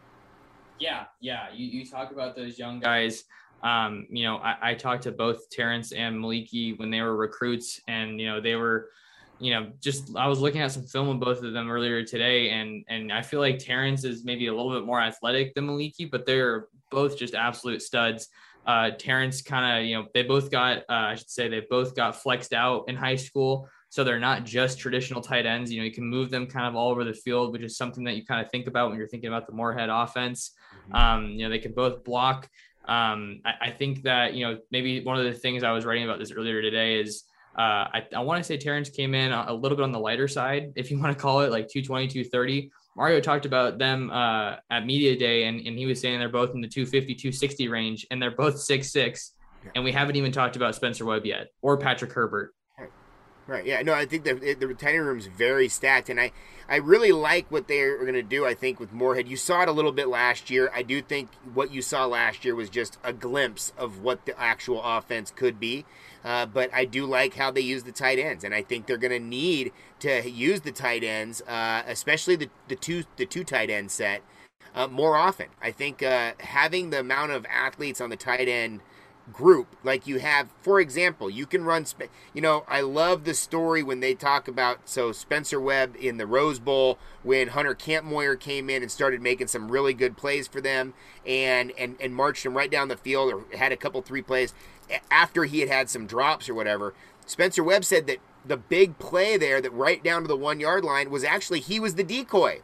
Yeah, 0.78 1.04
yeah. 1.20 1.48
You, 1.52 1.66
you 1.66 1.84
talk 1.84 2.10
about 2.10 2.34
those 2.34 2.58
young 2.58 2.80
guys. 2.80 3.24
Um, 3.62 4.06
you 4.08 4.24
know, 4.24 4.36
I, 4.38 4.70
I 4.70 4.74
talked 4.74 5.02
to 5.02 5.12
both 5.12 5.50
Terrence 5.50 5.92
and 5.92 6.16
Maliki 6.16 6.78
when 6.78 6.90
they 6.90 7.02
were 7.02 7.16
recruits, 7.16 7.82
and 7.86 8.18
you 8.18 8.26
know 8.26 8.40
they 8.40 8.54
were 8.54 8.88
you 9.40 9.52
know, 9.52 9.72
just 9.80 10.14
I 10.16 10.26
was 10.28 10.40
looking 10.40 10.60
at 10.60 10.70
some 10.70 10.84
film 10.84 11.08
of 11.08 11.18
both 11.18 11.42
of 11.42 11.52
them 11.52 11.70
earlier 11.70 12.04
today, 12.04 12.50
and 12.50 12.84
and 12.88 13.12
I 13.12 13.22
feel 13.22 13.40
like 13.40 13.58
Terrence 13.58 14.04
is 14.04 14.24
maybe 14.24 14.46
a 14.46 14.54
little 14.54 14.72
bit 14.72 14.84
more 14.84 15.00
athletic 15.00 15.54
than 15.54 15.66
Maliki, 15.66 16.10
but 16.10 16.26
they're 16.26 16.68
both 16.90 17.18
just 17.18 17.34
absolute 17.34 17.82
studs. 17.82 18.28
Uh, 18.66 18.90
Terrence 18.90 19.40
kind 19.40 19.78
of, 19.78 19.88
you 19.88 19.96
know, 19.96 20.06
they 20.12 20.22
both 20.22 20.50
got, 20.50 20.78
uh, 20.80 20.82
I 20.88 21.14
should 21.14 21.30
say, 21.30 21.48
they 21.48 21.62
both 21.70 21.96
got 21.96 22.14
flexed 22.14 22.52
out 22.52 22.84
in 22.88 22.96
high 22.96 23.16
school. 23.16 23.68
So 23.88 24.04
they're 24.04 24.20
not 24.20 24.44
just 24.44 24.78
traditional 24.78 25.20
tight 25.20 25.46
ends. 25.46 25.72
You 25.72 25.80
know, 25.80 25.84
you 25.84 25.92
can 25.92 26.04
move 26.04 26.30
them 26.30 26.46
kind 26.46 26.66
of 26.66 26.76
all 26.76 26.90
over 26.90 27.02
the 27.02 27.14
field, 27.14 27.52
which 27.52 27.62
is 27.62 27.76
something 27.76 28.04
that 28.04 28.14
you 28.14 28.24
kind 28.24 28.44
of 28.44 28.50
think 28.50 28.66
about 28.68 28.90
when 28.90 28.98
you're 28.98 29.08
thinking 29.08 29.28
about 29.28 29.46
the 29.46 29.52
Moorhead 29.52 29.88
offense. 29.88 30.52
Mm-hmm. 30.84 30.94
Um, 30.94 31.26
you 31.30 31.44
know, 31.44 31.48
they 31.48 31.58
can 31.58 31.72
both 31.72 32.04
block. 32.04 32.48
Um, 32.86 33.40
I, 33.44 33.68
I, 33.68 33.70
think 33.70 34.02
that, 34.02 34.34
you 34.34 34.46
know, 34.46 34.58
maybe 34.70 35.02
one 35.02 35.18
of 35.18 35.24
the 35.24 35.34
things 35.34 35.62
I 35.62 35.72
was 35.72 35.84
writing 35.84 36.04
about 36.04 36.18
this 36.18 36.32
earlier 36.32 36.62
today 36.62 37.00
is 37.00 37.24
uh, 37.60 37.88
I, 37.92 38.06
I 38.16 38.20
want 38.20 38.38
to 38.38 38.44
say 38.44 38.56
Terrence 38.56 38.88
came 38.88 39.14
in 39.14 39.32
a, 39.32 39.52
little 39.52 39.76
bit 39.76 39.82
on 39.82 39.92
the 39.92 39.98
lighter 39.98 40.28
side, 40.28 40.72
if 40.76 40.90
you 40.90 40.98
want 41.02 41.14
to 41.16 41.20
call 41.20 41.40
it 41.40 41.50
like 41.50 41.68
220, 41.68 42.08
230. 42.08 42.70
Mario 42.96 43.20
talked 43.20 43.44
about 43.44 43.78
them 43.78 44.10
uh, 44.10 44.56
at 44.70 44.86
media 44.86 45.16
day, 45.16 45.44
and, 45.44 45.60
and 45.66 45.78
he 45.78 45.84
was 45.84 46.00
saying 46.00 46.18
they're 46.18 46.30
both 46.30 46.54
in 46.54 46.62
the 46.62 46.68
250, 46.68 47.14
260 47.14 47.68
range, 47.68 48.06
and 48.10 48.20
they're 48.20 48.30
both 48.30 48.58
six 48.58 48.90
six. 48.90 49.32
And 49.74 49.84
we 49.84 49.92
haven't 49.92 50.16
even 50.16 50.32
talked 50.32 50.56
about 50.56 50.74
Spencer 50.74 51.04
Webb 51.04 51.26
yet 51.26 51.48
or 51.60 51.76
Patrick 51.76 52.12
Herbert. 52.12 52.54
Right. 53.46 53.66
Yeah. 53.66 53.82
No, 53.82 53.92
I 53.92 54.06
think 54.06 54.24
the 54.24 54.54
the 54.54 54.68
retaining 54.68 55.00
room 55.00 55.18
is 55.18 55.26
very 55.26 55.68
stacked, 55.68 56.08
and 56.08 56.20
I 56.20 56.30
I 56.68 56.76
really 56.76 57.10
like 57.10 57.50
what 57.50 57.66
they're 57.66 57.98
going 57.98 58.14
to 58.14 58.22
do. 58.22 58.46
I 58.46 58.54
think 58.54 58.78
with 58.78 58.92
Moorhead, 58.92 59.26
you 59.26 59.36
saw 59.36 59.62
it 59.62 59.68
a 59.68 59.72
little 59.72 59.90
bit 59.90 60.06
last 60.06 60.50
year. 60.50 60.70
I 60.72 60.82
do 60.82 61.02
think 61.02 61.30
what 61.52 61.72
you 61.72 61.82
saw 61.82 62.06
last 62.06 62.44
year 62.44 62.54
was 62.54 62.70
just 62.70 62.96
a 63.02 63.12
glimpse 63.12 63.72
of 63.76 64.02
what 64.02 64.24
the 64.24 64.38
actual 64.40 64.80
offense 64.80 65.32
could 65.34 65.58
be. 65.58 65.84
Uh, 66.24 66.46
but 66.46 66.72
I 66.74 66.84
do 66.84 67.06
like 67.06 67.34
how 67.34 67.50
they 67.50 67.62
use 67.62 67.84
the 67.84 67.92
tight 67.92 68.18
ends, 68.18 68.44
and 68.44 68.54
I 68.54 68.62
think 68.62 68.86
they're 68.86 68.98
going 68.98 69.12
to 69.12 69.18
need 69.18 69.72
to 70.00 70.28
use 70.28 70.60
the 70.60 70.72
tight 70.72 71.02
ends, 71.02 71.40
uh, 71.42 71.82
especially 71.86 72.36
the 72.36 72.50
the 72.68 72.76
two 72.76 73.04
the 73.16 73.26
two 73.26 73.44
tight 73.44 73.70
end 73.70 73.90
set. 73.90 74.22
Uh, 74.74 74.86
more 74.86 75.16
often, 75.16 75.48
I 75.60 75.72
think 75.72 76.02
uh, 76.02 76.32
having 76.38 76.90
the 76.90 77.00
amount 77.00 77.32
of 77.32 77.44
athletes 77.46 78.00
on 78.00 78.10
the 78.10 78.16
tight 78.16 78.48
end 78.48 78.80
group. 79.32 79.76
Like 79.82 80.06
you 80.06 80.18
have 80.18 80.48
for 80.60 80.80
example 80.80 81.30
you 81.30 81.46
can 81.46 81.64
run 81.64 81.86
you 82.34 82.42
know 82.42 82.64
i 82.68 82.80
love 82.80 83.24
the 83.24 83.34
story 83.34 83.82
when 83.82 84.00
they 84.00 84.14
talk 84.14 84.46
about 84.46 84.80
so 84.84 85.12
spencer 85.12 85.60
webb 85.60 85.96
in 85.98 86.18
the 86.18 86.26
rose 86.26 86.58
bowl 86.58 86.98
when 87.22 87.48
hunter 87.48 87.74
kampmoyer 87.74 88.38
came 88.38 88.68
in 88.68 88.82
and 88.82 88.90
started 88.90 89.22
making 89.22 89.46
some 89.46 89.70
really 89.70 89.94
good 89.94 90.16
plays 90.16 90.46
for 90.46 90.60
them 90.60 90.92
and 91.26 91.72
and 91.78 91.96
and 92.00 92.14
marched 92.14 92.44
him 92.44 92.54
right 92.54 92.70
down 92.70 92.88
the 92.88 92.96
field 92.96 93.32
or 93.32 93.56
had 93.56 93.72
a 93.72 93.76
couple 93.76 94.00
three 94.02 94.22
plays. 94.22 94.52
After 95.10 95.44
he 95.44 95.60
had 95.60 95.68
had 95.68 95.88
some 95.88 96.06
drops 96.06 96.48
or 96.48 96.54
whatever 96.54 96.94
spencer 97.26 97.62
webb 97.62 97.84
said 97.84 98.06
that 98.06 98.18
the 98.44 98.56
big 98.56 98.98
play 98.98 99.36
there 99.36 99.60
that 99.60 99.72
right 99.72 100.02
down 100.02 100.22
to 100.22 100.28
the 100.28 100.36
one 100.36 100.60
yard 100.60 100.84
line 100.84 101.10
was 101.10 101.24
actually 101.24 101.60
he 101.60 101.80
was 101.80 101.94
the 101.94 102.04
decoy. 102.04 102.60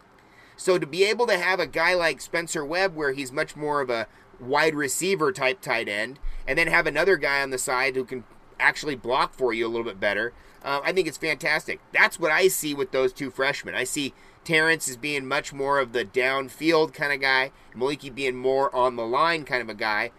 So 0.57 0.79
to 0.79 0.87
be 0.87 1.05
able 1.05 1.27
to 1.27 1.37
have 1.37 1.61
a 1.61 1.67
guy 1.67 1.95
like 1.95 2.21
Spencer 2.21 2.65
Webb, 2.65 2.95
where 2.95 3.13
he's 3.13 3.31
much 3.31 3.57
more 3.57 3.83
of 3.83 3.91
a 3.91 4.07
wide 4.41 4.75
receiver 4.75 5.33
type 5.33 5.61
tight 5.61 5.89
end, 5.89 6.19
and 6.47 6.59
then 6.59 6.69
have 6.69 6.87
another 6.87 7.17
guy 7.17 7.43
on 7.43 7.51
the 7.51 7.59
side 7.59 7.97
who 7.97 8.05
can 8.05 8.25
actually 8.59 8.95
block 8.95 9.35
for 9.35 9.53
you 9.53 9.67
a 9.67 9.69
little 9.69 9.85
bit 9.85 10.01
better. 10.01 10.33
Uh, 10.63 10.81
I 10.83 10.93
think 10.93 11.07
it's 11.07 11.19
fantastic. 11.19 11.81
That's 11.93 12.19
what 12.19 12.33
I 12.33 12.49
see 12.49 12.75
with 12.75 12.91
those 12.91 13.13
two 13.13 13.31
freshmen. 13.31 13.75
I 13.75 13.85
see 13.85 14.15
Terrence 14.45 14.89
as 14.89 14.97
being 14.97 15.27
much 15.27 15.53
more 15.53 15.79
of 15.79 15.93
the 15.93 16.05
downfield 16.05 16.93
kind 16.93 17.13
of 17.13 17.21
guy, 17.21 17.53
Maliki 17.75 18.15
being 18.15 18.37
more 18.37 18.75
on 18.75 18.97
the 18.97 19.07
line 19.07 19.45
kind 19.45 19.63
of 19.63 19.69
a 19.69 19.75
guy, 19.75 20.13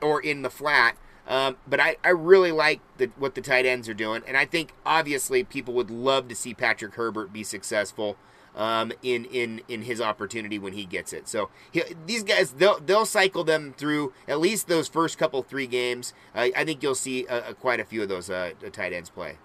or 0.00 0.20
in 0.20 0.42
the 0.42 0.50
flat. 0.50 0.96
Um, 1.26 1.56
but 1.66 1.78
I, 1.80 1.96
I 2.02 2.08
really 2.08 2.52
like 2.52 2.80
the, 2.98 3.10
what 3.16 3.34
the 3.34 3.40
tight 3.40 3.64
ends 3.64 3.88
are 3.88 3.94
doing, 3.94 4.22
and 4.26 4.36
I 4.36 4.44
think 4.44 4.74
obviously 4.84 5.44
people 5.44 5.72
would 5.74 5.90
love 5.90 6.28
to 6.28 6.34
see 6.34 6.52
Patrick 6.52 6.94
Herbert 6.94 7.32
be 7.32 7.44
successful 7.44 8.16
um, 8.56 8.92
in 9.02 9.24
in 9.26 9.62
in 9.68 9.82
his 9.82 10.00
opportunity 10.00 10.58
when 10.58 10.72
he 10.72 10.84
gets 10.84 11.12
it. 11.12 11.28
So 11.28 11.50
he, 11.70 11.82
these 12.06 12.22
guys 12.22 12.52
they'll 12.52 12.80
they'll 12.80 13.06
cycle 13.06 13.44
them 13.44 13.74
through 13.76 14.12
at 14.28 14.40
least 14.40 14.68
those 14.68 14.88
first 14.88 15.18
couple 15.18 15.42
three 15.42 15.66
games. 15.66 16.14
Uh, 16.34 16.48
I 16.56 16.64
think 16.64 16.82
you'll 16.82 16.94
see 16.94 17.26
a, 17.26 17.50
a, 17.50 17.54
quite 17.54 17.80
a 17.80 17.84
few 17.84 18.02
of 18.02 18.08
those 18.08 18.30
uh, 18.30 18.52
tight 18.72 18.92
ends 18.92 19.10
play. 19.10 19.38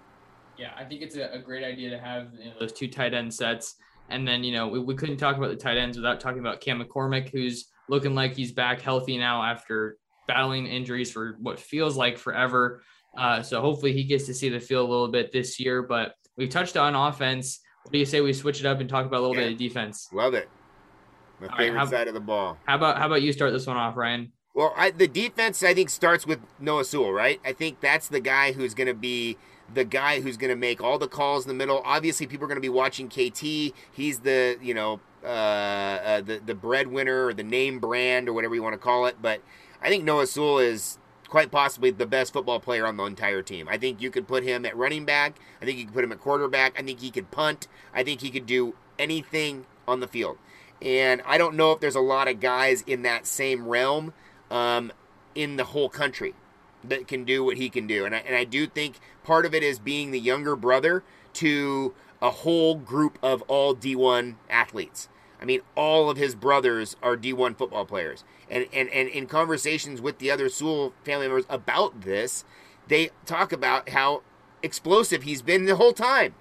Yeah, 0.58 0.72
I 0.76 0.84
think 0.84 1.02
it's 1.02 1.16
a, 1.16 1.32
a 1.32 1.38
great 1.38 1.64
idea 1.64 1.90
to 1.90 1.98
have 1.98 2.28
you 2.36 2.46
know, 2.46 2.54
those 2.58 2.72
two 2.72 2.88
tight 2.88 3.14
end 3.14 3.32
sets. 3.32 3.76
And 4.10 4.26
then, 4.26 4.42
you 4.42 4.52
know, 4.52 4.66
we, 4.66 4.80
we 4.80 4.94
couldn't 4.94 5.18
talk 5.18 5.36
about 5.36 5.50
the 5.50 5.56
tight 5.56 5.76
ends 5.76 5.96
without 5.96 6.18
talking 6.18 6.40
about 6.40 6.60
Cam 6.60 6.82
McCormick, 6.82 7.28
who's 7.28 7.66
looking 7.88 8.14
like 8.14 8.34
he's 8.34 8.52
back 8.52 8.80
healthy 8.80 9.18
now 9.18 9.42
after 9.42 9.98
battling 10.26 10.66
injuries 10.66 11.12
for 11.12 11.36
what 11.40 11.60
feels 11.60 11.96
like 11.96 12.18
forever. 12.18 12.82
Uh, 13.16 13.42
so 13.42 13.60
hopefully 13.60 13.92
he 13.92 14.04
gets 14.04 14.26
to 14.26 14.34
see 14.34 14.48
the 14.48 14.60
field 14.60 14.88
a 14.88 14.90
little 14.90 15.08
bit 15.08 15.32
this 15.32 15.60
year. 15.60 15.82
But 15.82 16.14
we've 16.36 16.50
touched 16.50 16.76
on 16.76 16.94
offense. 16.94 17.60
What 17.88 17.94
do 17.94 17.98
you 18.00 18.04
say 18.04 18.20
we 18.20 18.34
switch 18.34 18.60
it 18.60 18.66
up 18.66 18.80
and 18.80 18.88
talk 18.88 19.06
about 19.06 19.20
a 19.20 19.22
little 19.22 19.34
yeah. 19.34 19.44
bit 19.44 19.52
of 19.52 19.58
defense? 19.58 20.10
Love 20.12 20.34
it. 20.34 20.50
My 21.40 21.46
All 21.46 21.56
favorite 21.56 21.74
right, 21.74 21.78
how, 21.78 21.90
side 21.90 22.06
of 22.06 22.12
the 22.12 22.20
ball. 22.20 22.58
How 22.66 22.76
about 22.76 22.98
how 22.98 23.06
about 23.06 23.22
you 23.22 23.32
start 23.32 23.50
this 23.54 23.66
one 23.66 23.78
off, 23.78 23.96
Ryan? 23.96 24.30
Well, 24.52 24.74
I, 24.76 24.90
the 24.90 25.08
defense 25.08 25.62
I 25.62 25.72
think 25.72 25.88
starts 25.88 26.26
with 26.26 26.38
Noah 26.60 26.84
Sewell, 26.84 27.12
right? 27.12 27.40
I 27.46 27.54
think 27.54 27.80
that's 27.80 28.08
the 28.08 28.20
guy 28.20 28.52
who's 28.52 28.74
going 28.74 28.88
to 28.88 28.94
be 28.94 29.38
the 29.72 29.86
guy 29.86 30.20
who's 30.20 30.36
going 30.36 30.50
to 30.50 30.56
make 30.56 30.82
all 30.82 30.98
the 30.98 31.08
calls 31.08 31.44
in 31.44 31.48
the 31.48 31.54
middle. 31.54 31.80
Obviously, 31.82 32.26
people 32.26 32.44
are 32.44 32.48
going 32.48 32.56
to 32.56 32.60
be 32.60 32.68
watching 32.68 33.08
KT. 33.08 33.72
He's 33.90 34.20
the 34.20 34.58
you 34.60 34.74
know 34.74 35.00
uh, 35.24 35.26
uh, 35.26 36.20
the 36.20 36.42
the 36.44 36.54
breadwinner 36.54 37.24
or 37.24 37.32
the 37.32 37.42
name 37.42 37.78
brand 37.78 38.28
or 38.28 38.34
whatever 38.34 38.54
you 38.54 38.62
want 38.62 38.74
to 38.74 38.78
call 38.78 39.06
it. 39.06 39.16
But 39.22 39.40
I 39.80 39.88
think 39.88 40.04
Noah 40.04 40.26
Sewell 40.26 40.58
is 40.58 40.98
quite 41.28 41.50
possibly 41.50 41.90
the 41.90 42.06
best 42.06 42.32
football 42.32 42.60
player 42.60 42.86
on 42.86 42.96
the 42.96 43.04
entire 43.04 43.42
team. 43.42 43.68
I 43.68 43.76
think 43.76 44.00
you 44.00 44.10
could 44.10 44.26
put 44.26 44.42
him 44.42 44.64
at 44.64 44.76
running 44.76 45.04
back. 45.04 45.38
I 45.60 45.64
think 45.64 45.78
you 45.78 45.84
could 45.84 45.94
put 45.94 46.04
him 46.04 46.12
at 46.12 46.20
quarterback. 46.20 46.78
I 46.78 46.82
think 46.82 47.00
he 47.00 47.10
could 47.10 47.30
punt. 47.30 47.68
I 47.94 48.02
think 48.02 48.20
he 48.20 48.30
could 48.30 48.46
do 48.46 48.74
anything 48.98 49.66
on 49.86 50.00
the 50.00 50.08
field. 50.08 50.38
And 50.80 51.22
I 51.26 51.38
don't 51.38 51.56
know 51.56 51.72
if 51.72 51.80
there's 51.80 51.94
a 51.94 52.00
lot 52.00 52.28
of 52.28 52.40
guys 52.40 52.82
in 52.86 53.02
that 53.02 53.26
same 53.26 53.66
realm 53.66 54.12
um, 54.50 54.92
in 55.34 55.56
the 55.56 55.64
whole 55.64 55.88
country 55.88 56.34
that 56.84 57.08
can 57.08 57.24
do 57.24 57.44
what 57.44 57.56
he 57.56 57.68
can 57.68 57.86
do. 57.86 58.04
And 58.04 58.14
I, 58.14 58.18
and 58.18 58.36
I 58.36 58.44
do 58.44 58.66
think 58.66 58.98
part 59.24 59.44
of 59.44 59.54
it 59.54 59.62
is 59.62 59.78
being 59.78 60.10
the 60.10 60.20
younger 60.20 60.56
brother 60.56 61.02
to 61.34 61.94
a 62.22 62.30
whole 62.30 62.76
group 62.76 63.18
of 63.22 63.42
all 63.42 63.74
D1 63.74 64.36
athletes. 64.48 65.08
I 65.40 65.44
mean, 65.44 65.60
all 65.76 66.10
of 66.10 66.16
his 66.16 66.34
brothers 66.34 66.96
are 67.02 67.16
D1 67.16 67.56
football 67.56 67.84
players. 67.84 68.24
And, 68.50 68.66
and, 68.72 68.88
and 68.90 69.08
in 69.08 69.26
conversations 69.26 70.00
with 70.00 70.18
the 70.18 70.30
other 70.30 70.48
Sewell 70.48 70.92
family 71.04 71.28
members 71.28 71.46
about 71.48 72.02
this, 72.02 72.44
they 72.88 73.10
talk 73.24 73.52
about 73.52 73.90
how 73.90 74.22
explosive 74.62 75.22
he's 75.22 75.42
been 75.42 75.66
the 75.66 75.76
whole 75.76 75.92
time. 75.92 76.34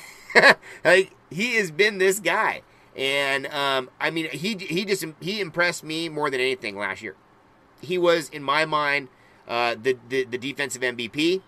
like, 0.84 1.12
he 1.30 1.56
has 1.56 1.70
been 1.70 1.98
this 1.98 2.20
guy. 2.20 2.62
And 2.96 3.46
um, 3.46 3.90
I 4.00 4.10
mean, 4.10 4.28
he 4.30 4.56
he 4.56 4.84
just 4.84 5.04
he 5.20 5.40
impressed 5.40 5.84
me 5.84 6.08
more 6.08 6.28
than 6.28 6.40
anything 6.40 6.76
last 6.76 7.02
year. 7.02 7.16
He 7.80 7.96
was, 7.96 8.28
in 8.28 8.42
my 8.42 8.64
mind, 8.66 9.08
uh, 9.48 9.74
the, 9.80 9.96
the, 10.08 10.24
the 10.24 10.36
defensive 10.36 10.82
MVP, 10.82 11.40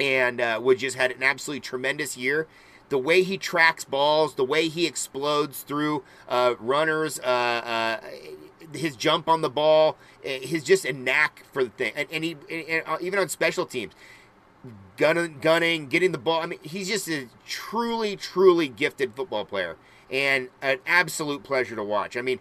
and 0.00 0.40
uh, 0.40 0.58
would 0.62 0.78
just 0.78 0.96
had 0.96 1.10
an 1.10 1.22
absolutely 1.22 1.60
tremendous 1.60 2.16
year. 2.16 2.46
The 2.88 2.98
way 2.98 3.22
he 3.22 3.36
tracks 3.36 3.84
balls, 3.84 4.34
the 4.34 4.44
way 4.44 4.68
he 4.68 4.86
explodes 4.86 5.62
through 5.62 6.04
uh, 6.28 6.54
runners, 6.58 7.20
uh, 7.20 7.22
uh, 7.22 8.00
his 8.72 8.96
jump 8.96 9.28
on 9.28 9.42
the 9.42 9.50
ball, 9.50 9.96
eh, 10.24 10.40
his 10.40 10.64
just 10.64 10.84
a 10.84 10.92
knack 10.92 11.44
for 11.52 11.64
the 11.64 11.70
thing, 11.70 11.92
and, 11.94 12.08
and 12.10 12.24
he 12.24 12.36
and 12.50 12.82
uh, 12.86 12.96
even 13.00 13.18
on 13.18 13.28
special 13.28 13.66
teams, 13.66 13.92
gunning, 14.96 15.38
gunning, 15.40 15.88
getting 15.88 16.12
the 16.12 16.18
ball. 16.18 16.40
I 16.42 16.46
mean, 16.46 16.58
he's 16.62 16.88
just 16.88 17.08
a 17.08 17.28
truly, 17.46 18.16
truly 18.16 18.68
gifted 18.68 19.14
football 19.14 19.44
player, 19.44 19.76
and 20.10 20.48
an 20.62 20.78
absolute 20.86 21.42
pleasure 21.42 21.76
to 21.76 21.84
watch. 21.84 22.16
I 22.16 22.22
mean, 22.22 22.40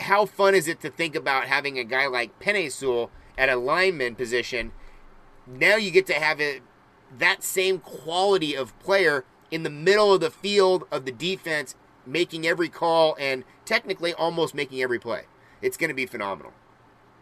how 0.00 0.26
fun 0.26 0.54
is 0.54 0.68
it 0.68 0.80
to 0.80 0.90
think 0.90 1.14
about 1.14 1.46
having 1.46 1.78
a 1.78 1.84
guy 1.84 2.06
like 2.06 2.38
Penei 2.40 2.70
Sewell 2.70 3.10
at 3.36 3.48
a 3.48 3.56
lineman 3.56 4.14
position? 4.14 4.72
Now 5.46 5.76
you 5.76 5.90
get 5.90 6.06
to 6.06 6.14
have 6.14 6.40
it 6.40 6.62
that 7.18 7.42
same 7.42 7.78
quality 7.78 8.54
of 8.54 8.78
player 8.78 9.24
in 9.50 9.62
the 9.62 9.70
middle 9.70 10.14
of 10.14 10.20
the 10.20 10.30
field 10.30 10.84
of 10.90 11.04
the 11.04 11.12
defense, 11.12 11.74
making 12.06 12.46
every 12.46 12.68
call 12.68 13.16
and 13.18 13.44
technically 13.64 14.14
almost 14.14 14.54
making 14.54 14.82
every 14.82 14.98
play. 14.98 15.22
It's 15.62 15.76
going 15.76 15.88
to 15.88 15.94
be 15.94 16.06
phenomenal. 16.06 16.52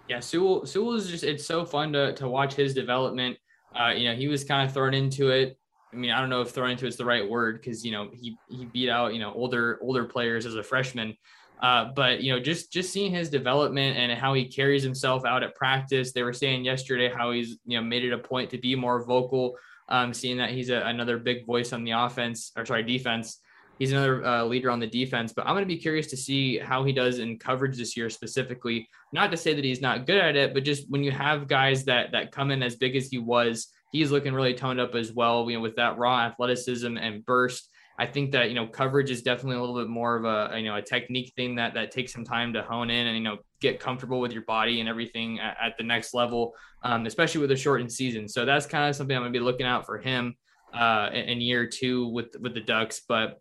Yeah, 0.09 0.21
Sewell, 0.21 0.65
Sewell 0.65 0.95
is 0.95 1.09
just, 1.09 1.25
it's 1.25 1.45
so 1.45 1.65
fun 1.65 1.93
to, 1.93 2.15
to 2.15 2.29
watch 2.29 2.55
his 2.55 2.75
development. 2.75 3.37
Uh, 3.79 3.91
you 3.91 4.09
know, 4.09 4.15
he 4.15 4.29
was 4.29 4.45
kind 4.45 4.67
of 4.67 4.73
thrown 4.73 4.95
into 4.95 5.31
it. 5.31 5.59
I 5.93 5.97
mean, 5.97 6.11
I 6.11 6.21
don't 6.21 6.31
know 6.31 6.43
if 6.43 6.51
thrown 6.51 6.71
into 6.71 6.87
it's 6.87 6.97
the 6.97 7.05
right 7.05 7.29
word 7.29 7.61
because, 7.61 7.85
you 7.85 7.93
know, 7.93 8.09
he, 8.13 8.37
he 8.49 8.65
beat 8.67 8.89
out, 8.89 9.13
you 9.13 9.21
know, 9.21 9.33
older, 9.35 9.79
older 9.83 10.05
players 10.05 10.47
as 10.47 10.55
a 10.55 10.63
freshman. 10.63 11.17
Uh, 11.61 11.87
but 11.95 12.23
you 12.23 12.33
know, 12.33 12.39
just 12.39 12.73
just 12.73 12.93
seeing 12.93 13.13
his 13.13 13.29
development 13.29 13.97
and 13.97 14.13
how 14.13 14.33
he 14.33 14.45
carries 14.45 14.83
himself 14.83 15.25
out 15.25 15.43
at 15.43 15.55
practice. 15.57 16.13
They 16.13 16.23
were 16.23 16.33
saying 16.33 16.65
yesterday 16.65 17.13
how 17.13 17.33
he's 17.33 17.59
you 17.67 17.79
know 17.79 17.85
made 17.85 18.05
it 18.05 18.13
a 18.13 18.19
point 18.19 18.51
to 18.51 18.59
be 18.59 18.77
more 18.77 19.05
vocal 19.05 19.57
um, 19.89 20.13
seeing 20.13 20.37
that 20.39 20.51
he's 20.51 20.71
a, 20.71 20.81
another 20.83 21.19
big 21.19 21.47
voice 21.47 21.73
on 21.73 21.85
the 21.85 21.93
offense 21.93 22.53
or 22.57 22.65
sorry 22.67 22.83
defense. 22.83 23.41
He's 23.79 23.93
another 23.93 24.25
uh, 24.25 24.45
leader 24.45 24.71
on 24.71 24.81
the 24.81 24.89
defense, 24.89 25.33
but 25.33 25.47
I'm 25.47 25.55
going 25.55 25.63
to 25.63 25.67
be 25.67 25.77
curious 25.77 26.09
to 26.09 26.17
see 26.17 26.59
how 26.59 26.83
he 26.83 26.93
does 26.93 27.21
in 27.21 27.39
coverage 27.39 27.79
this 27.79 27.97
year 27.97 28.11
specifically. 28.11 28.89
Not 29.13 29.31
to 29.31 29.37
say 29.37 29.55
that 29.55 29.65
he's 29.65 29.81
not 29.81 30.05
good 30.05 30.19
at 30.19 30.35
it, 30.35 30.53
but 30.53 30.65
just 30.65 30.91
when 30.91 31.05
you 31.05 31.13
have 31.13 31.47
guys 31.47 31.85
that 31.85 32.11
that 32.13 32.33
come 32.33 32.51
in 32.51 32.63
as 32.63 32.75
big 32.75 32.97
as 32.97 33.09
he 33.09 33.19
was, 33.19 33.69
he's 33.93 34.11
looking 34.11 34.35
really 34.35 34.55
toned 34.55 34.81
up 34.81 34.97
as 34.97 35.13
well. 35.13 35.49
You 35.49 35.57
know, 35.57 35.63
with 35.63 35.77
that 35.77 35.97
raw 35.97 36.23
athleticism 36.23 36.97
and 36.97 37.25
burst. 37.25 37.69
I 37.99 38.07
think 38.07 38.31
that 38.33 38.49
you 38.49 38.55
know 38.55 38.67
coverage 38.67 39.11
is 39.11 39.23
definitely 39.23 39.57
a 39.57 39.61
little 39.61 39.77
bit 39.77 39.89
more 39.89 40.17
of 40.17 40.25
a 40.25 40.57
you 40.59 40.65
know 40.65 40.77
a 40.77 40.83
technique 40.83 41.33
thing 41.35 41.57
that 41.57 41.75
that 41.75 41.91
takes 41.91 42.13
some 42.13 42.25
time 42.25 42.53
to 42.53 42.63
hone 42.63 42.91
in 42.91 43.07
and 43.09 43.17
you 43.17 43.25
know 43.25 43.39
get 43.61 43.81
comfortable 43.81 44.21
with 44.21 44.33
your 44.33 44.45
body 44.45 44.79
and 44.79 44.89
everything 44.89 45.41
at, 45.41 45.57
at 45.61 45.77
the 45.77 45.83
next 45.83 46.15
level, 46.15 46.55
um, 46.85 47.07
especially 47.07 47.41
with 47.41 47.51
a 47.51 47.57
shortened 47.57 47.91
season. 47.91 48.29
So 48.29 48.45
that's 48.45 48.67
kind 48.67 48.89
of 48.89 48.95
something 48.95 49.17
I'm 49.17 49.25
to 49.25 49.31
be 49.31 49.41
looking 49.41 49.67
out 49.67 49.85
for 49.85 49.99
him 49.99 50.37
uh, 50.73 51.11
in, 51.13 51.25
in 51.25 51.41
year 51.41 51.67
two 51.67 52.09
with 52.09 52.37
with 52.41 52.55
the 52.55 52.61
Ducks. 52.61 53.03
But 53.09 53.41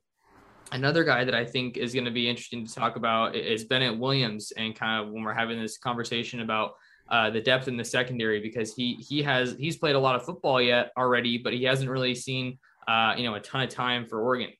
another 0.72 1.04
guy 1.04 1.24
that 1.24 1.36
I 1.36 1.46
think 1.46 1.78
is 1.78 1.94
to 1.94 2.12
be 2.12 2.28
interesting 2.28 2.66
to 2.66 2.74
talk 2.74 2.96
about 2.96 3.36
is 3.36 3.66
Bennett 3.66 4.00
Williams, 4.00 4.52
and 4.58 4.76
kind 4.76 5.06
of 5.06 5.14
when 5.14 5.24
we're 5.24 5.34
having 5.34 5.62
this 5.62 5.78
conversation 5.78 6.42
about 6.42 6.72
uh, 7.10 7.30
the 7.30 7.42
depth 7.42 7.68
in 7.68 7.78
the 7.78 7.86
secondary 7.86 8.42
because 8.42 8.74
he 8.74 8.96
he 8.96 9.22
has 9.22 9.56
he's 9.60 9.78
played 9.78 9.96
a 9.96 10.00
lot 10.00 10.16
of 10.16 10.26
football 10.26 10.60
yet 10.60 10.92
already, 10.98 11.38
but 11.38 11.54
he 11.54 11.64
hasn't 11.64 11.90
really 11.90 12.16
seen 12.16 12.58
uh, 12.88 13.14
you 13.18 13.24
know, 13.24 13.36
a 13.36 13.40
ton 13.40 13.62
of 13.62 13.70
time 13.70 14.06
for 14.06 14.22
Oregon. 14.22 14.54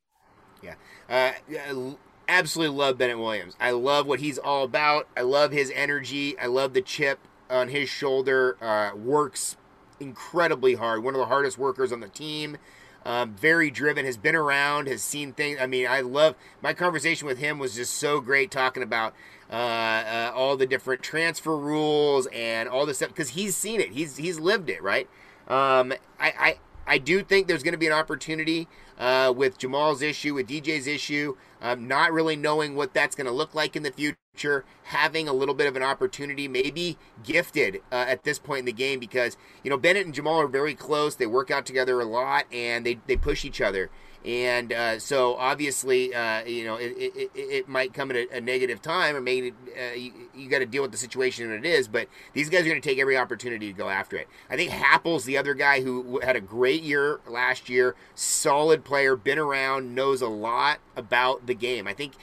Yeah. 0.62 0.76
Uh, 1.10 1.94
absolutely 2.28 2.76
love 2.76 2.98
Bennett 2.98 3.20
Williams. 3.20 3.56
I 3.60 3.72
love 3.72 4.06
what 4.06 4.20
he's 4.20 4.38
all 4.38 4.64
about. 4.64 5.08
I 5.16 5.22
love 5.22 5.52
his 5.52 5.72
energy. 5.74 6.38
I 6.38 6.48
love 6.48 6.74
the 6.74 6.82
chip 6.82 7.20
on 7.50 7.70
his 7.70 7.90
shoulder. 7.90 8.58
Uh, 8.62 8.96
works 8.96 9.58
incredibly 10.00 10.76
hard. 10.76 11.04
One 11.04 11.14
of 11.14 11.20
the 11.20 11.28
hardest 11.28 11.58
workers 11.58 11.92
on 11.92 12.00
the 12.00 12.10
team. 12.10 12.58
Um, 13.06 13.36
very 13.36 13.72
driven, 13.72 14.06
has 14.06 14.18
been 14.18 14.36
around, 14.36 14.90
has 14.90 15.02
seen 15.02 15.32
things. 15.32 15.60
I 15.62 15.66
mean, 15.66 15.88
I 15.88 16.02
love 16.02 16.36
my 16.62 16.74
conversation 16.74 17.26
with 17.26 17.38
him 17.38 17.58
was 17.58 17.76
just 17.76 17.94
so 17.94 18.20
great 18.20 18.52
talking 18.52 18.84
about 18.84 19.14
uh, 19.50 19.54
uh, 19.54 20.32
all 20.36 20.58
the 20.58 20.66
different 20.66 21.04
transfer 21.04 21.56
rules 21.56 22.28
and 22.34 22.68
all 22.68 22.86
this 22.86 22.98
stuff 22.98 23.10
because 23.10 23.30
he's 23.30 23.56
seen 23.56 23.80
it. 23.80 23.92
He's 23.92 24.18
he's 24.18 24.42
lived 24.42 24.70
it, 24.70 24.84
right? 24.84 25.08
Um, 25.48 25.94
I, 26.20 26.34
I 26.38 26.58
I 26.88 26.98
do 26.98 27.22
think 27.22 27.48
there's 27.48 27.64
going 27.64 27.74
to 27.74 27.78
be 27.78 27.88
an 27.88 27.94
opportunity 27.94 28.68
uh, 28.98 29.34
with 29.36 29.58
Jamal's 29.58 30.02
issue, 30.02 30.34
with 30.34 30.48
DJ's 30.48 30.88
issue, 30.88 31.36
um, 31.62 31.88
not 31.88 32.14
really 32.14 32.36
knowing 32.36 32.76
what 32.76 32.94
that's 32.94 33.16
going 33.16 33.28
to 33.28 33.34
look 33.34 33.54
like 33.54 33.76
in 33.76 33.84
the 33.84 33.92
future, 33.92 34.64
having 34.86 35.28
a 35.28 35.34
little 35.34 35.54
bit 35.54 35.68
of 35.68 35.76
an 35.76 35.84
opportunity, 35.84 36.48
maybe 36.48 36.98
gifted 37.24 37.82
uh, 37.92 38.06
at 38.08 38.24
this 38.24 38.40
point 38.40 38.60
in 38.60 38.66
the 38.66 38.72
game 38.72 39.00
because, 39.00 39.36
you 39.64 39.70
know, 39.70 39.78
Bennett 39.78 40.06
and 40.06 40.16
Jamal 40.16 40.40
are 40.40 40.48
very 40.48 40.74
close. 40.74 41.16
They 41.16 41.28
work 41.28 41.52
out 41.52 41.66
together 41.66 42.00
a 42.00 42.06
lot 42.06 42.46
and 42.52 42.86
they, 42.86 43.00
they 43.06 43.18
push 43.18 43.44
each 43.44 43.60
other. 43.60 43.90
And 44.26 44.74
uh, 44.74 45.00
so 45.00 45.36
obviously, 45.36 46.14
uh, 46.14 46.44
you 46.44 46.66
know, 46.66 46.76
it, 46.76 46.94
it, 46.98 47.32
it, 47.34 47.68
might 47.70 47.94
come 47.94 48.12
at 48.12 48.18
a, 48.18 48.38
a 48.38 48.42
negative 48.42 48.82
time, 48.82 49.16
or 49.16 49.22
maybe 49.22 49.54
uh, 49.78 49.94
you, 49.94 50.12
you 50.36 50.50
got 50.50 50.60
to 50.60 50.66
deal 50.66 50.82
with 50.82 50.92
the 50.92 50.98
situation 50.98 51.50
that 51.50 51.58
it 51.58 51.66
is. 51.66 51.88
But 51.88 52.10
these 52.34 52.50
guys 52.50 52.62
are 52.62 52.70
going 52.70 52.82
to 52.82 52.90
take 52.90 53.00
every 53.00 53.16
opportunity 53.16 53.72
to 53.72 53.78
go 53.78 53.90
after 53.90 54.18
it. 54.18 54.28
I 54.50 54.58
think 54.58 54.72
Happel's 54.72 55.26
the 55.26 55.38
other 55.38 55.54
guy 55.54 55.82
who 55.82 56.20
had 56.20 56.36
a 56.36 56.42
great 56.42 56.84
year 56.84 57.22
last 57.28 57.70
year, 57.70 57.96
solid 58.16 58.84
player, 58.84 59.16
been 59.16 59.40
around, 59.40 59.96
knows 59.96 60.22
a 60.22 60.28
lot 60.28 60.80
about 60.96 61.46
the 61.46 61.56
game. 61.56 61.88
I 61.88 61.94
think 61.94 62.14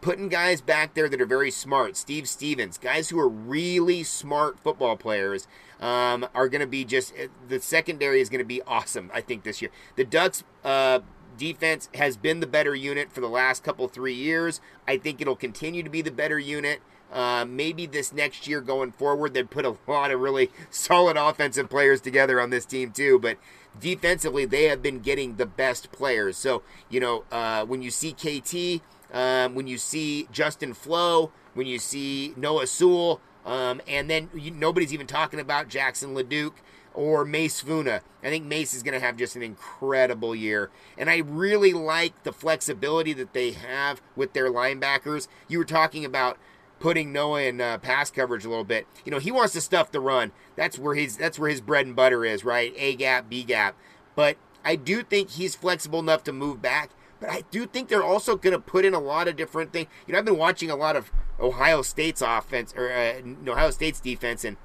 putting 0.00 0.28
guys 0.28 0.60
back 0.60 0.94
there 0.94 1.08
that 1.08 1.20
are 1.20 1.26
very 1.26 1.50
smart, 1.50 1.96
Steve 1.96 2.28
Stephens, 2.28 2.78
guys 2.78 3.08
who 3.08 3.18
are 3.18 3.28
really 3.28 4.02
smart 4.04 4.60
football 4.60 4.96
players. 4.96 5.46
Um, 5.80 6.26
are 6.34 6.48
going 6.48 6.60
to 6.60 6.66
be 6.66 6.84
just 6.84 7.14
the 7.46 7.60
secondary 7.60 8.20
is 8.20 8.28
going 8.28 8.40
to 8.40 8.44
be 8.44 8.60
awesome. 8.62 9.12
I 9.14 9.20
think 9.20 9.44
this 9.44 9.62
year 9.62 9.70
the 9.94 10.02
Ducks 10.04 10.42
uh, 10.64 10.98
defense 11.38 11.88
has 11.94 12.16
been 12.16 12.40
the 12.40 12.46
better 12.46 12.74
unit 12.74 13.10
for 13.12 13.20
the 13.20 13.28
last 13.28 13.64
couple 13.64 13.88
three 13.88 14.14
years. 14.14 14.60
I 14.86 14.98
think 14.98 15.20
it'll 15.20 15.36
continue 15.36 15.82
to 15.82 15.88
be 15.88 16.02
the 16.02 16.10
better 16.10 16.38
unit. 16.38 16.80
Uh, 17.10 17.46
maybe 17.48 17.86
this 17.86 18.12
next 18.12 18.46
year 18.46 18.60
going 18.60 18.92
forward, 18.92 19.32
they'd 19.32 19.48
put 19.48 19.64
a 19.64 19.76
lot 19.86 20.10
of 20.10 20.20
really 20.20 20.50
solid 20.70 21.16
offensive 21.16 21.70
players 21.70 22.00
together 22.00 22.40
on 22.40 22.50
this 22.50 22.66
team 22.66 22.90
too. 22.90 23.18
But 23.18 23.38
defensively, 23.80 24.44
they 24.44 24.64
have 24.64 24.82
been 24.82 24.98
getting 25.00 25.36
the 25.36 25.46
best 25.46 25.90
players. 25.90 26.36
So 26.36 26.62
you 26.90 27.00
know, 27.00 27.24
uh, 27.32 27.64
when 27.64 27.80
you 27.80 27.90
see 27.90 28.12
KT, 28.12 28.82
um, 29.16 29.54
when 29.54 29.66
you 29.66 29.78
see 29.78 30.28
Justin 30.30 30.74
Flowe, 30.74 31.32
when 31.54 31.66
you 31.66 31.78
see 31.78 32.34
Noah 32.36 32.66
Sewell, 32.66 33.20
um, 33.46 33.80
and 33.88 34.10
then 34.10 34.28
you, 34.34 34.50
nobody's 34.50 34.92
even 34.92 35.06
talking 35.06 35.40
about 35.40 35.68
Jackson 35.68 36.14
LaDuc 36.14 36.52
or 36.98 37.24
Mase 37.24 37.60
Funa. 37.60 38.00
I 38.24 38.28
think 38.28 38.44
Mase 38.44 38.74
is 38.74 38.82
going 38.82 38.98
to 38.98 39.06
have 39.06 39.16
just 39.16 39.36
an 39.36 39.42
incredible 39.42 40.34
year. 40.34 40.68
And 40.98 41.08
I 41.08 41.18
really 41.18 41.72
like 41.72 42.24
the 42.24 42.32
flexibility 42.32 43.12
that 43.12 43.34
they 43.34 43.52
have 43.52 44.02
with 44.16 44.32
their 44.32 44.50
linebackers. 44.50 45.28
You 45.46 45.58
were 45.58 45.64
talking 45.64 46.04
about 46.04 46.38
putting 46.80 47.12
Noah 47.12 47.42
in 47.42 47.60
uh, 47.60 47.78
pass 47.78 48.10
coverage 48.10 48.44
a 48.44 48.48
little 48.48 48.64
bit. 48.64 48.88
You 49.04 49.12
know, 49.12 49.20
he 49.20 49.30
wants 49.30 49.52
to 49.52 49.60
stuff 49.60 49.92
the 49.92 50.00
run. 50.00 50.32
That's 50.56 50.76
where 50.76 50.96
his 50.96 51.16
that's 51.16 51.38
where 51.38 51.48
his 51.48 51.60
bread 51.60 51.86
and 51.86 51.94
butter 51.94 52.24
is, 52.24 52.44
right? 52.44 52.74
A 52.76 52.96
gap, 52.96 53.28
B 53.28 53.44
gap. 53.44 53.76
But 54.16 54.36
I 54.64 54.74
do 54.74 55.04
think 55.04 55.30
he's 55.30 55.54
flexible 55.54 56.00
enough 56.00 56.24
to 56.24 56.32
move 56.32 56.60
back. 56.60 56.90
But 57.20 57.30
I 57.30 57.44
do 57.52 57.66
think 57.66 57.88
they're 57.88 58.02
also 58.02 58.34
going 58.34 58.54
to 58.54 58.60
put 58.60 58.84
in 58.84 58.92
a 58.94 59.00
lot 59.00 59.28
of 59.28 59.36
different 59.36 59.72
things. 59.72 59.88
You 60.06 60.12
know, 60.12 60.18
I've 60.18 60.24
been 60.24 60.36
watching 60.36 60.68
a 60.68 60.76
lot 60.76 60.96
of 60.96 61.12
Ohio 61.38 61.82
State's 61.82 62.22
offense 62.22 62.74
or 62.76 62.90
uh, 62.90 63.20
Ohio 63.48 63.70
State's 63.70 64.00
defense, 64.00 64.44
and 64.44 64.56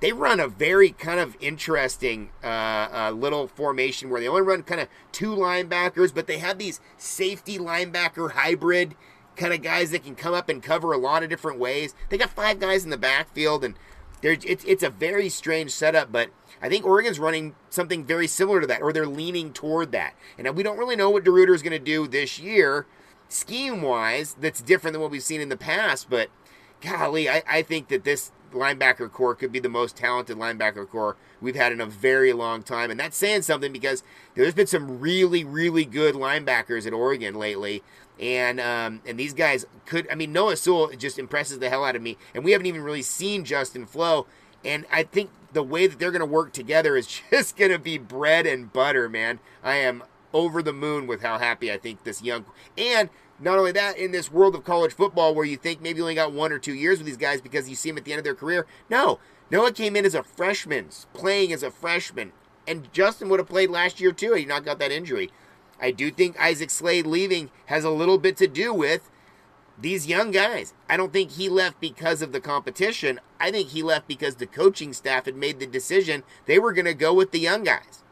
they 0.00 0.12
run 0.12 0.40
a 0.40 0.48
very 0.48 0.90
kind 0.90 1.20
of 1.20 1.36
interesting 1.40 2.30
uh, 2.44 2.46
uh, 2.46 3.12
little 3.14 3.46
formation 3.46 4.10
where 4.10 4.20
they 4.20 4.28
only 4.28 4.42
run 4.42 4.62
kind 4.62 4.80
of 4.80 4.88
two 5.12 5.34
linebackers, 5.34 6.14
but 6.14 6.26
they 6.26 6.38
have 6.38 6.58
these 6.58 6.80
safety 6.98 7.58
linebacker 7.58 8.32
hybrid 8.32 8.94
kind 9.36 9.52
of 9.52 9.62
guys 9.62 9.90
that 9.90 10.04
can 10.04 10.14
come 10.14 10.34
up 10.34 10.48
and 10.48 10.62
cover 10.62 10.92
a 10.92 10.98
lot 10.98 11.22
of 11.22 11.28
different 11.28 11.58
ways. 11.58 11.94
They 12.08 12.18
got 12.18 12.30
five 12.30 12.58
guys 12.58 12.84
in 12.84 12.90
the 12.90 12.96
backfield, 12.96 13.64
and 13.64 13.74
it's 14.22 14.64
it's 14.64 14.82
a 14.82 14.90
very 14.90 15.28
strange 15.28 15.70
setup, 15.70 16.10
but 16.10 16.30
I 16.60 16.68
think 16.68 16.84
Oregon's 16.84 17.18
running 17.18 17.54
something 17.70 18.04
very 18.04 18.26
similar 18.26 18.60
to 18.60 18.66
that, 18.66 18.82
or 18.82 18.92
they're 18.92 19.06
leaning 19.06 19.52
toward 19.52 19.92
that. 19.92 20.14
And 20.38 20.48
we 20.56 20.62
don't 20.62 20.78
really 20.78 20.96
know 20.96 21.10
what 21.10 21.24
DeRuyter 21.24 21.54
is 21.54 21.62
going 21.62 21.72
to 21.72 21.78
do 21.78 22.06
this 22.06 22.38
year, 22.38 22.86
scheme 23.28 23.82
wise. 23.82 24.34
That's 24.40 24.62
different 24.62 24.94
than 24.94 25.02
what 25.02 25.10
we've 25.10 25.22
seen 25.22 25.40
in 25.40 25.48
the 25.48 25.56
past, 25.56 26.08
but 26.08 26.30
golly, 26.80 27.28
I, 27.28 27.42
I 27.46 27.62
think 27.62 27.88
that 27.88 28.04
this 28.04 28.32
linebacker 28.52 29.10
core 29.10 29.34
could 29.34 29.52
be 29.52 29.58
the 29.58 29.68
most 29.68 29.96
talented 29.96 30.36
linebacker 30.36 30.88
core 30.88 31.16
we've 31.40 31.56
had 31.56 31.72
in 31.72 31.80
a 31.80 31.86
very 31.86 32.32
long 32.32 32.62
time. 32.62 32.90
And 32.90 32.98
that's 32.98 33.16
saying 33.16 33.42
something 33.42 33.72
because 33.72 34.02
there's 34.34 34.54
been 34.54 34.66
some 34.66 35.00
really, 35.00 35.44
really 35.44 35.84
good 35.84 36.14
linebackers 36.14 36.86
at 36.86 36.92
Oregon 36.92 37.34
lately. 37.34 37.82
And 38.18 38.60
um, 38.60 39.02
and 39.06 39.18
these 39.18 39.34
guys 39.34 39.66
could, 39.84 40.08
I 40.10 40.14
mean, 40.14 40.32
Noah 40.32 40.56
Sewell 40.56 40.88
just 40.96 41.18
impresses 41.18 41.58
the 41.58 41.68
hell 41.68 41.84
out 41.84 41.96
of 41.96 42.02
me. 42.02 42.16
And 42.34 42.44
we 42.44 42.52
haven't 42.52 42.66
even 42.66 42.82
really 42.82 43.02
seen 43.02 43.44
Justin 43.44 43.84
Flowe. 43.84 44.26
And 44.64 44.86
I 44.90 45.02
think 45.02 45.30
the 45.52 45.62
way 45.62 45.86
that 45.86 45.98
they're 45.98 46.10
going 46.10 46.20
to 46.20 46.26
work 46.26 46.52
together 46.52 46.96
is 46.96 47.06
just 47.30 47.56
going 47.56 47.72
to 47.72 47.78
be 47.78 47.98
bread 47.98 48.46
and 48.46 48.72
butter, 48.72 49.08
man. 49.08 49.40
I 49.62 49.76
am 49.76 50.02
over 50.36 50.62
the 50.62 50.72
moon 50.72 51.06
with 51.06 51.22
how 51.22 51.38
happy 51.38 51.72
I 51.72 51.78
think 51.78 52.04
this 52.04 52.22
young 52.22 52.44
and 52.76 53.08
not 53.38 53.58
only 53.58 53.72
that, 53.72 53.98
in 53.98 54.12
this 54.12 54.32
world 54.32 54.54
of 54.54 54.64
college 54.64 54.94
football 54.94 55.34
where 55.34 55.44
you 55.44 55.56
think 55.56 55.80
maybe 55.80 55.98
you 55.98 56.04
only 56.04 56.14
got 56.14 56.32
one 56.32 56.52
or 56.52 56.58
two 56.58 56.74
years 56.74 56.98
with 56.98 57.06
these 57.06 57.16
guys 57.16 57.40
because 57.40 57.68
you 57.68 57.74
see 57.74 57.90
them 57.90 57.98
at 57.98 58.04
the 58.04 58.12
end 58.12 58.18
of 58.18 58.24
their 58.24 58.34
career, 58.34 58.66
no. 58.88 59.18
Noah 59.50 59.72
came 59.72 59.94
in 59.94 60.04
as 60.04 60.14
a 60.14 60.22
freshman, 60.22 60.88
playing 61.12 61.52
as 61.52 61.62
a 61.62 61.70
freshman, 61.70 62.32
and 62.66 62.92
Justin 62.92 63.28
would 63.28 63.38
have 63.38 63.48
played 63.48 63.70
last 63.70 64.00
year 64.00 64.12
too 64.12 64.30
had 64.30 64.40
he 64.40 64.44
not 64.44 64.64
got 64.64 64.78
that 64.78 64.90
injury. 64.90 65.30
I 65.80 65.90
do 65.90 66.10
think 66.10 66.40
Isaac 66.40 66.70
Slade 66.70 67.06
leaving 67.06 67.50
has 67.66 67.84
a 67.84 67.90
little 67.90 68.18
bit 68.18 68.36
to 68.38 68.46
do 68.46 68.72
with 68.72 69.10
these 69.78 70.06
young 70.06 70.30
guys. 70.30 70.72
I 70.88 70.96
don't 70.96 71.12
think 71.12 71.32
he 71.32 71.48
left 71.48 71.80
because 71.80 72.22
of 72.22 72.32
the 72.32 72.40
competition. 72.40 73.20
I 73.38 73.50
think 73.50 73.68
he 73.68 73.82
left 73.82 74.08
because 74.08 74.36
the 74.36 74.46
coaching 74.46 74.94
staff 74.94 75.26
had 75.26 75.36
made 75.36 75.60
the 75.60 75.66
decision 75.66 76.22
they 76.46 76.58
were 76.58 76.72
going 76.72 76.86
to 76.86 76.94
go 76.94 77.12
with 77.12 77.30
the 77.30 77.38
young 77.38 77.62
guys. 77.62 78.02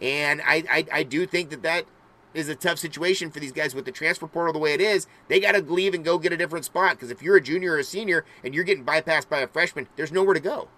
And 0.00 0.40
I, 0.42 0.64
I, 0.70 0.86
I 0.92 1.02
do 1.02 1.26
think 1.26 1.50
that 1.50 1.62
that 1.62 1.84
is 2.32 2.48
a 2.48 2.54
tough 2.54 2.78
situation 2.78 3.30
for 3.30 3.40
these 3.40 3.52
guys 3.52 3.74
with 3.74 3.84
the 3.84 3.92
transfer 3.92 4.26
portal 4.26 4.52
the 4.52 4.58
way 4.58 4.72
it 4.72 4.80
is. 4.80 5.06
They 5.28 5.40
got 5.40 5.52
to 5.52 5.62
leave 5.62 5.94
and 5.94 6.04
go 6.04 6.18
get 6.18 6.32
a 6.32 6.36
different 6.36 6.64
spot 6.64 6.92
because 6.92 7.10
if 7.10 7.22
you're 7.22 7.36
a 7.36 7.40
junior 7.40 7.72
or 7.72 7.78
a 7.78 7.84
senior 7.84 8.24
and 8.44 8.54
you're 8.54 8.64
getting 8.64 8.84
bypassed 8.84 9.28
by 9.28 9.40
a 9.40 9.48
freshman, 9.48 9.88
there's 9.96 10.12
nowhere 10.12 10.34
to 10.34 10.40
go. 10.40 10.68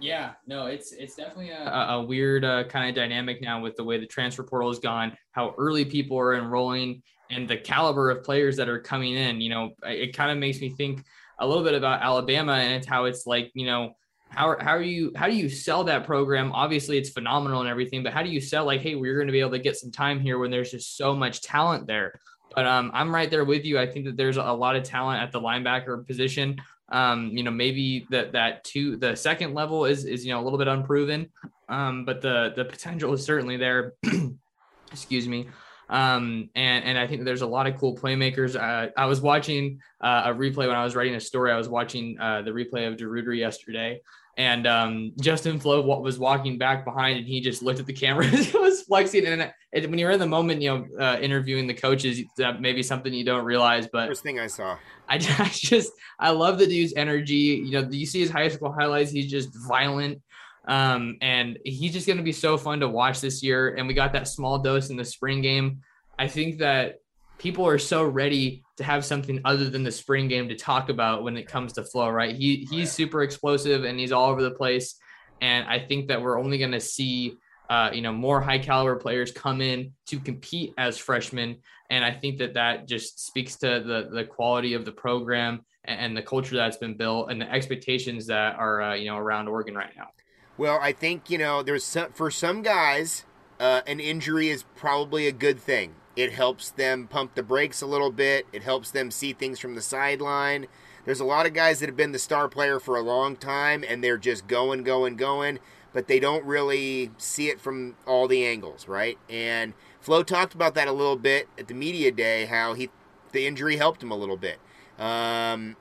Yeah, 0.00 0.34
no, 0.46 0.66
it's 0.66 0.92
it's 0.92 1.16
definitely 1.16 1.50
a, 1.50 1.64
a 1.64 2.02
weird 2.04 2.44
uh, 2.44 2.64
kind 2.64 2.88
of 2.88 2.94
dynamic 2.94 3.42
now 3.42 3.60
with 3.60 3.74
the 3.74 3.82
way 3.82 3.98
the 3.98 4.06
transfer 4.06 4.44
portal 4.44 4.68
has 4.68 4.78
gone, 4.78 5.16
how 5.32 5.56
early 5.58 5.84
people 5.84 6.16
are 6.16 6.36
enrolling, 6.36 7.02
and 7.30 7.48
the 7.48 7.56
caliber 7.56 8.10
of 8.10 8.22
players 8.22 8.56
that 8.56 8.68
are 8.68 8.78
coming 8.78 9.14
in. 9.14 9.40
You 9.40 9.50
know, 9.50 9.70
it 9.82 10.16
kind 10.16 10.30
of 10.30 10.38
makes 10.38 10.60
me 10.60 10.70
think 10.70 11.04
a 11.40 11.46
little 11.46 11.64
bit 11.64 11.74
about 11.74 12.02
Alabama 12.02 12.52
and 12.52 12.74
it's 12.74 12.86
how 12.86 13.04
it's 13.04 13.26
like, 13.26 13.50
you 13.54 13.66
know, 13.66 13.96
how, 14.30 14.56
how 14.60 14.72
are 14.72 14.82
you 14.82 15.12
how 15.16 15.26
do 15.26 15.34
you 15.34 15.48
sell 15.48 15.84
that 15.84 16.04
program? 16.04 16.52
Obviously 16.52 16.98
it's 16.98 17.10
phenomenal 17.10 17.60
and 17.60 17.68
everything 17.68 18.02
but 18.02 18.12
how 18.12 18.22
do 18.22 18.30
you 18.30 18.40
sell 18.40 18.64
like 18.64 18.80
hey 18.80 18.94
we're 18.94 19.14
going 19.14 19.26
to 19.26 19.32
be 19.32 19.40
able 19.40 19.50
to 19.50 19.58
get 19.58 19.76
some 19.76 19.90
time 19.90 20.20
here 20.20 20.38
when 20.38 20.50
there's 20.50 20.70
just 20.70 20.96
so 20.96 21.14
much 21.14 21.42
talent 21.42 21.86
there? 21.86 22.20
But 22.54 22.66
um, 22.66 22.90
i'm 22.94 23.14
right 23.14 23.30
there 23.30 23.44
with 23.44 23.64
you. 23.64 23.78
I 23.78 23.86
think 23.86 24.06
that 24.06 24.16
there's 24.16 24.38
a 24.38 24.42
lot 24.42 24.74
of 24.74 24.82
talent 24.82 25.22
at 25.22 25.32
the 25.32 25.40
linebacker 25.40 26.06
position. 26.06 26.56
Um, 26.90 27.30
you 27.32 27.42
know 27.42 27.50
maybe 27.50 28.06
that 28.10 28.32
that 28.32 28.64
two 28.64 28.96
the 28.96 29.14
second 29.14 29.54
level 29.54 29.84
is 29.84 30.06
is 30.06 30.24
you 30.24 30.32
know 30.32 30.40
a 30.40 30.44
little 30.44 30.58
bit 30.58 30.68
unproven 30.68 31.28
um, 31.68 32.04
but 32.04 32.20
the 32.20 32.52
the 32.56 32.64
potential 32.64 33.12
is 33.12 33.24
certainly 33.24 33.56
there. 33.56 33.94
Excuse 34.92 35.28
me. 35.28 35.48
Um, 35.90 36.50
and 36.54 36.84
and 36.84 36.98
I 36.98 37.06
think 37.06 37.24
there's 37.24 37.42
a 37.42 37.46
lot 37.46 37.66
of 37.66 37.76
cool 37.78 37.96
playmakers. 37.96 38.56
Uh, 38.56 38.90
I 38.96 39.06
was 39.06 39.20
watching 39.20 39.80
uh, 40.00 40.22
a 40.26 40.34
replay 40.34 40.66
when 40.66 40.76
I 40.76 40.84
was 40.84 40.96
writing 40.96 41.14
a 41.14 41.20
story. 41.20 41.52
I 41.52 41.56
was 41.56 41.68
watching 41.68 42.18
uh, 42.18 42.42
the 42.42 42.50
replay 42.50 42.88
of 42.88 42.96
DeRuyter 42.96 43.36
yesterday, 43.36 44.00
and 44.38 44.68
um, 44.68 45.12
Justin 45.20 45.58
Flowe 45.58 45.80
was 46.00 46.16
walking 46.16 46.58
back 46.58 46.84
behind, 46.84 47.18
and 47.18 47.26
he 47.26 47.40
just 47.40 47.60
looked 47.60 47.80
at 47.80 47.86
the 47.86 47.92
camera. 47.92 48.24
he 48.28 48.56
was 48.56 48.82
flexing, 48.82 49.26
and 49.26 49.52
it, 49.72 49.90
when 49.90 49.98
you're 49.98 50.12
in 50.12 50.20
the 50.20 50.26
moment, 50.26 50.62
you 50.62 50.70
know, 50.70 50.86
uh, 51.04 51.18
interviewing 51.20 51.66
the 51.66 51.74
coaches, 51.74 52.20
that 52.36 52.60
maybe 52.60 52.80
something 52.84 53.12
you 53.12 53.24
don't 53.24 53.44
realize. 53.44 53.88
But 53.92 54.06
first 54.06 54.22
thing 54.22 54.38
I 54.38 54.46
saw, 54.46 54.78
I, 55.08 55.16
I 55.38 55.50
just 55.52 55.92
I 56.20 56.30
love 56.30 56.60
the 56.60 56.68
dude's 56.68 56.94
energy. 56.96 57.62
You 57.66 57.82
know, 57.82 57.88
you 57.90 58.06
see 58.06 58.20
his 58.20 58.30
high 58.30 58.48
school 58.48 58.72
highlights; 58.72 59.10
he's 59.10 59.28
just 59.28 59.50
violent. 59.66 60.22
Um, 60.68 61.16
and 61.20 61.58
he's 61.64 61.94
just 61.94 62.06
going 62.06 62.18
to 62.18 62.22
be 62.22 62.32
so 62.32 62.58
fun 62.58 62.80
to 62.80 62.88
watch 62.88 63.20
this 63.20 63.42
year. 63.42 63.74
And 63.74 63.88
we 63.88 63.94
got 63.94 64.12
that 64.12 64.28
small 64.28 64.58
dose 64.58 64.90
in 64.90 64.96
the 64.96 65.04
spring 65.04 65.40
game. 65.40 65.80
I 66.18 66.28
think 66.28 66.58
that 66.58 66.96
people 67.38 67.66
are 67.66 67.78
so 67.78 68.04
ready 68.04 68.62
to 68.78 68.84
have 68.84 69.04
something 69.04 69.40
other 69.44 69.68
than 69.68 69.82
the 69.82 69.90
spring 69.90 70.28
game 70.28 70.48
to 70.48 70.54
talk 70.54 70.88
about 70.88 71.24
when 71.24 71.36
it 71.36 71.48
comes 71.48 71.72
to 71.74 71.84
Flowe, 71.84 72.10
right? 72.10 72.34
He 72.34 72.66
he's 72.70 72.90
super 72.90 73.22
explosive 73.22 73.84
and 73.84 73.98
he's 73.98 74.12
all 74.12 74.30
over 74.30 74.42
the 74.42 74.52
place. 74.52 74.94
And 75.40 75.68
I 75.68 75.80
think 75.80 76.08
that 76.08 76.22
we're 76.22 76.38
only 76.38 76.58
going 76.58 76.72
to 76.72 76.80
see, 76.80 77.36
uh, 77.68 77.90
you 77.92 78.02
know, 78.02 78.12
more 78.12 78.40
high 78.40 78.58
caliber 78.58 78.96
players 78.96 79.32
come 79.32 79.60
in 79.60 79.92
to 80.06 80.20
compete 80.20 80.74
as 80.78 80.96
freshmen. 80.96 81.56
And 81.90 82.04
I 82.04 82.12
think 82.12 82.38
that 82.38 82.54
that 82.54 82.86
just 82.86 83.26
speaks 83.26 83.56
to 83.56 83.82
the 83.84 84.10
the 84.12 84.24
quality 84.24 84.74
of 84.74 84.84
the 84.84 84.92
program 84.92 85.62
and 85.84 86.16
the 86.16 86.22
culture 86.22 86.54
that's 86.54 86.76
been 86.76 86.96
built 86.96 87.32
and 87.32 87.40
the 87.40 87.50
expectations 87.50 88.26
that 88.26 88.56
are, 88.56 88.80
uh, 88.80 88.94
you 88.94 89.06
know, 89.06 89.16
around 89.16 89.48
Oregon 89.48 89.74
right 89.74 89.92
now. 89.96 90.08
Well, 90.56 90.78
I 90.80 90.92
think 90.92 91.30
you 91.30 91.38
know 91.38 91.64
there's 91.64 91.84
some, 91.84 92.12
for 92.12 92.30
some 92.30 92.62
guys, 92.62 93.24
uh, 93.58 93.80
an 93.88 93.98
injury 93.98 94.50
is 94.50 94.62
probably 94.76 95.26
a 95.26 95.32
good 95.32 95.58
thing. 95.58 95.96
It 96.18 96.32
helps 96.32 96.70
them 96.70 97.06
pump 97.06 97.36
the 97.36 97.44
brakes 97.44 97.80
a 97.80 97.86
little 97.86 98.10
bit. 98.10 98.44
It 98.52 98.64
helps 98.64 98.90
them 98.90 99.12
see 99.12 99.32
things 99.32 99.60
from 99.60 99.76
the 99.76 99.80
sideline. 99.80 100.66
There's 101.04 101.20
a 101.20 101.24
lot 101.24 101.46
of 101.46 101.54
guys 101.54 101.78
that 101.78 101.88
have 101.88 101.96
been 101.96 102.10
the 102.10 102.18
star 102.18 102.48
player 102.48 102.80
for 102.80 102.96
a 102.96 103.02
long 103.02 103.36
time, 103.36 103.84
and 103.86 104.02
they're 104.02 104.18
just 104.18 104.48
going, 104.48 104.82
going, 104.82 105.14
going, 105.14 105.60
but 105.92 106.08
they 106.08 106.18
don't 106.18 106.44
really 106.44 107.12
see 107.18 107.48
it 107.50 107.60
from 107.60 107.94
all 108.04 108.26
the 108.26 108.44
angles, 108.44 108.88
right? 108.88 109.16
And 109.30 109.74
Flowe 110.00 110.24
talked 110.24 110.54
about 110.54 110.74
that 110.74 110.88
a 110.88 110.92
little 110.92 111.14
bit 111.14 111.48
at 111.56 111.68
the 111.68 111.74
media 111.74 112.10
day, 112.10 112.46
how 112.46 112.74
he 112.74 112.90
the 113.30 113.46
injury 113.46 113.76
helped 113.76 114.02
him 114.02 114.10
a 114.10 114.16
little 114.16 114.36
bit. 114.36 114.58
Um, 114.98 115.76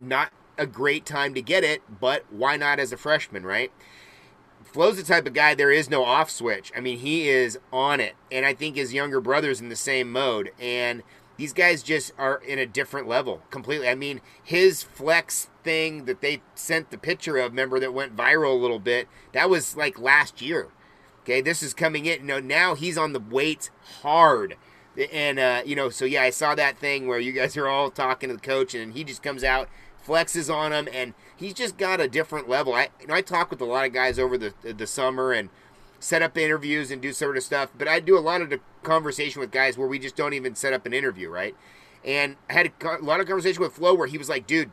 not 0.00 0.32
a 0.58 0.66
great 0.66 1.06
time 1.06 1.32
to 1.34 1.42
get 1.42 1.62
it, 1.62 1.82
but 2.00 2.24
why 2.28 2.56
not 2.56 2.80
as 2.80 2.90
a 2.90 2.96
freshman, 2.96 3.44
right? 3.44 3.70
Flowe's 4.72 4.96
the 4.96 5.02
type 5.02 5.26
of 5.26 5.34
guy 5.34 5.54
there 5.54 5.72
is 5.72 5.90
no 5.90 6.04
off 6.04 6.30
switch. 6.30 6.72
I 6.76 6.80
mean, 6.80 6.98
he 6.98 7.28
is 7.28 7.58
on 7.72 7.98
it. 7.98 8.14
And 8.30 8.46
I 8.46 8.54
think 8.54 8.76
his 8.76 8.94
younger 8.94 9.20
brother's 9.20 9.60
in 9.60 9.68
the 9.68 9.76
same 9.76 10.12
mode. 10.12 10.52
And 10.60 11.02
these 11.36 11.52
guys 11.52 11.82
just 11.82 12.12
are 12.18 12.36
in 12.36 12.58
a 12.58 12.66
different 12.66 13.08
level 13.08 13.42
completely. 13.50 13.88
I 13.88 13.94
mean, 13.94 14.20
his 14.42 14.82
flex 14.82 15.48
thing 15.64 16.04
that 16.04 16.20
they 16.20 16.42
sent 16.54 16.90
the 16.90 16.98
picture 16.98 17.36
of, 17.38 17.52
remember, 17.52 17.80
that 17.80 17.94
went 17.94 18.14
viral 18.14 18.52
a 18.52 18.62
little 18.62 18.78
bit, 18.78 19.08
that 19.32 19.50
was 19.50 19.76
like 19.76 19.98
last 19.98 20.40
year. 20.40 20.68
Okay, 21.22 21.40
this 21.40 21.62
is 21.62 21.74
coming 21.74 22.06
in. 22.06 22.26
Know, 22.26 22.40
now 22.40 22.74
he's 22.74 22.96
on 22.96 23.12
the 23.12 23.20
weights 23.20 23.70
hard. 24.02 24.56
And, 25.12 25.38
uh, 25.38 25.62
you 25.64 25.74
know, 25.74 25.88
so 25.88 26.04
yeah, 26.04 26.22
I 26.22 26.30
saw 26.30 26.54
that 26.54 26.78
thing 26.78 27.06
where 27.06 27.18
you 27.18 27.32
guys 27.32 27.56
are 27.56 27.68
all 27.68 27.90
talking 27.90 28.28
to 28.28 28.34
the 28.34 28.40
coach, 28.40 28.74
and 28.74 28.92
he 28.92 29.02
just 29.02 29.22
comes 29.22 29.42
out, 29.42 29.68
flexes 30.06 30.52
on 30.52 30.72
him, 30.72 30.88
and 30.92 31.14
he's 31.40 31.54
just 31.54 31.76
got 31.76 32.00
a 32.00 32.06
different 32.06 32.48
level. 32.48 32.74
I 32.74 32.90
you 33.00 33.08
know 33.08 33.14
I 33.14 33.22
talk 33.22 33.50
with 33.50 33.60
a 33.60 33.64
lot 33.64 33.86
of 33.86 33.92
guys 33.92 34.18
over 34.18 34.38
the 34.38 34.54
the 34.62 34.86
summer 34.86 35.32
and 35.32 35.48
set 35.98 36.22
up 36.22 36.38
interviews 36.38 36.90
and 36.90 37.02
do 37.02 37.12
sort 37.12 37.36
of 37.36 37.42
stuff, 37.42 37.70
but 37.76 37.88
I 37.88 38.00
do 38.00 38.16
a 38.16 38.20
lot 38.20 38.40
of 38.40 38.50
the 38.50 38.60
conversation 38.82 39.40
with 39.40 39.50
guys 39.50 39.76
where 39.76 39.88
we 39.88 39.98
just 39.98 40.16
don't 40.16 40.32
even 40.32 40.54
set 40.54 40.72
up 40.72 40.86
an 40.86 40.94
interview, 40.94 41.28
right? 41.28 41.54
And 42.04 42.36
I 42.48 42.54
had 42.54 42.72
a, 42.80 42.96
a 43.00 43.04
lot 43.04 43.20
of 43.20 43.26
conversation 43.26 43.60
with 43.60 43.72
Flowe 43.72 43.94
where 43.94 44.06
he 44.06 44.16
was 44.16 44.28
like, 44.28 44.46
"Dude, 44.46 44.70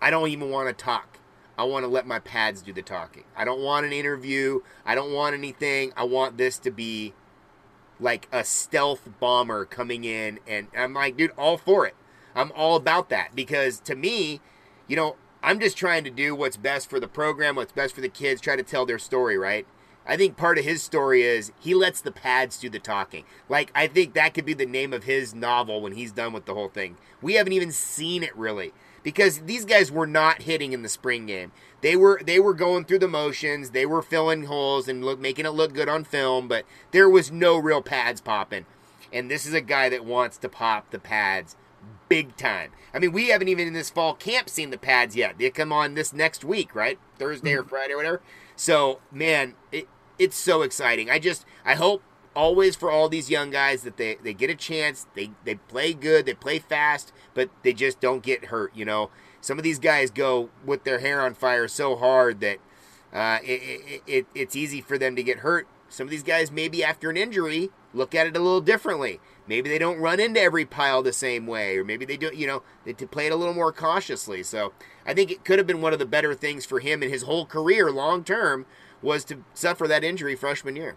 I 0.00 0.10
don't 0.10 0.28
even 0.28 0.50
want 0.50 0.68
to 0.68 0.84
talk. 0.84 1.18
I 1.56 1.64
want 1.64 1.84
to 1.84 1.88
let 1.88 2.06
my 2.06 2.18
pads 2.18 2.62
do 2.62 2.72
the 2.72 2.82
talking. 2.82 3.24
I 3.36 3.44
don't 3.44 3.60
want 3.60 3.86
an 3.86 3.92
interview. 3.92 4.60
I 4.84 4.94
don't 4.94 5.12
want 5.12 5.34
anything. 5.34 5.92
I 5.96 6.04
want 6.04 6.36
this 6.36 6.58
to 6.58 6.70
be 6.70 7.14
like 8.00 8.28
a 8.32 8.44
stealth 8.44 9.08
bomber 9.20 9.64
coming 9.64 10.04
in 10.04 10.40
and 10.46 10.66
I'm 10.76 10.94
like, 10.94 11.16
dude, 11.16 11.30
all 11.38 11.56
for 11.56 11.86
it. 11.86 11.94
I'm 12.34 12.50
all 12.56 12.74
about 12.76 13.08
that 13.10 13.36
because 13.36 13.78
to 13.80 13.94
me, 13.94 14.40
you 14.88 14.96
know, 14.96 15.16
I'm 15.44 15.60
just 15.60 15.76
trying 15.76 16.04
to 16.04 16.10
do 16.10 16.34
what's 16.34 16.56
best 16.56 16.88
for 16.88 16.98
the 16.98 17.06
program, 17.06 17.56
what's 17.56 17.70
best 17.70 17.94
for 17.94 18.00
the 18.00 18.08
kids, 18.08 18.40
try 18.40 18.56
to 18.56 18.62
tell 18.62 18.86
their 18.86 18.98
story, 18.98 19.36
right? 19.36 19.66
I 20.06 20.16
think 20.16 20.38
part 20.38 20.56
of 20.56 20.64
his 20.64 20.82
story 20.82 21.20
is 21.20 21.52
he 21.60 21.74
lets 21.74 22.00
the 22.00 22.10
pads 22.10 22.58
do 22.58 22.70
the 22.70 22.78
talking. 22.78 23.24
Like, 23.46 23.70
I 23.74 23.86
think 23.86 24.14
that 24.14 24.32
could 24.32 24.46
be 24.46 24.54
the 24.54 24.64
name 24.64 24.94
of 24.94 25.04
his 25.04 25.34
novel 25.34 25.82
when 25.82 25.92
he's 25.92 26.12
done 26.12 26.32
with 26.32 26.46
the 26.46 26.54
whole 26.54 26.70
thing. 26.70 26.96
We 27.20 27.34
haven't 27.34 27.52
even 27.52 27.72
seen 27.72 28.22
it 28.22 28.34
really 28.34 28.72
because 29.02 29.40
these 29.40 29.66
guys 29.66 29.92
were 29.92 30.06
not 30.06 30.42
hitting 30.42 30.72
in 30.72 30.80
the 30.80 30.88
spring 30.88 31.26
game. 31.26 31.52
They 31.82 31.94
were 31.94 32.22
they 32.24 32.40
were 32.40 32.54
going 32.54 32.86
through 32.86 33.00
the 33.00 33.08
motions, 33.08 33.70
they 33.70 33.84
were 33.84 34.00
filling 34.00 34.44
holes 34.44 34.88
and 34.88 35.04
look, 35.04 35.20
making 35.20 35.44
it 35.44 35.50
look 35.50 35.74
good 35.74 35.90
on 35.90 36.04
film, 36.04 36.48
but 36.48 36.64
there 36.90 37.10
was 37.10 37.30
no 37.30 37.58
real 37.58 37.82
pads 37.82 38.22
popping. 38.22 38.64
And 39.12 39.30
this 39.30 39.44
is 39.44 39.52
a 39.52 39.60
guy 39.60 39.90
that 39.90 40.06
wants 40.06 40.38
to 40.38 40.48
pop 40.48 40.90
the 40.90 40.98
pads 40.98 41.54
big 42.08 42.36
time. 42.36 42.70
I 42.92 42.98
mean, 42.98 43.12
we 43.12 43.28
haven't 43.28 43.48
even 43.48 43.66
in 43.66 43.74
this 43.74 43.90
fall 43.90 44.14
camp 44.14 44.48
seen 44.48 44.70
the 44.70 44.78
pads 44.78 45.16
yet. 45.16 45.38
They 45.38 45.50
come 45.50 45.72
on 45.72 45.94
this 45.94 46.12
next 46.12 46.44
week, 46.44 46.74
right? 46.74 46.98
Thursday 47.18 47.52
or 47.52 47.60
mm-hmm. 47.60 47.68
Friday 47.68 47.94
or 47.94 47.96
whatever. 47.96 48.22
So, 48.56 49.00
man, 49.10 49.54
it, 49.72 49.88
it's 50.18 50.36
so 50.36 50.62
exciting. 50.62 51.10
I 51.10 51.18
just, 51.18 51.44
I 51.64 51.74
hope 51.74 52.02
always 52.36 52.76
for 52.76 52.90
all 52.90 53.08
these 53.08 53.30
young 53.30 53.50
guys 53.50 53.82
that 53.82 53.96
they, 53.96 54.16
they 54.22 54.32
get 54.32 54.50
a 54.50 54.54
chance. 54.54 55.06
They, 55.14 55.30
they 55.44 55.56
play 55.56 55.92
good, 55.92 56.26
they 56.26 56.34
play 56.34 56.58
fast, 56.58 57.12
but 57.32 57.50
they 57.62 57.72
just 57.72 58.00
don't 58.00 58.22
get 58.22 58.46
hurt, 58.46 58.74
you 58.74 58.84
know? 58.84 59.10
Some 59.40 59.58
of 59.58 59.64
these 59.64 59.78
guys 59.78 60.10
go 60.10 60.50
with 60.64 60.84
their 60.84 61.00
hair 61.00 61.20
on 61.20 61.34
fire 61.34 61.68
so 61.68 61.96
hard 61.96 62.40
that 62.40 62.58
uh, 63.12 63.38
it, 63.44 63.60
it, 63.86 64.02
it, 64.06 64.26
it's 64.34 64.56
easy 64.56 64.80
for 64.80 64.98
them 64.98 65.16
to 65.16 65.22
get 65.22 65.40
hurt. 65.40 65.68
Some 65.88 66.06
of 66.06 66.10
these 66.10 66.22
guys, 66.22 66.50
maybe 66.50 66.82
after 66.82 67.10
an 67.10 67.16
injury, 67.16 67.70
look 67.94 68.14
at 68.14 68.26
it 68.26 68.36
a 68.36 68.40
little 68.40 68.60
differently. 68.60 69.20
Maybe 69.46 69.68
they 69.68 69.78
don't 69.78 69.98
run 69.98 70.20
into 70.20 70.40
every 70.40 70.64
pile 70.64 71.02
the 71.02 71.12
same 71.12 71.46
way, 71.46 71.76
or 71.76 71.84
maybe 71.84 72.04
they 72.04 72.16
do, 72.16 72.30
you 72.34 72.46
know, 72.46 72.62
they 72.84 72.92
play 72.94 73.26
it 73.26 73.32
a 73.32 73.36
little 73.36 73.54
more 73.54 73.72
cautiously. 73.72 74.42
So 74.42 74.72
I 75.06 75.14
think 75.14 75.30
it 75.30 75.44
could 75.44 75.58
have 75.58 75.66
been 75.66 75.80
one 75.80 75.92
of 75.92 75.98
the 75.98 76.06
better 76.06 76.34
things 76.34 76.64
for 76.64 76.80
him 76.80 77.02
in 77.02 77.10
his 77.10 77.22
whole 77.22 77.46
career, 77.46 77.90
long 77.90 78.24
term, 78.24 78.66
was 79.02 79.24
to 79.26 79.44
suffer 79.52 79.86
that 79.86 80.02
injury 80.02 80.34
freshman 80.34 80.76
year. 80.76 80.96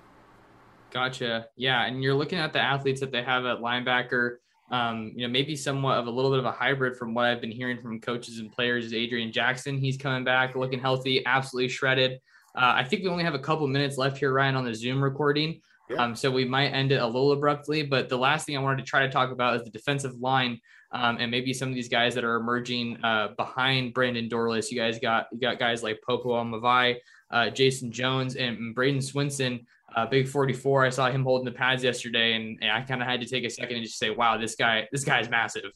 Gotcha. 0.92 1.48
Yeah, 1.58 1.86
and 1.86 2.02
you're 2.02 2.16
looking 2.16 2.40
at 2.40 2.54
the 2.54 2.62
athletes 2.62 3.02
that 3.02 3.12
they 3.12 3.22
have 3.22 3.46
at 3.46 3.60
linebacker. 3.60 4.38
Um, 4.72 5.14
you 5.16 5.26
know, 5.26 5.32
maybe 5.32 5.56
somewhat 5.56 5.98
of 5.98 6.08
a 6.08 6.12
little 6.12 6.32
bit 6.32 6.40
of 6.40 6.46
a 6.46 6.52
hybrid 6.52 6.98
from 6.98 7.14
what 7.14 7.26
I've 7.26 7.42
been 7.42 7.52
hearing 7.52 7.82
from 7.82 8.02
coaches 8.02 8.40
and 8.40 8.52
players 8.52 8.86
is 8.86 8.94
Adrian 8.94 9.32
Jackson. 9.32 9.78
He's 9.78 9.98
coming 9.98 10.24
back 10.24 10.56
looking 10.56 10.80
healthy, 10.80 11.26
absolutely 11.26 11.70
shredded. 11.70 12.20
Uh, 12.56 12.74
I 12.76 12.84
think 12.84 13.04
we 13.04 13.10
only 13.10 13.24
have 13.24 13.36
a 13.36 13.40
couple 13.40 13.68
minutes 13.68 13.98
left 13.98 14.18
here, 14.18 14.34
Ryan, 14.34 14.56
on 14.56 14.66
the 14.66 14.74
Zoom 14.74 15.02
recording. 15.02 15.62
Yeah. 15.90 16.04
Um, 16.04 16.16
so 16.16 16.30
we 16.30 16.46
might 16.46 16.70
end 16.70 16.92
it 16.92 17.02
a 17.02 17.06
little 17.06 17.32
abruptly. 17.32 17.84
But 17.84 18.10
the 18.10 18.18
last 18.18 18.46
thing 18.46 18.58
I 18.58 18.62
wanted 18.62 18.86
to 18.86 18.90
try 18.90 19.06
to 19.06 19.12
talk 19.12 19.32
about 19.32 19.56
is 19.56 19.64
the 19.64 19.70
defensive 19.70 20.20
line 20.20 20.60
um, 20.92 21.18
and 21.20 21.30
maybe 21.30 21.54
some 21.54 21.70
of 21.70 21.76
these 21.76 21.90
guys 21.90 22.16
that 22.16 22.24
are 22.24 22.36
emerging 22.36 22.98
uh, 23.04 23.30
behind 23.38 23.94
Brandon 23.94 24.30
Dorlus. 24.30 24.72
You 24.72 24.78
guys 24.78 25.00
got 25.00 25.28
you 25.32 25.40
got 25.40 25.60
guys 25.60 25.84
like 25.84 26.02
Popo 26.06 26.30
Aumavae, 26.32 26.98
uh, 27.32 27.50
Jason 27.50 27.92
Jones, 27.92 28.36
and 28.36 28.76
Bradyn 28.76 28.98
Swinson. 28.98 29.66
Uh, 29.96 30.06
big 30.06 30.28
44. 30.28 30.86
I 30.86 30.90
saw 30.90 31.10
him 31.10 31.24
holding 31.24 31.46
the 31.46 31.52
pads 31.52 31.84
yesterday, 31.84 32.34
and, 32.34 32.58
and 32.62 32.70
I 32.72 32.82
kind 32.82 33.02
of 33.02 33.08
had 33.08 33.22
to 33.22 33.26
take 33.26 33.46
a 33.46 33.50
second 33.50 33.78
and 33.78 33.86
just 33.86 33.98
say, 33.98 34.10
"Wow, 34.10 34.38
this 34.38 34.56
guy, 34.56 34.88
this 34.92 35.04
guy 35.04 35.20
is 35.20 35.30
massive." 35.30 35.72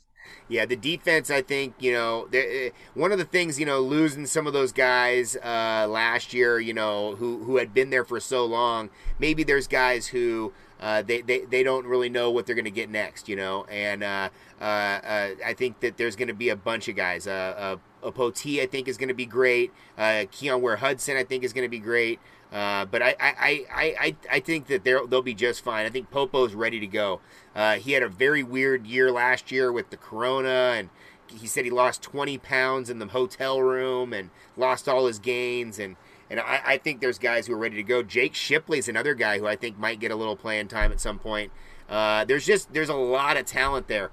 Yeah, 0.48 0.66
the 0.66 0.76
defense, 0.76 1.30
I 1.30 1.42
think, 1.42 1.76
you 1.80 1.94
know, 1.94 2.28
eh, 2.34 2.70
one 2.94 3.12
of 3.12 3.18
the 3.18 3.26
things, 3.26 3.60
you 3.60 3.66
know, 3.66 3.80
losing 3.80 4.26
some 4.26 4.48
of 4.48 4.54
those 4.54 4.72
guys 4.72 5.36
uh, 5.38 5.88
last 5.90 6.34
year, 6.34 6.60
you 6.60 6.74
know, 6.74 7.16
who, 7.16 7.44
who 7.44 7.58
had 7.58 7.74
been 7.74 7.90
there 7.90 8.04
for 8.04 8.20
so 8.20 8.46
long, 8.46 8.90
maybe 9.20 9.44
there's 9.44 9.68
guys 9.68 10.08
who 10.08 10.54
uh, 10.82 11.02
they, 11.02 11.22
they, 11.22 11.42
they 11.42 11.64
don't 11.64 11.86
really 11.86 12.10
know 12.10 12.32
what 12.32 12.46
they're 12.46 12.56
going 12.56 12.66
to 12.66 12.72
get 12.72 12.90
next, 12.90 13.30
you 13.30 13.36
know, 13.36 13.66
and 13.66 14.04
uh, 14.04 14.30
uh, 14.60 14.64
uh 14.64 15.30
I 15.46 15.54
think 15.54 15.80
that 15.82 15.98
there's 15.98 16.16
going 16.16 16.28
to 16.28 16.34
be 16.34 16.50
a 16.50 16.56
bunch 16.56 16.88
of 16.88 16.96
guys. 16.96 17.28
Uh, 17.28 17.78
uh, 18.04 18.12
Poti, 18.12 18.62
I 18.62 18.66
think, 18.66 18.88
is 18.88 18.98
going 18.98 19.10
to 19.10 19.14
be 19.14 19.28
great. 19.28 19.72
Uh, 19.98 20.26
Keyon 20.32 20.62
Ware-Hudson, 20.62 21.18
I 21.18 21.24
think, 21.24 21.44
is 21.44 21.54
going 21.54 21.66
to 21.66 21.70
be 21.70 21.80
great. 21.80 22.20
Uh, 22.52 22.84
but 22.86 23.02
I, 23.02 23.16
I, 23.20 23.36
I, 23.40 23.66
I, 23.74 24.16
I 24.30 24.40
think 24.42 24.68
that 24.68 24.84
they'll 24.84 25.22
be 25.22 25.34
just 25.34 25.64
fine. 25.64 25.86
I 25.86 25.90
think 25.90 26.12
Popo's 26.12 26.54
ready 26.54 26.80
to 26.82 26.88
go. 26.88 27.22
Uh, 27.56 27.76
he 27.76 27.94
had 27.94 28.04
a 28.04 28.10
very 28.10 28.44
weird 28.44 28.86
year 28.86 29.10
last 29.12 29.52
year 29.52 29.72
with 29.72 29.90
the 29.90 29.98
corona, 29.98 30.74
and 30.76 30.90
he 31.28 31.48
said 31.48 31.64
he 31.64 31.72
lost 31.72 32.02
20 32.02 32.38
pounds 32.40 32.90
in 32.90 33.00
the 33.00 33.08
hotel 33.08 33.62
room 33.62 34.12
and 34.12 34.32
lost 34.58 34.90
all 34.90 35.08
his 35.08 35.18
gains. 35.18 35.80
And, 35.80 35.96
and 36.30 36.42
I, 36.42 36.62
I 36.66 36.78
think 36.78 37.00
there's 37.00 37.18
guys 37.18 37.48
who 37.48 37.54
are 37.54 37.58
ready 37.58 37.78
to 37.78 37.84
go. 37.84 38.04
Jake 38.04 38.36
Shipley's 38.36 38.90
another 38.90 39.14
guy 39.14 39.40
who 39.40 39.48
I 39.48 39.56
think 39.56 39.80
might 39.80 40.02
get 40.02 40.12
a 40.12 40.16
little 40.16 40.36
playing 40.36 40.68
time 40.68 40.92
at 40.92 41.00
some 41.00 41.20
point. 41.20 41.54
Uh, 41.88 42.26
there's 42.26 42.46
just 42.46 42.74
there's 42.74 42.90
a 42.90 42.96
lot 42.96 43.38
of 43.38 43.46
talent 43.46 43.88
there. 43.88 44.12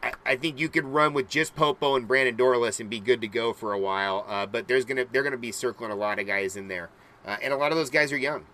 I, 0.00 0.12
I, 0.24 0.36
think 0.36 0.60
you 0.60 0.68
could 0.68 0.84
run 0.84 1.12
with 1.12 1.28
just 1.28 1.56
Popo 1.56 1.96
and 1.96 2.06
Brandon 2.06 2.36
Dorlus 2.36 2.78
and 2.78 2.88
be 2.88 3.00
good 3.00 3.20
to 3.20 3.26
go 3.26 3.52
for 3.52 3.72
a 3.72 3.78
while. 3.78 4.24
Uh, 4.28 4.46
but 4.46 4.68
there's 4.68 4.84
gonna 4.84 5.06
they're 5.10 5.24
gonna 5.24 5.36
be 5.36 5.50
circling 5.50 5.90
a 5.90 5.96
lot 5.96 6.20
of 6.20 6.26
guys 6.28 6.54
in 6.54 6.68
there 6.68 6.88
uh, 7.26 7.36
and 7.42 7.52
a 7.52 7.56
lot 7.56 7.72
of 7.72 7.78
those 7.78 7.90
guys 7.90 8.12
are 8.12 8.16
young. 8.16 8.44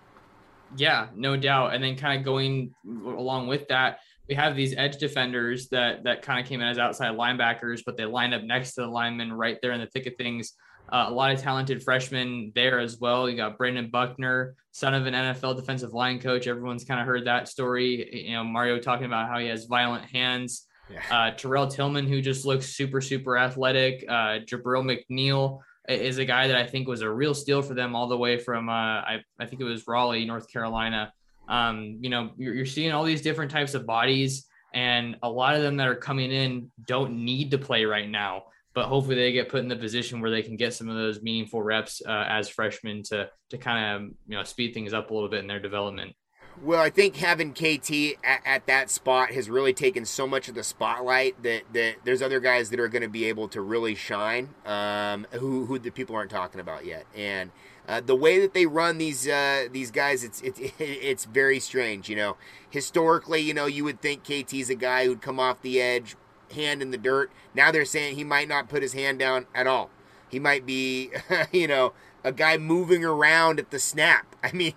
Yeah, 0.75 1.07
no 1.15 1.37
doubt. 1.37 1.73
And 1.73 1.83
then 1.83 1.95
kind 1.95 2.19
of 2.19 2.25
going 2.25 2.73
along 2.85 3.47
with 3.47 3.67
that, 3.67 3.99
we 4.27 4.35
have 4.35 4.55
these 4.55 4.73
edge 4.75 4.97
defenders 4.97 5.69
that 5.69 6.03
that 6.05 6.21
kind 6.21 6.39
of 6.39 6.47
came 6.47 6.61
in 6.61 6.67
as 6.67 6.79
outside 6.79 7.15
linebackers, 7.15 7.81
but 7.85 7.97
they 7.97 8.05
line 8.05 8.33
up 8.33 8.43
next 8.43 8.73
to 8.75 8.81
the 8.81 8.87
linemen 8.87 9.31
right 9.31 9.57
there 9.61 9.73
in 9.73 9.79
the 9.79 9.87
thick 9.87 10.07
of 10.07 10.15
things. 10.15 10.53
Uh, 10.91 11.05
a 11.07 11.11
lot 11.11 11.31
of 11.31 11.41
talented 11.41 11.81
freshmen 11.81 12.51
there 12.55 12.79
as 12.79 12.99
well. 12.99 13.29
You 13.29 13.37
got 13.37 13.57
Brandon 13.57 13.89
Buckner, 13.89 14.55
son 14.71 14.93
of 14.93 15.05
an 15.05 15.13
NFL 15.13 15.55
defensive 15.55 15.93
line 15.93 16.19
coach. 16.19 16.45
Everyone's 16.47 16.83
kind 16.83 16.99
of 16.99 17.05
heard 17.05 17.25
that 17.25 17.47
story. 17.47 18.27
You 18.27 18.33
know, 18.33 18.43
Mario 18.43 18.79
talking 18.79 19.05
about 19.05 19.29
how 19.29 19.39
he 19.39 19.47
has 19.47 19.65
violent 19.65 20.05
hands. 20.05 20.67
Yeah. 20.91 21.01
Uh, 21.09 21.31
Terrell 21.31 21.67
Tillman, 21.67 22.07
who 22.07 22.21
just 22.21 22.45
looks 22.45 22.67
super, 22.67 23.01
super 23.01 23.37
athletic. 23.37 24.05
Uh, 24.07 24.39
Jabril 24.45 24.83
McNeil, 24.83 25.61
is 25.87 26.17
a 26.17 26.25
guy 26.25 26.47
that 26.47 26.55
I 26.55 26.65
think 26.65 26.87
was 26.87 27.01
a 27.01 27.09
real 27.09 27.33
steal 27.33 27.61
for 27.61 27.73
them 27.73 27.95
all 27.95 28.07
the 28.07 28.17
way 28.17 28.37
from 28.37 28.69
uh, 28.69 28.71
I, 28.71 29.23
I 29.39 29.45
think 29.45 29.61
it 29.61 29.65
was 29.65 29.87
Raleigh, 29.87 30.25
North 30.25 30.51
Carolina. 30.51 31.11
Um, 31.47 31.97
you 31.99 32.09
know, 32.09 32.31
you're, 32.37 32.53
you're 32.53 32.65
seeing 32.65 32.91
all 32.91 33.03
these 33.03 33.21
different 33.21 33.51
types 33.51 33.73
of 33.73 33.85
bodies, 33.85 34.47
and 34.73 35.17
a 35.23 35.29
lot 35.29 35.55
of 35.55 35.61
them 35.61 35.77
that 35.77 35.87
are 35.87 35.95
coming 35.95 36.31
in 36.31 36.71
don't 36.85 37.25
need 37.25 37.51
to 37.51 37.57
play 37.57 37.85
right 37.85 38.09
now. 38.09 38.43
But 38.73 38.87
hopefully, 38.87 39.15
they 39.15 39.31
get 39.33 39.49
put 39.49 39.59
in 39.59 39.67
the 39.67 39.75
position 39.75 40.21
where 40.21 40.31
they 40.31 40.41
can 40.41 40.55
get 40.55 40.73
some 40.73 40.89
of 40.89 40.95
those 40.95 41.21
meaningful 41.21 41.61
reps 41.61 42.01
uh, 42.05 42.25
as 42.27 42.49
freshmen 42.49 43.03
to 43.03 43.29
to 43.49 43.57
kind 43.57 43.95
of 43.95 44.11
you 44.27 44.37
know 44.37 44.43
speed 44.43 44.73
things 44.73 44.93
up 44.93 45.11
a 45.11 45.13
little 45.13 45.29
bit 45.29 45.41
in 45.41 45.47
their 45.47 45.59
development. 45.59 46.15
Well, 46.61 46.81
I 46.81 46.89
think 46.89 47.17
having 47.17 47.53
KT 47.53 48.17
at, 48.23 48.41
at, 48.45 48.67
that 48.67 48.89
spot 48.89 49.31
has 49.31 49.49
really 49.49 49.73
taken 49.73 50.05
so 50.05 50.27
much 50.27 50.47
of 50.47 50.55
the 50.55 50.63
spotlight 50.63 51.41
that, 51.43 51.63
that 51.73 51.95
there's 52.03 52.21
other 52.21 52.39
guys 52.39 52.69
that 52.69 52.79
are 52.79 52.87
going 52.87 53.01
to 53.01 53.09
be 53.09 53.25
able 53.25 53.47
to 53.49 53.61
really 53.61 53.95
shine, 53.95 54.49
um, 54.65 55.25
who 55.31 55.65
who 55.65 55.79
the 55.79 55.89
people 55.89 56.15
aren't 56.15 56.31
talking 56.31 56.61
about 56.61 56.85
yet. 56.85 57.05
And 57.15 57.51
uh, 57.87 58.01
the 58.01 58.15
way 58.15 58.39
that 58.39 58.53
they 58.53 58.65
run 58.65 58.97
these 58.97 59.27
uh, 59.27 59.67
these 59.71 59.91
guys, 59.91 60.23
it's 60.23 60.41
it's 60.41 60.59
it's 60.79 61.25
very 61.25 61.59
strange. 61.59 62.07
You 62.09 62.15
know, 62.15 62.37
historically, 62.69 63.41
you 63.41 63.53
know, 63.53 63.65
you 63.65 63.83
would 63.83 64.01
think 64.01 64.23
KT's 64.23 64.69
a 64.69 64.75
guy 64.75 65.05
who'd 65.05 65.21
come 65.21 65.39
off 65.39 65.61
the 65.61 65.81
edge, 65.81 66.15
hand 66.53 66.81
in 66.81 66.91
the 66.91 66.97
dirt. 66.97 67.31
Now 67.53 67.71
they're 67.71 67.85
saying 67.85 68.15
he 68.15 68.23
might 68.23 68.47
not 68.47 68.69
put 68.69 68.81
his 68.81 68.93
hand 68.93 69.19
down 69.19 69.47
at 69.53 69.67
all. 69.67 69.89
He 70.29 70.39
might 70.39 70.65
be, 70.65 71.11
you 71.51 71.67
know, 71.67 71.93
a 72.23 72.31
guy 72.31 72.57
moving 72.57 73.03
around 73.03 73.59
at 73.59 73.71
the 73.71 73.79
snap. 73.79 74.35
I 74.43 74.51
mean 74.51 74.73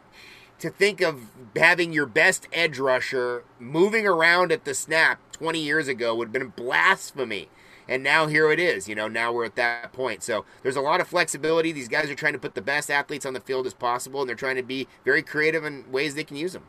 to 0.59 0.70
think 0.70 1.00
of 1.00 1.30
having 1.54 1.92
your 1.92 2.07
best 2.07 2.48
edge 2.52 2.78
rusher 2.78 3.44
moving 3.59 4.07
around 4.07 4.52
at 4.52 4.64
the 4.64 4.74
snap 4.74 5.20
20 5.32 5.59
years 5.59 5.88
ago 5.88 6.14
would 6.14 6.28
have 6.28 6.32
been 6.32 6.48
blasphemy. 6.48 7.48
And 7.88 8.02
now 8.02 8.26
here 8.26 8.50
it 8.50 8.59
is. 8.59 8.88
You 8.88 8.94
know, 8.94 9.07
now 9.07 9.32
we're 9.32 9.44
at 9.44 9.57
that 9.57 9.92
point. 9.92 10.22
So 10.22 10.44
there's 10.62 10.76
a 10.76 10.80
lot 10.80 11.00
of 11.00 11.07
flexibility. 11.07 11.72
These 11.72 11.88
guys 11.88 12.11
are 12.11 12.14
trying 12.14 12.32
to 12.32 12.38
put 12.38 12.54
the 12.54 12.62
best 12.62 12.90
athletes 12.90 13.24
on 13.24 13.32
the 13.32 13.40
field 13.40 13.66
as 13.66 13.74
possible, 13.74 14.20
and 14.20 14.28
they're 14.28 14.36
trying 14.36 14.57
to 14.57 14.62
be 14.62 14.88
very 15.04 15.22
creative 15.22 15.64
in 15.64 15.90
ways 15.92 16.14
they 16.14 16.24
can 16.24 16.36
use 16.36 16.52
them. 16.52 16.64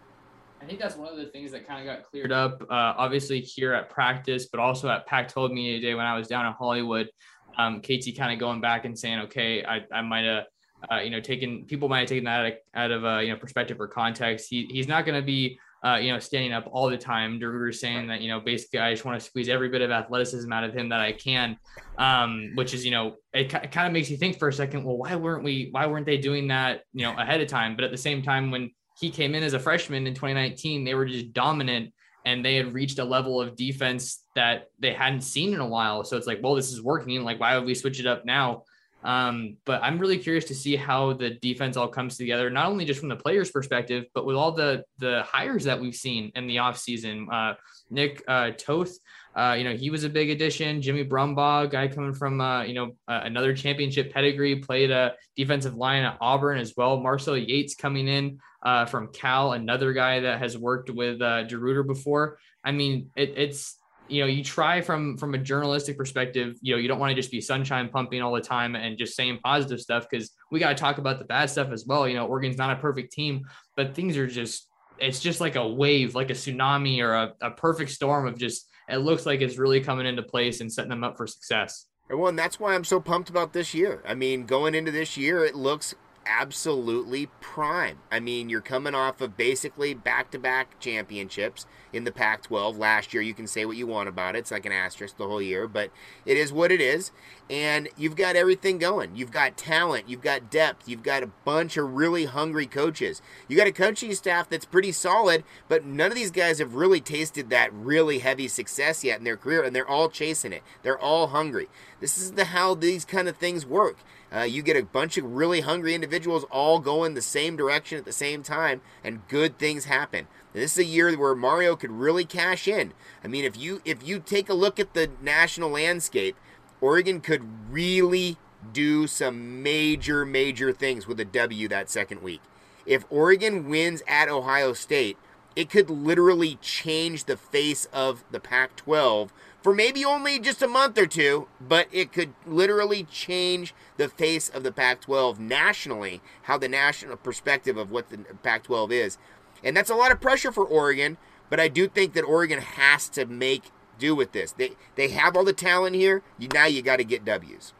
I 0.61 0.65
think 0.65 0.79
that's 0.79 0.95
one 0.95 1.07
of 1.07 1.17
the 1.17 1.27
things 1.27 1.51
that 1.51 1.67
kind 1.67 1.87
of 1.87 1.95
got 1.95 2.03
cleared 2.03 2.31
up, 2.31 2.61
uh, 2.63 2.93
obviously 2.97 3.39
here 3.39 3.73
at 3.73 3.89
practice, 3.89 4.47
but 4.51 4.59
also 4.59 4.89
at 4.89 5.05
Pac-12 5.05 5.53
Media 5.53 5.79
Day 5.79 5.93
when 5.93 6.05
I 6.05 6.15
was 6.17 6.27
down 6.27 6.45
in 6.45 6.53
Hollywood. 6.53 7.09
Um, 7.57 7.81
KT 7.81 8.15
kind 8.15 8.31
of 8.31 8.39
going 8.39 8.61
back 8.61 8.85
and 8.85 8.97
saying, 8.97 9.19
okay, 9.21 9.63
I, 9.63 9.81
I 9.91 10.01
might 10.01 10.25
have 10.25 10.45
uh, 10.91 10.99
you 10.99 11.09
know, 11.09 11.19
taken 11.19 11.65
people 11.65 11.89
might 11.89 11.99
have 11.99 12.09
taken 12.09 12.25
that 12.25 12.39
out 12.39 12.45
of, 12.45 12.53
out 12.75 12.91
of 12.91 13.05
uh, 13.05 13.19
you 13.19 13.31
know 13.31 13.37
perspective 13.37 13.79
or 13.79 13.87
context. 13.87 14.47
He 14.49 14.67
he's 14.71 14.87
not 14.87 15.05
going 15.05 15.19
to 15.19 15.25
be 15.25 15.59
uh, 15.83 15.95
you 15.95 16.11
know 16.11 16.19
standing 16.19 16.53
up 16.53 16.67
all 16.71 16.89
the 16.89 16.97
time. 16.97 17.39
DeRuyter's 17.39 17.79
saying 17.79 18.07
that 18.07 18.21
you 18.21 18.29
know 18.29 18.39
basically 18.39 18.79
I 18.79 18.93
just 18.93 19.05
want 19.05 19.19
to 19.19 19.25
squeeze 19.25 19.49
every 19.49 19.69
bit 19.69 19.81
of 19.81 19.91
athleticism 19.91 20.51
out 20.51 20.63
of 20.63 20.73
him 20.73 20.89
that 20.89 20.99
I 20.99 21.11
can, 21.11 21.57
um, 21.97 22.51
which 22.55 22.73
is 22.73 22.85
you 22.85 22.91
know 22.91 23.15
it, 23.33 23.53
it 23.53 23.71
kind 23.71 23.87
of 23.87 23.93
makes 23.93 24.09
you 24.09 24.17
think 24.17 24.39
for 24.39 24.47
a 24.47 24.53
second. 24.53 24.83
Well, 24.83 24.97
why 24.97 25.15
weren't 25.15 25.43
we? 25.43 25.69
Why 25.71 25.87
weren't 25.87 26.05
they 26.05 26.17
doing 26.17 26.47
that 26.47 26.81
you 26.93 27.03
know 27.03 27.17
ahead 27.17 27.41
of 27.41 27.47
time? 27.47 27.75
But 27.75 27.85
at 27.85 27.91
the 27.91 27.97
same 27.97 28.21
time, 28.21 28.51
when 28.51 28.71
he 28.99 29.09
came 29.09 29.35
in 29.35 29.43
as 29.43 29.53
a 29.53 29.59
freshman 29.59 30.07
in 30.07 30.13
2019, 30.13 30.83
they 30.83 30.95
were 30.95 31.05
just 31.05 31.33
dominant 31.33 31.93
and 32.27 32.43
they 32.43 32.55
had 32.55 32.73
reached 32.73 32.99
a 32.99 33.05
level 33.05 33.39
of 33.39 33.55
defense 33.55 34.25
that 34.35 34.69
they 34.79 34.91
hadn't 34.91 35.21
seen 35.21 35.53
in 35.53 35.61
a 35.61 35.65
while. 35.65 36.03
So 36.03 36.17
it's 36.17 36.27
like, 36.27 36.39
well, 36.43 36.55
this 36.55 36.73
is 36.73 36.81
working. 36.81 37.23
Like, 37.23 37.39
why 37.39 37.55
would 37.55 37.65
we 37.65 37.73
switch 37.73 38.01
it 38.01 38.05
up 38.05 38.25
now? 38.25 38.63
Um, 39.03 39.57
but 39.65 39.81
I'm 39.83 39.99
really 39.99 40.17
curious 40.17 40.45
to 40.45 40.55
see 40.55 40.75
how 40.75 41.13
the 41.13 41.31
defense 41.31 41.77
all 41.77 41.87
comes 41.87 42.17
together, 42.17 42.49
not 42.49 42.67
only 42.67 42.83
just 42.83 42.99
from 42.99 43.09
the 43.09 43.15
players' 43.15 43.51
perspective, 43.51 44.05
but 44.13 44.25
with 44.25 44.35
all 44.35 44.51
the 44.51 44.83
the 44.97 45.23
hires 45.23 45.63
that 45.65 45.79
we've 45.79 45.95
seen 45.95 46.31
in 46.35 46.47
the 46.47 46.57
offseason. 46.57 47.27
Uh, 47.31 47.55
Nick 47.89 48.23
uh, 48.27 48.51
Toth, 48.57 48.97
uh, 49.35 49.55
you 49.57 49.63
know, 49.63 49.75
he 49.75 49.89
was 49.89 50.03
a 50.03 50.09
big 50.09 50.29
addition. 50.29 50.81
Jimmy 50.81 51.05
Brumbaugh, 51.05 51.69
guy 51.69 51.87
coming 51.87 52.13
from, 52.13 52.41
uh, 52.41 52.63
you 52.63 52.73
know, 52.73 52.97
another 53.07 53.55
championship 53.55 54.11
pedigree, 54.11 54.57
played 54.57 54.91
a 54.91 55.13
defensive 55.35 55.75
line 55.75 56.03
at 56.03 56.17
Auburn 56.19 56.57
as 56.57 56.73
well. 56.75 56.97
Marcel 56.97 57.37
Yates 57.37 57.75
coming 57.75 58.07
in 58.07 58.39
uh, 58.63 58.85
from 58.85 59.09
Cal, 59.09 59.53
another 59.53 59.93
guy 59.93 60.21
that 60.21 60.39
has 60.39 60.57
worked 60.57 60.89
with 60.89 61.21
uh, 61.21 61.45
DeRuyter 61.45 61.85
before. 61.85 62.39
I 62.63 62.71
mean, 62.71 63.11
it, 63.15 63.33
it's 63.37 63.77
you 64.09 64.21
know 64.21 64.27
you 64.27 64.43
try 64.43 64.81
from 64.81 65.17
from 65.17 65.33
a 65.33 65.37
journalistic 65.37 65.97
perspective 65.97 66.55
you 66.61 66.73
know 66.73 66.79
you 66.79 66.87
don't 66.87 66.99
want 66.99 67.09
to 67.11 67.15
just 67.15 67.31
be 67.31 67.41
sunshine 67.41 67.89
pumping 67.89 68.21
all 68.21 68.33
the 68.33 68.41
time 68.41 68.75
and 68.75 68.97
just 68.97 69.15
saying 69.15 69.39
positive 69.43 69.79
stuff 69.79 70.07
because 70.09 70.31
we 70.51 70.59
got 70.59 70.69
to 70.69 70.75
talk 70.75 70.97
about 70.97 71.19
the 71.19 71.25
bad 71.25 71.49
stuff 71.49 71.69
as 71.71 71.85
well 71.85 72.07
you 72.07 72.15
know 72.15 72.25
oregon's 72.25 72.57
not 72.57 72.77
a 72.77 72.79
perfect 72.79 73.11
team 73.11 73.43
but 73.75 73.93
things 73.93 74.17
are 74.17 74.27
just 74.27 74.67
it's 74.99 75.19
just 75.19 75.41
like 75.41 75.55
a 75.55 75.67
wave 75.67 76.15
like 76.15 76.29
a 76.29 76.33
tsunami 76.33 77.01
or 77.01 77.13
a, 77.13 77.33
a 77.41 77.51
perfect 77.51 77.91
storm 77.91 78.27
of 78.27 78.37
just 78.37 78.67
it 78.87 78.97
looks 78.97 79.25
like 79.25 79.41
it's 79.41 79.57
really 79.57 79.81
coming 79.81 80.05
into 80.05 80.23
place 80.23 80.61
and 80.61 80.71
setting 80.71 80.89
them 80.89 81.03
up 81.03 81.17
for 81.17 81.27
success. 81.27 81.85
Well, 82.09 82.27
and 82.27 82.39
that's 82.39 82.59
why 82.59 82.73
I'm 82.73 82.85
so 82.85 83.01
pumped 83.01 83.29
about 83.29 83.51
this 83.51 83.73
year. 83.73 84.01
I 84.07 84.15
mean, 84.15 84.45
going 84.45 84.73
into 84.75 84.91
this 84.91 85.17
year, 85.17 85.43
it 85.43 85.55
looks 85.55 85.93
absolutely 86.27 87.27
prime. 87.41 87.99
I 88.11 88.19
mean, 88.19 88.49
you're 88.49 88.61
coming 88.61 88.95
off 88.95 89.21
of 89.21 89.37
basically 89.37 89.93
back 89.93 90.31
to 90.31 90.39
back 90.39 90.79
championships 90.79 91.65
in 91.93 92.03
the 92.03 92.11
Pac 92.11 92.43
12 92.43 92.77
last 92.77 93.13
year. 93.13 93.23
You 93.23 93.33
can 93.33 93.47
say 93.47 93.65
what 93.65 93.77
you 93.77 93.87
want 93.87 94.09
about 94.09 94.35
it. 94.35 94.39
It's 94.39 94.51
like 94.51 94.65
an 94.65 94.71
asterisk 94.71 95.17
the 95.17 95.27
whole 95.27 95.41
year, 95.41 95.67
but 95.67 95.91
it 96.25 96.37
is 96.37 96.51
what 96.51 96.71
it 96.71 96.81
is. 96.81 97.11
And 97.49 97.87
you've 97.97 98.15
got 98.15 98.35
everything 98.35 98.77
going. 98.77 99.15
You've 99.15 99.31
got 99.31 99.57
talent, 99.57 100.09
you've 100.09 100.21
got 100.21 100.51
depth, 100.51 100.87
you've 100.87 101.03
got 101.03 101.23
a 101.23 101.31
bunch 101.45 101.77
of 101.77 101.95
really 101.95 102.25
hungry 102.25 102.67
coaches. 102.67 103.21
You 103.47 103.55
got 103.55 103.67
a 103.67 103.71
coaching 103.71 104.13
staff 104.13 104.49
that's 104.49 104.65
pretty 104.65 104.91
solid, 104.91 105.43
but 105.69 105.85
none 105.85 106.11
of 106.11 106.15
these 106.15 106.31
guys 106.31 106.59
have 106.59 106.75
really 106.75 106.99
tasted 106.99 107.49
that 107.49 107.73
really 107.73 108.19
heavy 108.19 108.47
success 108.47 109.03
yet 109.03 109.19
in 109.19 109.23
their 109.23 109.37
career, 109.37 109.63
and 109.63 109.75
they're 109.75 109.87
all 109.87 110.09
chasing 110.09 110.51
it. 110.51 110.63
They're 110.83 110.99
all 110.99 111.27
hungry. 111.27 111.67
This 111.99 112.17
is 112.17 112.33
the 112.33 112.45
how 112.45 112.75
these 112.75 113.05
kind 113.05 113.27
of 113.27 113.37
things 113.37 113.65
work. 113.65 113.97
Uh, 114.33 114.41
you 114.41 114.61
get 114.61 114.75
a 114.75 114.83
bunch 114.83 115.17
of 115.17 115.23
really 115.23 115.61
hungry 115.61 115.95
individuals 115.95 116.43
all 116.51 116.79
going 116.79 117.13
the 117.13 117.21
same 117.21 117.55
direction 117.55 117.97
at 117.97 118.05
the 118.05 118.11
same 118.11 118.43
time, 118.43 118.81
and 119.03 119.27
good 119.27 119.57
things 119.57 119.85
happen. 119.85 120.27
This 120.53 120.73
is 120.73 120.79
a 120.79 120.85
year 120.85 121.15
where 121.17 121.35
Mario 121.35 121.75
could 121.75 121.91
really 121.91 122.25
cash 122.25 122.67
in. 122.67 122.93
I 123.23 123.27
mean, 123.27 123.45
if 123.45 123.57
you 123.57 123.81
if 123.85 124.05
you 124.05 124.19
take 124.19 124.49
a 124.49 124.53
look 124.53 124.79
at 124.79 124.93
the 124.93 125.09
national 125.21 125.69
landscape, 125.69 126.35
Oregon 126.81 127.21
could 127.21 127.43
really 127.71 128.37
do 128.73 129.07
some 129.07 129.63
major 129.63 130.25
major 130.25 130.73
things 130.73 131.07
with 131.07 131.19
a 131.19 131.25
W 131.25 131.67
that 131.69 131.89
second 131.89 132.21
week. 132.21 132.41
If 132.85 133.05
Oregon 133.09 133.69
wins 133.69 134.01
at 134.07 134.29
Ohio 134.29 134.73
State, 134.73 135.17
it 135.55 135.69
could 135.69 135.89
literally 135.89 136.57
change 136.61 137.25
the 137.25 137.37
face 137.37 137.85
of 137.93 138.23
the 138.31 138.39
Pac 138.39 138.75
12 138.75 139.33
for 139.67 139.73
maybe 139.73 140.05
only 140.05 140.39
just 140.39 140.61
a 140.61 140.67
month 140.67 140.97
or 140.97 141.05
two, 141.05 141.45
but 141.59 141.89
it 141.91 142.13
could 142.13 142.33
literally 142.45 143.03
change 143.03 143.75
the 143.97 144.07
face 144.07 144.47
of 144.47 144.63
the 144.63 144.71
Pac 144.71 145.01
12 145.01 145.41
nationally, 145.41 146.21
how 146.43 146.57
the 146.57 146.69
national 146.69 147.17
perspective 147.17 147.75
of 147.75 147.91
what 147.91 148.09
the 148.09 148.19
Pac 148.43 148.63
12 148.63 148.93
is. 148.93 149.17
And 149.65 149.75
that's 149.75 149.89
a 149.89 149.95
lot 149.95 150.13
of 150.13 150.21
pressure 150.21 150.53
for 150.53 150.63
Oregon, 150.63 151.17
but 151.49 151.59
I 151.59 151.67
do 151.67 151.89
think 151.89 152.13
that 152.13 152.21
Oregon 152.21 152.61
has 152.61 153.09
to 153.09 153.25
make 153.25 153.71
do 153.99 154.15
with 154.15 154.31
this. 154.31 154.53
They 154.53 154.71
they 154.95 155.09
have 155.09 155.35
all 155.35 155.43
the 155.43 155.51
talent 155.51 155.97
here. 155.97 156.23
You, 156.39 156.47
now 156.53 156.67
you 156.67 156.81
got 156.81 156.99
to 156.99 157.03
get 157.03 157.25
W's. 157.25 157.73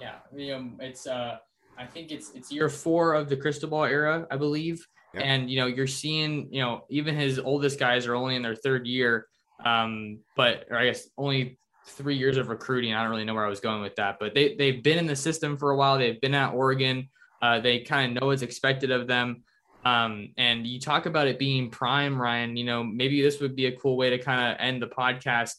Yeah, 0.00 0.16
um, 0.52 0.78
it's 0.80 1.06
uh, 1.06 1.36
I 1.78 1.86
think 1.86 2.10
it's 2.10 2.32
it's 2.34 2.50
year 2.50 2.68
four 2.68 3.14
of 3.14 3.28
the 3.28 3.36
Cristobal 3.36 3.84
era, 3.84 4.26
I 4.32 4.36
believe. 4.36 4.84
Yep. 5.14 5.22
And 5.24 5.48
you 5.48 5.60
know, 5.60 5.66
you're 5.66 5.86
seeing, 5.86 6.48
you 6.50 6.60
know, 6.60 6.86
even 6.90 7.14
his 7.14 7.38
oldest 7.38 7.78
guys 7.78 8.08
are 8.08 8.16
only 8.16 8.34
in 8.34 8.42
their 8.42 8.56
third 8.56 8.84
year, 8.84 9.28
um, 9.64 10.20
but 10.36 10.66
or 10.70 10.78
I 10.78 10.86
guess 10.86 11.08
only 11.16 11.58
three 11.86 12.16
years 12.16 12.36
of 12.36 12.48
recruiting. 12.48 12.94
I 12.94 13.02
don't 13.02 13.10
really 13.10 13.24
know 13.24 13.34
where 13.34 13.44
I 13.44 13.48
was 13.48 13.60
going 13.60 13.82
with 13.82 13.96
that, 13.96 14.18
but 14.18 14.34
they 14.34 14.54
they've 14.56 14.82
been 14.82 14.98
in 14.98 15.06
the 15.06 15.16
system 15.16 15.56
for 15.56 15.70
a 15.70 15.76
while. 15.76 15.98
They've 15.98 16.20
been 16.20 16.34
at 16.34 16.54
Oregon. 16.54 17.08
Uh, 17.42 17.60
they 17.60 17.80
kind 17.80 18.16
of 18.16 18.22
know 18.22 18.28
what's 18.28 18.42
expected 18.42 18.90
of 18.90 19.06
them. 19.06 19.42
Um, 19.84 20.30
and 20.38 20.66
you 20.66 20.80
talk 20.80 21.04
about 21.04 21.26
it 21.26 21.38
being 21.38 21.70
prime, 21.70 22.20
Ryan. 22.20 22.56
You 22.56 22.64
know, 22.64 22.82
maybe 22.82 23.20
this 23.20 23.40
would 23.40 23.54
be 23.54 23.66
a 23.66 23.76
cool 23.76 23.96
way 23.96 24.10
to 24.10 24.18
kind 24.18 24.52
of 24.52 24.56
end 24.58 24.80
the 24.80 24.86
podcast. 24.86 25.54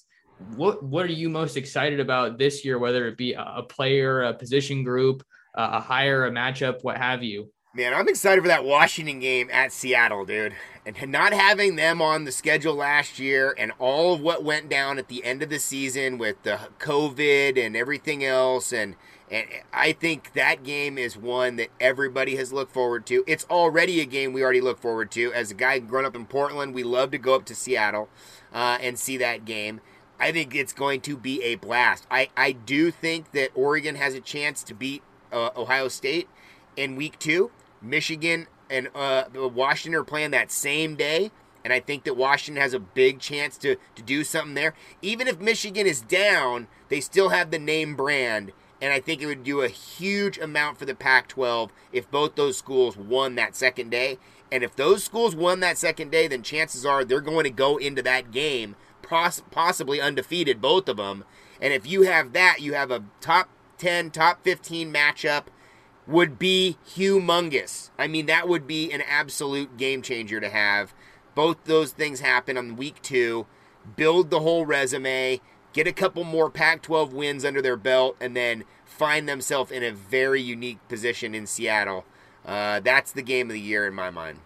What 0.55 0.83
what 0.83 1.05
are 1.05 1.13
you 1.13 1.29
most 1.29 1.57
excited 1.57 1.99
about 1.99 2.37
this 2.37 2.65
year? 2.65 2.79
Whether 2.79 3.07
it 3.07 3.17
be 3.17 3.33
a 3.33 3.63
player, 3.63 4.23
a 4.23 4.33
position 4.33 4.83
group, 4.83 5.23
a 5.53 5.79
hire, 5.79 6.25
a 6.25 6.31
matchup, 6.31 6.83
what 6.83 6.97
have 6.97 7.23
you? 7.23 7.51
Man, 7.75 7.93
I'm 7.93 8.07
excited 8.07 8.41
for 8.41 8.47
that 8.47 8.63
Washington 8.63 9.19
game 9.19 9.49
at 9.51 9.73
Seattle, 9.73 10.23
dude. 10.23 10.55
And 10.85 11.11
not 11.11 11.33
having 11.33 11.75
them 11.75 12.01
on 12.01 12.23
the 12.23 12.31
schedule 12.31 12.75
last 12.75 13.19
year 13.19 13.53
and 13.57 13.73
all 13.79 14.13
of 14.13 14.21
what 14.21 14.45
went 14.45 14.69
down 14.69 14.97
at 14.97 15.09
the 15.09 15.25
end 15.25 15.43
of 15.43 15.49
the 15.49 15.59
season 15.59 16.17
with 16.17 16.41
the 16.43 16.57
COVID 16.79 17.59
and 17.59 17.75
everything 17.75 18.23
else. 18.23 18.71
And, 18.71 18.95
and 19.29 19.45
I 19.73 19.91
think 19.91 20.31
that 20.35 20.63
game 20.63 20.97
is 20.97 21.17
one 21.17 21.57
that 21.57 21.67
everybody 21.81 22.37
has 22.37 22.53
looked 22.53 22.71
forward 22.71 23.05
to. 23.07 23.25
It's 23.27 23.43
already 23.49 23.99
a 23.99 24.05
game 24.05 24.31
we 24.31 24.41
already 24.41 24.61
look 24.61 24.79
forward 24.79 25.11
to. 25.11 25.33
As 25.33 25.51
a 25.51 25.55
guy 25.55 25.79
growing 25.79 26.05
up 26.05 26.15
in 26.15 26.27
Portland, 26.27 26.73
we 26.73 26.83
love 26.83 27.11
to 27.11 27.17
go 27.17 27.35
up 27.35 27.43
to 27.47 27.55
Seattle 27.55 28.07
uh, 28.53 28.77
and 28.79 28.97
see 28.97 29.17
that 29.17 29.43
game. 29.43 29.81
I 30.17 30.31
think 30.31 30.55
it's 30.55 30.71
going 30.71 31.01
to 31.01 31.17
be 31.17 31.43
a 31.43 31.55
blast. 31.55 32.07
I, 32.09 32.29
I 32.37 32.53
do 32.53 32.89
think 32.89 33.33
that 33.33 33.49
Oregon 33.53 33.95
has 33.95 34.13
a 34.13 34.21
chance 34.21 34.63
to 34.63 34.73
beat 34.73 35.03
uh, 35.33 35.49
Ohio 35.57 35.89
State 35.89 36.29
in 36.77 36.95
week 36.95 37.19
two. 37.19 37.51
Michigan 37.85 38.47
and 38.69 38.89
uh, 38.95 39.25
Washington 39.33 39.99
are 39.99 40.03
playing 40.03 40.31
that 40.31 40.51
same 40.51 40.95
day. 40.95 41.31
And 41.63 41.73
I 41.73 41.79
think 41.79 42.03
that 42.03 42.15
Washington 42.15 42.61
has 42.61 42.73
a 42.73 42.79
big 42.79 43.19
chance 43.19 43.57
to, 43.59 43.75
to 43.95 44.01
do 44.03 44.23
something 44.23 44.53
there. 44.53 44.75
Even 45.01 45.27
if 45.27 45.39
Michigan 45.39 45.87
is 45.87 46.01
down, 46.01 46.67
they 46.89 46.99
still 46.99 47.29
have 47.29 47.49
the 47.49 47.57
name 47.57 47.95
brand. 47.95 48.51
And 48.81 48.93
I 48.93 48.99
think 48.99 49.21
it 49.21 49.25
would 49.25 49.43
do 49.43 49.61
a 49.61 49.67
huge 49.67 50.37
amount 50.37 50.77
for 50.77 50.85
the 50.85 50.93
Pac 50.93 51.27
12 51.27 51.71
if 51.91 52.11
both 52.11 52.35
those 52.35 52.57
schools 52.57 52.97
won 52.97 53.35
that 53.35 53.55
second 53.55 53.89
day. 53.89 54.19
And 54.51 54.63
if 54.63 54.75
those 54.75 55.03
schools 55.03 55.35
won 55.35 55.59
that 55.61 55.77
second 55.77 56.11
day, 56.11 56.27
then 56.27 56.43
chances 56.43 56.85
are 56.85 57.03
they're 57.03 57.19
going 57.19 57.45
to 57.45 57.49
go 57.49 57.77
into 57.77 58.03
that 58.03 58.31
game 58.31 58.75
poss- 59.01 59.43
possibly 59.51 60.01
undefeated, 60.01 60.61
both 60.61 60.89
of 60.89 60.97
them. 60.97 61.23
And 61.61 61.73
if 61.73 61.87
you 61.87 62.03
have 62.03 62.33
that, 62.33 62.61
you 62.61 62.73
have 62.73 62.91
a 62.91 63.05
top 63.21 63.49
10, 63.77 64.11
top 64.11 64.43
15 64.43 64.93
matchup 64.93 65.45
would 66.07 66.37
be 66.37 66.77
humongous. 66.87 67.89
I 67.97 68.07
mean, 68.07 68.27
that 68.27 68.47
would 68.47 68.67
be 68.67 68.91
an 68.91 69.01
absolute 69.01 69.77
game 69.77 70.01
changer 70.01 70.39
to 70.39 70.49
have. 70.49 70.93
Both 71.33 71.65
those 71.65 71.91
things 71.91 72.19
happen 72.19 72.57
on 72.57 72.75
week 72.75 73.01
two. 73.01 73.45
Build 73.95 74.29
the 74.29 74.39
whole 74.39 74.65
resume, 74.65 75.41
get 75.73 75.87
a 75.87 75.93
couple 75.93 76.23
more 76.23 76.49
Pac 76.49 76.81
12 76.81 77.13
wins 77.13 77.45
under 77.45 77.61
their 77.61 77.77
belt, 77.77 78.15
and 78.19 78.35
then 78.35 78.63
find 78.83 79.27
themselves 79.29 79.71
in 79.71 79.83
a 79.83 79.91
very 79.91 80.41
unique 80.41 80.79
position 80.87 81.35
in 81.35 81.45
Seattle. 81.45 82.05
Uh, 82.45 82.79
that's 82.79 83.11
the 83.11 83.21
game 83.21 83.49
of 83.49 83.53
the 83.53 83.59
year 83.59 83.85
in 83.87 83.93
my 83.93 84.09
mind. 84.09 84.39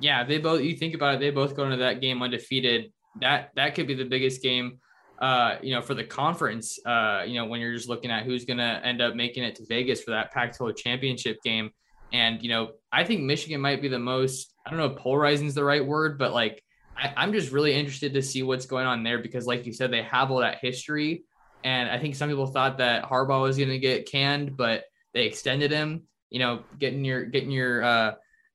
Yeah, 0.00 0.24
they 0.24 0.38
both. 0.38 0.62
You 0.62 0.76
think 0.76 0.94
about 0.94 1.14
it, 1.14 1.20
they 1.20 1.30
both 1.30 1.54
go 1.54 1.64
into 1.64 1.76
that 1.78 2.00
game 2.00 2.22
undefeated. 2.22 2.92
That 3.20 3.50
that 3.54 3.74
could 3.74 3.86
be 3.86 3.94
the 3.94 4.04
biggest 4.04 4.42
game 4.42 4.80
uh, 5.18 5.56
you 5.62 5.74
know, 5.74 5.80
for 5.80 5.94
the 5.94 6.04
conference, 6.04 6.78
uh, 6.84 7.22
you 7.26 7.34
know, 7.34 7.46
when 7.46 7.60
you're 7.60 7.74
just 7.74 7.88
looking 7.88 8.10
at 8.10 8.24
who's 8.24 8.44
going 8.44 8.58
to 8.58 8.80
end 8.84 9.00
up 9.00 9.14
making 9.14 9.44
it 9.44 9.54
to 9.56 9.66
Vegas 9.66 10.02
for 10.02 10.10
that 10.10 10.32
Pac-12 10.32 10.76
championship 10.76 11.38
game. 11.42 11.70
And, 12.12 12.42
you 12.42 12.48
know, 12.48 12.72
I 12.92 13.04
think 13.04 13.22
Michigan 13.22 13.60
might 13.60 13.80
be 13.80 13.88
the 13.88 13.98
most, 13.98 14.54
I 14.66 14.70
don't 14.70 14.78
know 14.78 14.86
if 14.86 14.96
polarizing 14.96 15.46
is 15.46 15.54
the 15.54 15.64
right 15.64 15.84
word, 15.84 16.18
but 16.18 16.32
like, 16.32 16.62
I, 16.96 17.12
I'm 17.16 17.32
just 17.32 17.52
really 17.52 17.74
interested 17.74 18.14
to 18.14 18.22
see 18.22 18.42
what's 18.42 18.66
going 18.66 18.86
on 18.86 19.02
there 19.02 19.18
because, 19.18 19.46
like 19.46 19.66
you 19.66 19.72
said, 19.72 19.90
they 19.90 20.02
have 20.02 20.30
all 20.30 20.38
that 20.38 20.58
history. 20.60 21.24
And 21.64 21.88
I 21.88 21.98
think 21.98 22.14
some 22.14 22.28
people 22.28 22.46
thought 22.46 22.78
that 22.78 23.04
Harbaugh 23.04 23.42
was 23.42 23.56
going 23.56 23.70
to 23.70 23.78
get 23.78 24.08
canned, 24.08 24.56
but 24.56 24.84
they 25.12 25.24
extended 25.24 25.70
him. 25.70 26.02
You 26.30 26.40
know, 26.40 26.64
getting 26.78 27.04
your 27.04 27.24
getting 27.24 27.50
your 27.50 27.82
uh, 27.82 28.14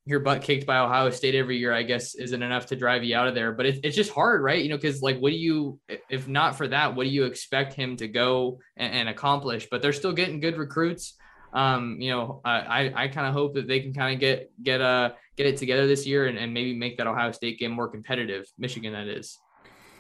your 0.10 0.22
butt 0.22 0.42
kicked 0.42 0.66
by 0.66 0.80
Ohio 0.80 1.12
State 1.12 1.36
every 1.36 1.58
year, 1.58 1.72
I 1.72 1.84
guess, 1.84 2.16
isn't 2.16 2.42
enough 2.42 2.66
to 2.68 2.76
drive 2.76 3.04
you 3.04 3.16
out 3.16 3.28
of 3.28 3.36
there. 3.36 3.52
But 3.52 3.68
it, 3.68 3.80
it's 3.84 3.96
just 3.96 4.12
hard, 4.12 4.42
right? 4.42 4.62
You 4.62 4.70
know, 4.70 4.76
because 4.76 5.04
like, 5.04 5.20
what 5.20 5.30
do 5.30 5.38
you, 5.38 5.80
if 6.10 6.28
not 6.28 6.58
for 6.58 6.68
that, 6.68 6.96
what 6.96 7.04
do 7.04 7.10
you 7.10 7.26
expect 7.26 7.74
him 7.74 7.96
to 7.98 8.08
go 8.08 8.60
and, 8.76 8.92
and 8.94 9.10
accomplish? 9.10 9.68
But 9.70 9.82
they're 9.82 9.94
still 9.94 10.14
getting 10.14 10.40
good 10.40 10.58
recruits. 10.58 11.14
Um, 11.54 11.98
you 12.00 12.12
know, 12.12 12.42
I 12.46 12.92
I 12.96 13.08
kind 13.08 13.28
of 13.28 13.34
hope 13.34 13.56
that 13.56 13.68
they 13.68 13.80
can 13.80 13.94
kind 13.94 14.14
of 14.14 14.20
get 14.20 14.52
get 14.62 14.82
uh 14.82 15.12
get 15.36 15.48
it 15.48 15.58
together 15.58 15.88
this 15.88 16.06
year 16.06 16.28
and, 16.28 16.38
and 16.38 16.54
maybe 16.54 16.76
make 16.76 16.98
that 16.98 17.08
Ohio 17.08 17.32
State 17.32 17.60
game 17.60 17.72
more 17.72 17.88
competitive. 17.88 18.46
Michigan, 18.58 18.94
that 18.94 19.08
is. 19.08 19.38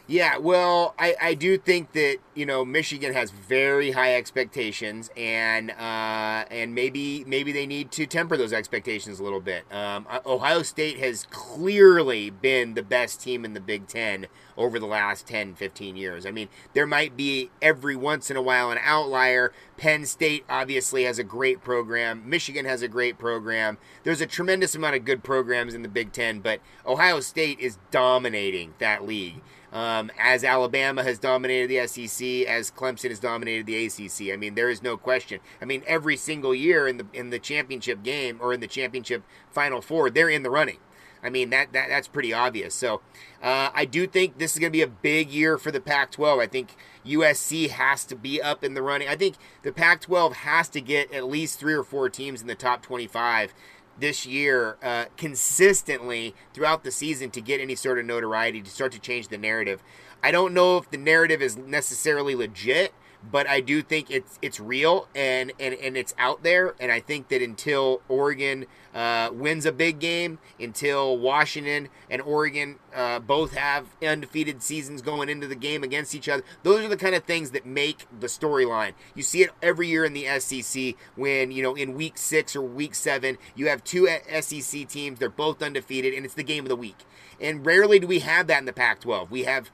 Yeah, 0.09 0.37
well, 0.37 0.95
I, 0.97 1.15
I 1.21 1.33
do 1.35 1.55
think 1.59 1.91
that 1.91 2.17
you 2.33 2.43
know 2.43 2.65
Michigan 2.65 3.13
has 3.13 3.29
very 3.29 3.91
high 3.91 4.15
expectations, 4.15 5.11
and 5.15 5.69
uh, 5.69 6.45
and 6.49 6.73
maybe 6.73 7.23
maybe 7.27 7.51
they 7.51 7.67
need 7.67 7.91
to 7.91 8.07
temper 8.07 8.35
those 8.35 8.51
expectations 8.51 9.19
a 9.19 9.23
little 9.23 9.39
bit. 9.39 9.71
Um, 9.71 10.07
Ohio 10.25 10.63
State 10.63 10.97
has 10.97 11.27
clearly 11.29 12.31
been 12.31 12.73
the 12.73 12.81
best 12.81 13.21
team 13.21 13.45
in 13.45 13.53
the 13.53 13.59
Big 13.59 13.85
Ten 13.85 14.25
over 14.57 14.79
the 14.79 14.87
last 14.87 15.27
10, 15.27 15.53
15 15.53 15.95
years. 15.95 16.25
I 16.25 16.31
mean, 16.31 16.49
there 16.73 16.87
might 16.87 17.15
be 17.15 17.51
every 17.61 17.95
once 17.95 18.31
in 18.31 18.35
a 18.35 18.41
while 18.41 18.71
an 18.71 18.79
outlier. 18.81 19.53
Penn 19.77 20.07
State 20.07 20.43
obviously 20.49 21.03
has 21.03 21.19
a 21.19 21.23
great 21.23 21.61
program. 21.61 22.27
Michigan 22.27 22.65
has 22.65 22.81
a 22.81 22.87
great 22.87 23.19
program. 23.19 23.77
There's 24.03 24.21
a 24.21 24.25
tremendous 24.25 24.73
amount 24.73 24.95
of 24.95 25.05
good 25.05 25.23
programs 25.23 25.75
in 25.75 25.83
the 25.83 25.87
Big 25.87 26.11
Ten, 26.11 26.39
but 26.39 26.61
Ohio 26.85 27.19
State 27.19 27.59
is 27.59 27.77
dominating 27.91 28.73
that 28.79 29.05
league. 29.05 29.41
Um, 29.71 30.11
as 30.19 30.43
Alabama 30.43 31.03
has 31.03 31.19
dominated 31.19 31.69
the 31.69 31.85
SEC, 31.85 32.47
as 32.47 32.71
Clemson 32.71 33.09
has 33.09 33.19
dominated 33.19 33.67
the 33.67 33.85
ACC. 33.85 34.33
I 34.33 34.35
mean, 34.35 34.55
there 34.55 34.69
is 34.69 34.81
no 34.81 34.97
question. 34.97 35.39
I 35.61 35.65
mean, 35.65 35.83
every 35.85 36.17
single 36.17 36.55
year 36.55 36.87
in 36.87 36.97
the 36.97 37.05
in 37.13 37.29
the 37.29 37.37
championship 37.37 38.01
game 38.01 38.39
or 38.41 38.51
in 38.51 38.61
the 38.61 38.67
championship 38.67 39.23
Final 39.51 39.81
Four, 39.81 40.09
they're 40.09 40.29
in 40.29 40.43
the 40.43 40.49
running. 40.49 40.79
I 41.21 41.29
mean, 41.29 41.49
that, 41.49 41.73
that 41.73 41.89
that's 41.89 42.07
pretty 42.07 42.33
obvious. 42.33 42.73
So, 42.73 43.01
uh, 43.43 43.69
I 43.73 43.85
do 43.85 44.07
think 44.07 44.37
this 44.37 44.53
is 44.53 44.59
going 44.59 44.71
to 44.71 44.77
be 44.77 44.81
a 44.81 44.87
big 44.87 45.29
year 45.29 45.57
for 45.57 45.71
the 45.71 45.81
Pac-12. 45.81 46.41
I 46.41 46.47
think 46.47 46.75
USC 47.05 47.69
has 47.69 48.05
to 48.05 48.15
be 48.15 48.41
up 48.41 48.63
in 48.63 48.73
the 48.73 48.81
running. 48.81 49.07
I 49.07 49.15
think 49.15 49.35
the 49.63 49.71
Pac-12 49.71 50.33
has 50.33 50.69
to 50.69 50.81
get 50.81 51.13
at 51.13 51.25
least 51.25 51.59
three 51.59 51.73
or 51.73 51.83
four 51.83 52.09
teams 52.09 52.41
in 52.41 52.47
the 52.47 52.55
top 52.55 52.81
25 52.81 53.53
this 53.99 54.25
year 54.25 54.77
uh, 54.81 55.05
consistently 55.17 56.35
throughout 56.53 56.83
the 56.83 56.91
season 56.91 57.29
to 57.31 57.41
get 57.41 57.59
any 57.59 57.75
sort 57.75 57.99
of 57.99 58.05
notoriety 58.05 58.61
to 58.61 58.69
start 58.69 58.91
to 58.93 58.99
change 58.99 59.27
the 59.27 59.37
narrative. 59.37 59.81
I 60.23 60.31
don't 60.31 60.53
know 60.53 60.77
if 60.77 60.89
the 60.89 60.97
narrative 60.97 61.41
is 61.41 61.57
necessarily 61.57 62.35
legit, 62.35 62.93
but 63.23 63.47
I 63.47 63.59
do 63.59 63.81
think 63.81 64.09
it's 64.09 64.39
it's 64.41 64.59
real 64.59 65.07
and 65.13 65.51
and, 65.59 65.73
and 65.75 65.97
it's 65.97 66.13
out 66.17 66.43
there. 66.43 66.75
And 66.79 66.91
I 66.91 66.99
think 66.99 67.27
that 67.29 67.41
until 67.41 68.01
Oregon 68.07 68.65
uh, 68.93 69.29
wins 69.33 69.65
a 69.65 69.71
big 69.71 69.99
game, 69.99 70.39
until 70.59 71.17
Washington 71.17 71.89
and 72.09 72.21
Oregon 72.21 72.79
uh, 72.95 73.19
both 73.19 73.55
have 73.55 73.87
undefeated 74.01 74.63
seasons 74.63 75.01
going 75.01 75.29
into 75.29 75.47
the 75.47 75.55
game 75.55 75.83
against 75.83 76.15
each 76.15 76.29
other, 76.29 76.43
those 76.63 76.83
are 76.85 76.87
the 76.87 76.97
kind 76.97 77.13
of 77.13 77.23
things 77.25 77.51
that 77.51 77.65
make 77.65 78.05
the 78.17 78.27
storyline. 78.27 78.93
You 79.15 79.23
see 79.23 79.43
it 79.43 79.51
every 79.61 79.87
year 79.87 80.05
in 80.05 80.13
the 80.13 80.27
SEC 80.39 80.95
when 81.15 81.51
you 81.51 81.61
know 81.61 81.75
in 81.75 81.93
week 81.93 82.17
six 82.17 82.55
or 82.55 82.61
week 82.61 82.95
seven 82.95 83.37
you 83.55 83.67
have 83.67 83.83
two 83.83 84.07
SEC 84.39 84.87
teams, 84.87 85.19
they're 85.19 85.29
both 85.29 85.61
undefeated, 85.61 86.13
and 86.13 86.25
it's 86.25 86.35
the 86.35 86.43
game 86.43 86.63
of 86.63 86.69
the 86.69 86.75
week. 86.75 86.97
And 87.41 87.65
rarely 87.65 87.99
do 87.99 88.07
we 88.07 88.19
have 88.19 88.47
that 88.47 88.59
in 88.59 88.65
the 88.65 88.73
Pac-12. 88.73 89.29
We 89.29 89.43
have 89.43 89.71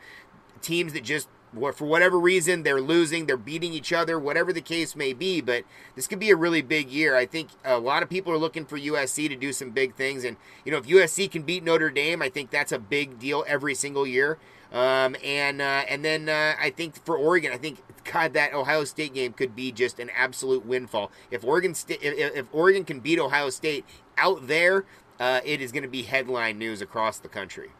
teams 0.61 0.93
that 0.93 1.03
just 1.03 1.27
for 1.73 1.85
whatever 1.85 2.19
reason 2.19 2.63
they're 2.63 2.81
losing, 2.81 3.25
they're 3.25 3.37
beating 3.37 3.73
each 3.73 3.93
other, 3.93 4.19
whatever 4.19 4.51
the 4.51 4.61
case 4.61 4.95
may 4.95 5.13
be. 5.13 5.41
But 5.41 5.63
this 5.95 6.07
could 6.07 6.19
be 6.19 6.29
a 6.29 6.35
really 6.35 6.61
big 6.61 6.89
year. 6.89 7.15
I 7.15 7.25
think 7.25 7.49
a 7.63 7.79
lot 7.79 8.03
of 8.03 8.09
people 8.09 8.31
are 8.33 8.37
looking 8.37 8.65
for 8.65 8.77
USC 8.77 9.29
to 9.29 9.35
do 9.35 9.53
some 9.53 9.71
big 9.71 9.95
things, 9.95 10.23
and 10.23 10.37
you 10.63 10.71
know 10.71 10.77
if 10.77 10.85
USC 10.85 11.31
can 11.31 11.43
beat 11.43 11.63
Notre 11.63 11.89
Dame, 11.89 12.21
I 12.21 12.29
think 12.29 12.51
that's 12.51 12.71
a 12.71 12.79
big 12.79 13.19
deal 13.19 13.43
every 13.47 13.75
single 13.75 14.05
year. 14.05 14.37
Um, 14.71 15.15
and 15.23 15.61
uh, 15.61 15.83
and 15.87 16.03
then 16.03 16.27
uh, 16.27 16.55
I 16.59 16.69
think 16.69 17.03
for 17.05 17.17
Oregon, 17.17 17.53
I 17.53 17.57
think 17.57 17.79
God 18.11 18.33
that 18.33 18.53
Ohio 18.53 18.83
State 18.83 19.13
game 19.13 19.33
could 19.33 19.55
be 19.55 19.71
just 19.71 19.99
an 19.99 20.09
absolute 20.15 20.65
windfall. 20.65 21.11
If 21.31 21.45
Oregon 21.45 21.73
St- 21.73 22.01
if, 22.01 22.35
if 22.35 22.47
Oregon 22.51 22.83
can 22.83 22.99
beat 22.99 23.19
Ohio 23.19 23.49
State 23.49 23.85
out 24.17 24.47
there, 24.47 24.85
uh, 25.19 25.41
it 25.45 25.61
is 25.61 25.71
going 25.71 25.83
to 25.83 25.89
be 25.89 26.03
headline 26.03 26.57
news 26.57 26.81
across 26.81 27.19
the 27.19 27.29
country 27.29 27.71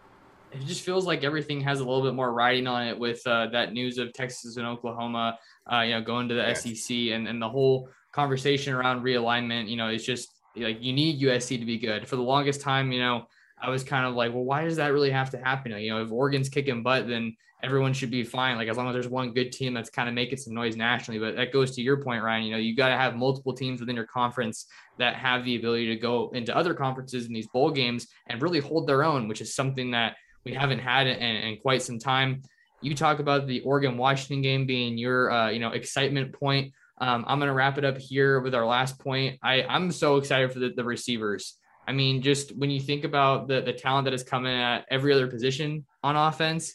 it 0.51 0.65
just 0.65 0.81
feels 0.81 1.05
like 1.05 1.23
everything 1.23 1.61
has 1.61 1.79
a 1.79 1.85
little 1.85 2.03
bit 2.03 2.13
more 2.13 2.33
riding 2.33 2.67
on 2.67 2.87
it 2.87 2.97
with 2.97 3.25
uh, 3.27 3.47
that 3.47 3.73
news 3.73 3.97
of 3.97 4.13
Texas 4.13 4.57
and 4.57 4.65
Oklahoma, 4.65 5.37
uh, 5.71 5.81
you 5.81 5.91
know, 5.91 6.01
going 6.01 6.29
to 6.29 6.35
the 6.35 6.41
yes. 6.41 6.63
SEC 6.63 6.95
and, 7.13 7.27
and 7.27 7.41
the 7.41 7.49
whole 7.49 7.89
conversation 8.11 8.73
around 8.73 9.03
realignment. 9.03 9.69
You 9.69 9.77
know, 9.77 9.89
it's 9.89 10.05
just 10.05 10.29
like 10.55 10.81
you 10.81 10.93
need 10.93 11.21
USC 11.21 11.59
to 11.59 11.65
be 11.65 11.77
good. 11.77 12.07
For 12.07 12.15
the 12.15 12.21
longest 12.21 12.61
time, 12.61 12.91
you 12.91 12.99
know, 12.99 13.27
I 13.61 13.69
was 13.69 13.83
kind 13.83 14.05
of 14.05 14.15
like, 14.15 14.33
well, 14.33 14.43
why 14.43 14.63
does 14.63 14.77
that 14.77 14.93
really 14.93 15.11
have 15.11 15.29
to 15.31 15.37
happen? 15.37 15.71
You 15.73 15.91
know, 15.91 16.03
if 16.03 16.11
Oregon's 16.11 16.49
kicking 16.49 16.83
butt, 16.83 17.07
then 17.07 17.35
everyone 17.63 17.93
should 17.93 18.11
be 18.11 18.23
fine. 18.23 18.57
Like 18.57 18.67
as 18.67 18.77
long 18.77 18.87
as 18.87 18.93
there's 18.93 19.07
one 19.07 19.33
good 19.33 19.51
team 19.51 19.73
that's 19.73 19.89
kind 19.89 20.07
of 20.07 20.13
making 20.15 20.37
some 20.37 20.53
noise 20.53 20.75
nationally. 20.75 21.19
But 21.19 21.35
that 21.35 21.51
goes 21.51 21.71
to 21.75 21.81
your 21.81 22.03
point, 22.03 22.23
Ryan. 22.23 22.43
You 22.43 22.51
know, 22.51 22.57
you 22.57 22.75
got 22.75 22.89
to 22.89 22.97
have 22.97 23.15
multiple 23.15 23.53
teams 23.53 23.79
within 23.79 23.95
your 23.95 24.05
conference 24.05 24.67
that 24.97 25.15
have 25.15 25.43
the 25.43 25.55
ability 25.55 25.87
to 25.87 25.95
go 25.95 26.29
into 26.33 26.55
other 26.55 26.73
conferences 26.73 27.25
in 27.25 27.33
these 27.33 27.47
bowl 27.47 27.71
games 27.71 28.07
and 28.27 28.41
really 28.41 28.59
hold 28.59 28.87
their 28.87 29.03
own, 29.03 29.27
which 29.27 29.41
is 29.41 29.55
something 29.55 29.91
that 29.91 30.15
we 30.45 30.53
haven't 30.53 30.79
had 30.79 31.07
it 31.07 31.19
in, 31.19 31.35
in 31.35 31.57
quite 31.57 31.81
some 31.81 31.99
time. 31.99 32.41
You 32.81 32.93
talk 32.95 33.19
about 33.19 33.47
the 33.47 33.61
Oregon 33.61 33.97
Washington 33.97 34.41
game 34.41 34.65
being 34.65 34.97
your 34.97 35.31
uh, 35.31 35.49
you 35.49 35.59
know 35.59 35.71
excitement 35.71 36.33
point. 36.33 36.73
Um, 36.99 37.25
I'm 37.27 37.39
going 37.39 37.49
to 37.49 37.53
wrap 37.53 37.77
it 37.77 37.83
up 37.83 37.97
here 37.97 38.39
with 38.39 38.55
our 38.55 38.65
last 38.65 38.99
point. 38.99 39.39
I, 39.43 39.63
I'm 39.63 39.91
so 39.91 40.15
excited 40.17 40.53
for 40.53 40.59
the, 40.59 40.69
the 40.69 40.83
receivers. 40.83 41.57
I 41.87 41.91
mean, 41.91 42.21
just 42.21 42.55
when 42.55 42.69
you 42.69 42.79
think 42.79 43.03
about 43.03 43.47
the, 43.47 43.61
the 43.61 43.73
talent 43.73 44.05
that 44.05 44.13
is 44.13 44.23
coming 44.23 44.53
at 44.53 44.85
every 44.89 45.13
other 45.13 45.27
position 45.27 45.85
on 46.03 46.15
offense, 46.15 46.73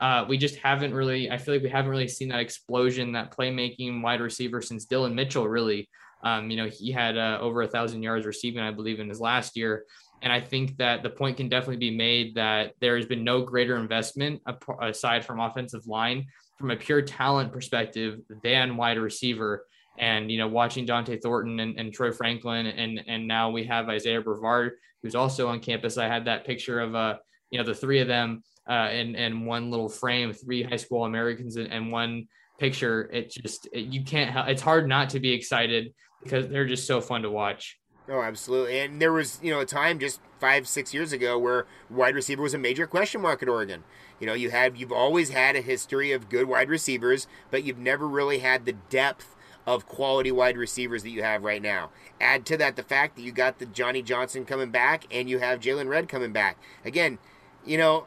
uh, 0.00 0.24
we 0.28 0.36
just 0.36 0.56
haven't 0.56 0.92
really, 0.92 1.30
I 1.30 1.38
feel 1.38 1.54
like 1.54 1.62
we 1.62 1.70
haven't 1.70 1.90
really 1.90 2.08
seen 2.08 2.28
that 2.28 2.40
explosion, 2.40 3.12
that 3.12 3.34
playmaking 3.34 4.02
wide 4.02 4.20
receiver 4.20 4.60
since 4.60 4.84
Dillon 4.84 5.14
Mitchell, 5.14 5.48
really. 5.48 5.88
Um, 6.22 6.50
you 6.50 6.56
know, 6.56 6.68
he 6.68 6.92
had 6.92 7.16
uh, 7.16 7.38
over 7.40 7.62
a 7.62 7.68
thousand 7.68 8.02
yards 8.02 8.26
receiving, 8.26 8.62
I 8.62 8.72
believe, 8.72 9.00
in 9.00 9.08
his 9.08 9.20
last 9.20 9.56
year. 9.56 9.84
And 10.22 10.32
I 10.32 10.40
think 10.40 10.76
that 10.78 11.02
the 11.02 11.10
point 11.10 11.36
can 11.36 11.48
definitely 11.48 11.90
be 11.90 11.96
made 11.96 12.36
that 12.36 12.74
there 12.80 12.96
has 12.96 13.06
been 13.06 13.24
no 13.24 13.42
greater 13.42 13.76
investment 13.76 14.40
aside 14.80 15.24
from 15.24 15.40
offensive 15.40 15.86
line 15.86 16.26
from 16.58 16.70
a 16.70 16.76
pure 16.76 17.02
talent 17.02 17.52
perspective 17.52 18.20
than 18.42 18.76
wide 18.76 18.98
receiver. 18.98 19.66
And, 19.98 20.30
you 20.30 20.38
know, 20.38 20.48
watching 20.48 20.86
Dont'e 20.86 21.20
Thornton 21.20 21.60
and, 21.60 21.78
and 21.78 21.92
Troy 21.92 22.12
Franklin, 22.12 22.66
and, 22.66 23.02
and 23.06 23.28
now 23.28 23.50
we 23.50 23.64
have 23.64 23.88
Isaiah 23.88 24.22
Brevard, 24.22 24.72
who's 25.02 25.14
also 25.14 25.48
on 25.48 25.60
campus. 25.60 25.98
I 25.98 26.06
had 26.06 26.24
that 26.26 26.46
picture 26.46 26.80
of, 26.80 26.94
uh, 26.94 27.16
you 27.50 27.58
know, 27.58 27.64
the 27.64 27.74
three 27.74 27.98
of 27.98 28.08
them 28.08 28.42
uh, 28.70 28.88
in, 28.92 29.16
in 29.16 29.44
one 29.44 29.70
little 29.70 29.88
frame, 29.88 30.32
three 30.32 30.62
high 30.62 30.76
school 30.76 31.04
Americans 31.04 31.56
and, 31.56 31.70
and 31.70 31.92
one 31.92 32.28
picture. 32.58 33.10
It 33.12 33.32
just, 33.32 33.68
it, 33.72 33.86
you 33.86 34.04
can't, 34.04 34.48
it's 34.48 34.62
hard 34.62 34.88
not 34.88 35.10
to 35.10 35.20
be 35.20 35.32
excited 35.32 35.92
because 36.22 36.48
they're 36.48 36.64
just 36.64 36.86
so 36.86 37.00
fun 37.00 37.22
to 37.22 37.30
watch. 37.30 37.76
Oh, 38.12 38.20
absolutely. 38.20 38.78
And 38.78 39.00
there 39.00 39.10
was, 39.10 39.40
you 39.42 39.50
know, 39.50 39.60
a 39.60 39.64
time 39.64 39.98
just 39.98 40.20
five, 40.38 40.68
six 40.68 40.92
years 40.92 41.14
ago 41.14 41.38
where 41.38 41.64
wide 41.88 42.14
receiver 42.14 42.42
was 42.42 42.52
a 42.52 42.58
major 42.58 42.86
question 42.86 43.22
mark 43.22 43.42
at 43.42 43.48
Oregon. 43.48 43.84
You 44.20 44.26
know, 44.26 44.34
you 44.34 44.50
have 44.50 44.76
you've 44.76 44.92
always 44.92 45.30
had 45.30 45.56
a 45.56 45.62
history 45.62 46.12
of 46.12 46.28
good 46.28 46.46
wide 46.46 46.68
receivers, 46.68 47.26
but 47.50 47.64
you've 47.64 47.78
never 47.78 48.06
really 48.06 48.40
had 48.40 48.66
the 48.66 48.74
depth 48.90 49.34
of 49.66 49.86
quality 49.86 50.30
wide 50.30 50.58
receivers 50.58 51.02
that 51.04 51.10
you 51.10 51.22
have 51.22 51.42
right 51.42 51.62
now. 51.62 51.88
Add 52.20 52.44
to 52.46 52.58
that 52.58 52.76
the 52.76 52.82
fact 52.82 53.16
that 53.16 53.22
you 53.22 53.32
got 53.32 53.58
the 53.58 53.64
Johnny 53.64 54.02
Johnson 54.02 54.44
coming 54.44 54.70
back 54.70 55.06
and 55.10 55.30
you 55.30 55.38
have 55.38 55.60
Jaylon 55.60 55.88
Redd 55.88 56.10
coming 56.10 56.32
back. 56.32 56.58
Again, 56.84 57.18
you 57.64 57.78
know, 57.78 58.06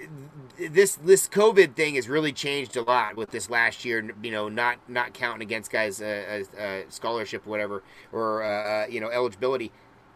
this 0.70 0.96
this 0.96 1.28
COVID 1.28 1.74
thing 1.74 1.94
has 1.94 2.08
really 2.08 2.32
changed 2.32 2.76
a 2.76 2.82
lot 2.82 3.16
with 3.16 3.30
this 3.30 3.50
last 3.50 3.84
year. 3.84 4.14
You 4.22 4.30
know, 4.30 4.48
not 4.48 4.78
not 4.88 5.14
counting 5.14 5.42
against 5.42 5.70
guys' 5.70 6.00
uh, 6.00 6.44
uh, 6.58 6.80
scholarship, 6.88 7.46
whatever, 7.46 7.82
or 8.12 8.42
uh, 8.42 8.84
uh, 8.84 8.86
you 8.88 9.00
know 9.00 9.08
eligibility. 9.08 9.72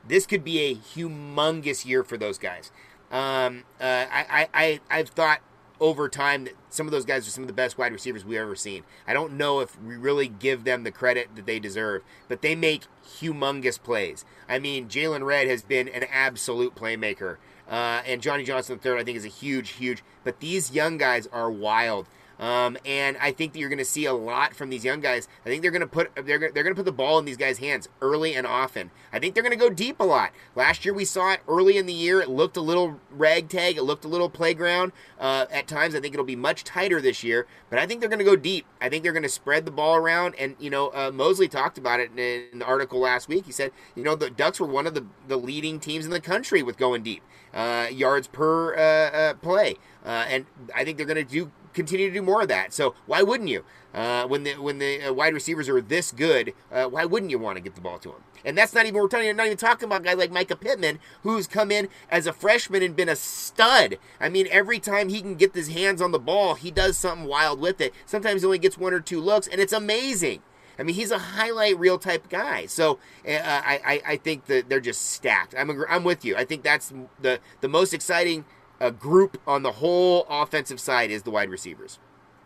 This 0.07 0.27
could 0.27 0.45
be 0.45 0.61
a 0.61 0.75
humongous 0.75 1.85
year 1.85 2.05
for 2.05 2.17
those 2.17 2.39
guys. 2.39 2.71
Um, 3.11 3.65
uh, 3.81 4.07
I, 4.11 4.49
I 4.55 4.81
I've 4.91 5.09
thought 5.09 5.41
over 5.81 6.09
time 6.09 6.45
that 6.45 6.55
some 6.71 6.87
of 6.87 6.93
those 6.93 7.05
guys 7.05 7.27
are 7.27 7.31
some 7.31 7.45
of 7.45 7.49
the 7.49 7.55
best 7.55 7.77
wide 7.77 7.93
receivers 7.93 8.25
we've 8.25 8.39
ever 8.39 8.57
seen. 8.57 8.83
I 9.07 9.13
don't 9.13 9.35
know 9.35 9.61
if 9.61 9.81
we 9.81 9.97
really 9.97 10.29
give 10.29 10.65
them 10.65 10.85
the 10.85 10.91
credit 10.91 11.29
that 11.37 11.47
they 11.47 11.59
deserve, 11.59 12.03
but 12.29 12.43
they 12.43 12.55
make 12.55 12.85
humongous 13.05 13.81
plays. 13.81 14.25
I 14.49 14.59
mean, 14.59 14.89
Jaylon 14.89 15.25
Redd 15.25 15.49
has 15.49 15.63
been 15.63 15.89
an 15.89 16.05
absolute 16.11 16.75
playmaker. 16.75 17.37
Uh, 17.69 18.03
and 18.07 18.23
Johnny 18.23 18.45
Johnson 18.45 18.79
III, 18.85 18.93
I 18.99 19.05
think, 19.05 19.17
is 19.17 19.25
a 19.25 19.29
huge, 19.29 19.71
huge. 19.71 20.03
But 20.25 20.41
these 20.41 20.71
young 20.73 20.99
guys 20.99 21.27
are 21.33 21.51
wild. 21.51 22.07
Um, 22.39 22.77
and 22.85 23.17
I 23.19 23.33
think 23.33 23.53
that 23.53 23.59
you're 23.59 23.69
going 23.69 23.79
to 23.79 23.85
see 23.85 24.05
a 24.05 24.13
lot 24.13 24.55
from 24.55 24.69
these 24.71 24.85
young 24.85 25.01
guys. 25.01 25.29
I 25.45 25.49
think 25.49 25.63
they're 25.63 25.71
going 25.71 25.81
to 25.81 25.87
put 25.87 26.15
they're 26.15 26.39
they're 26.39 26.53
going 26.53 26.75
to 26.75 26.75
put 26.75 26.85
the 26.85 26.93
ball 26.93 27.19
in 27.19 27.25
these 27.25 27.37
guys' 27.37 27.59
hands 27.59 27.89
early 28.01 28.35
and 28.35 28.47
often. 28.47 28.91
I 29.13 29.19
think 29.19 29.35
they're 29.35 29.43
going 29.43 29.59
to 29.59 29.65
go 29.65 29.71
deep 29.71 30.01
a 30.01 30.05
lot. 30.05 30.33
Last 30.55 30.85
year 30.85 30.93
we 30.93 31.05
saw 31.05 31.33
it 31.33 31.41
early 31.49 31.79
in 31.79 31.87
the 31.87 31.93
year. 31.93 32.21
It 32.21 32.29
looked 32.29 32.57
a 32.57 32.61
little 32.61 33.01
ragtag. 33.11 33.77
It 33.77 33.83
looked 33.83 34.05
a 34.05 34.09
little 34.09 34.29
playground 34.29 34.93
uh, 35.19 35.47
at 35.51 35.67
times. 35.67 35.95
I 35.95 36.01
think 36.01 36.15
it'll 36.15 36.27
be 36.27 36.37
much 36.37 36.65
tighter 36.65 37.01
this 37.01 37.25
year. 37.25 37.47
But 37.71 37.79
I 37.79 37.87
think 37.87 38.01
they're 38.01 38.11
going 38.11 38.19
to 38.19 38.25
go 38.25 38.37
deep. 38.37 38.67
I 38.81 38.89
think 38.89 39.03
they're 39.03 39.13
going 39.13 39.23
to 39.23 39.29
spread 39.29 39.65
the 39.65 39.71
ball 39.71 39.97
around. 39.97 40.35
And 40.39 40.57
you 40.59 40.71
know, 40.71 40.89
uh, 40.89 41.11
Mosley 41.13 41.49
talked 41.49 41.79
about 41.79 42.01
it 42.01 42.11
in, 42.11 42.19
in, 42.19 42.59
the 42.59 42.67
article 42.67 43.01
last 43.01 43.29
week. 43.29 43.47
He 43.47 43.53
said, 43.53 43.73
you 43.95 44.03
know, 44.03 44.15
the 44.15 44.31
Ducks 44.31 44.61
were 44.61 44.67
one 44.67 44.87
of 44.87 44.95
the 44.95 45.07
the 45.27 45.37
leading 45.39 45.81
teams 45.81 46.05
in 46.05 46.11
the 46.11 46.21
country 46.21 46.63
with 46.63 46.77
going 46.77 47.03
deep 47.03 47.23
uh, 47.55 47.89
yards 47.91 48.29
per 48.29 48.75
uh, 48.77 49.17
uh, 49.17 49.35
play. 49.35 49.77
Uh, 50.05 50.25
and 50.29 50.47
I 50.75 50.85
think 50.85 50.99
they're 50.99 51.07
going 51.07 51.17
to 51.17 51.25
do 51.25 51.51
continue 51.77 52.09
to 52.09 52.15
do 52.15 52.23
more 52.23 52.43
of 52.43 52.49
that. 52.49 52.73
So 52.73 52.95
why 53.07 53.23
wouldn't 53.23 53.49
you? 53.49 53.65
Uh, 53.95 54.27
when 54.27 54.43
the 54.43 54.55
when 54.55 54.79
the 54.79 55.03
uh, 55.03 55.13
wide 55.13 55.33
receivers 55.33 55.69
are 55.69 55.81
this 55.81 56.13
good, 56.13 56.53
uh, 56.73 56.87
why 56.87 57.05
wouldn't 57.05 57.31
you 57.31 57.39
want 57.39 57.57
to 57.57 57.63
get 57.63 57.75
the 57.75 57.81
ball 57.81 57.99
to 57.99 58.09
them? 58.09 58.23
And 58.45 58.57
that's 58.57 58.75
not 58.75 58.85
even 58.85 59.01
we're 59.01 59.09
talking, 59.09 59.35
not 59.35 59.47
even 59.47 59.57
talking 59.57 59.87
about 59.87 60.05
guys 60.05 60.19
like 60.19 60.31
Mycah 60.31 60.61
Pittman, 60.61 60.99
who's 61.23 61.47
come 61.47 61.71
in 61.71 61.89
as 62.11 62.27
a 62.27 62.33
freshman 62.33 62.83
and 62.83 62.95
been 62.95 63.09
a 63.09 63.17
stud. 63.17 63.99
I 64.21 64.29
mean, 64.29 64.49
every 64.51 64.79
time 64.79 65.09
he 65.09 65.21
can 65.21 65.35
get 65.35 65.55
his 65.55 65.69
hands 65.69 66.03
on 66.03 66.13
the 66.13 66.19
ball, 66.19 66.55
he 66.55 66.71
does 66.71 66.97
something 66.97 67.27
wild 67.27 67.61
with 67.61 67.81
it. 67.81 67.95
Sometimes 68.05 68.43
he 68.43 68.47
only 68.47 68.59
gets 68.59 68.77
one 68.77 68.93
or 68.93 69.01
two 69.01 69.21
looks, 69.21 69.47
and 69.47 69.61
it's 69.61 69.73
amazing. 69.73 70.43
I 70.79 70.83
mean, 70.83 70.95
he's 70.95 71.11
a 71.11 71.19
highlight 71.19 71.79
reel 71.79 71.99
type 71.99 72.29
guy. 72.29 72.67
So 72.67 72.99
uh, 73.27 73.41
I, 73.43 74.03
I, 74.07 74.17
think 74.17 74.45
that 74.47 74.69
they're 74.69 74.79
just 74.79 75.11
stacked. 75.11 75.55
I'm, 75.57 75.85
I'm 75.89 76.05
with 76.05 76.25
you. 76.25 76.37
I 76.37 76.45
think 76.45 76.63
that's 76.63 76.93
the 77.21 77.41
the 77.61 77.69
most 77.69 77.95
exciting 77.95 78.45
a 78.81 78.91
group 78.91 79.41
on 79.47 79.63
the 79.63 79.73
whole 79.73 80.27
offensive 80.29 80.81
side 80.81 81.11
is 81.11 81.23
the 81.23 81.31
wide 81.31 81.51
receivers. 81.51 81.99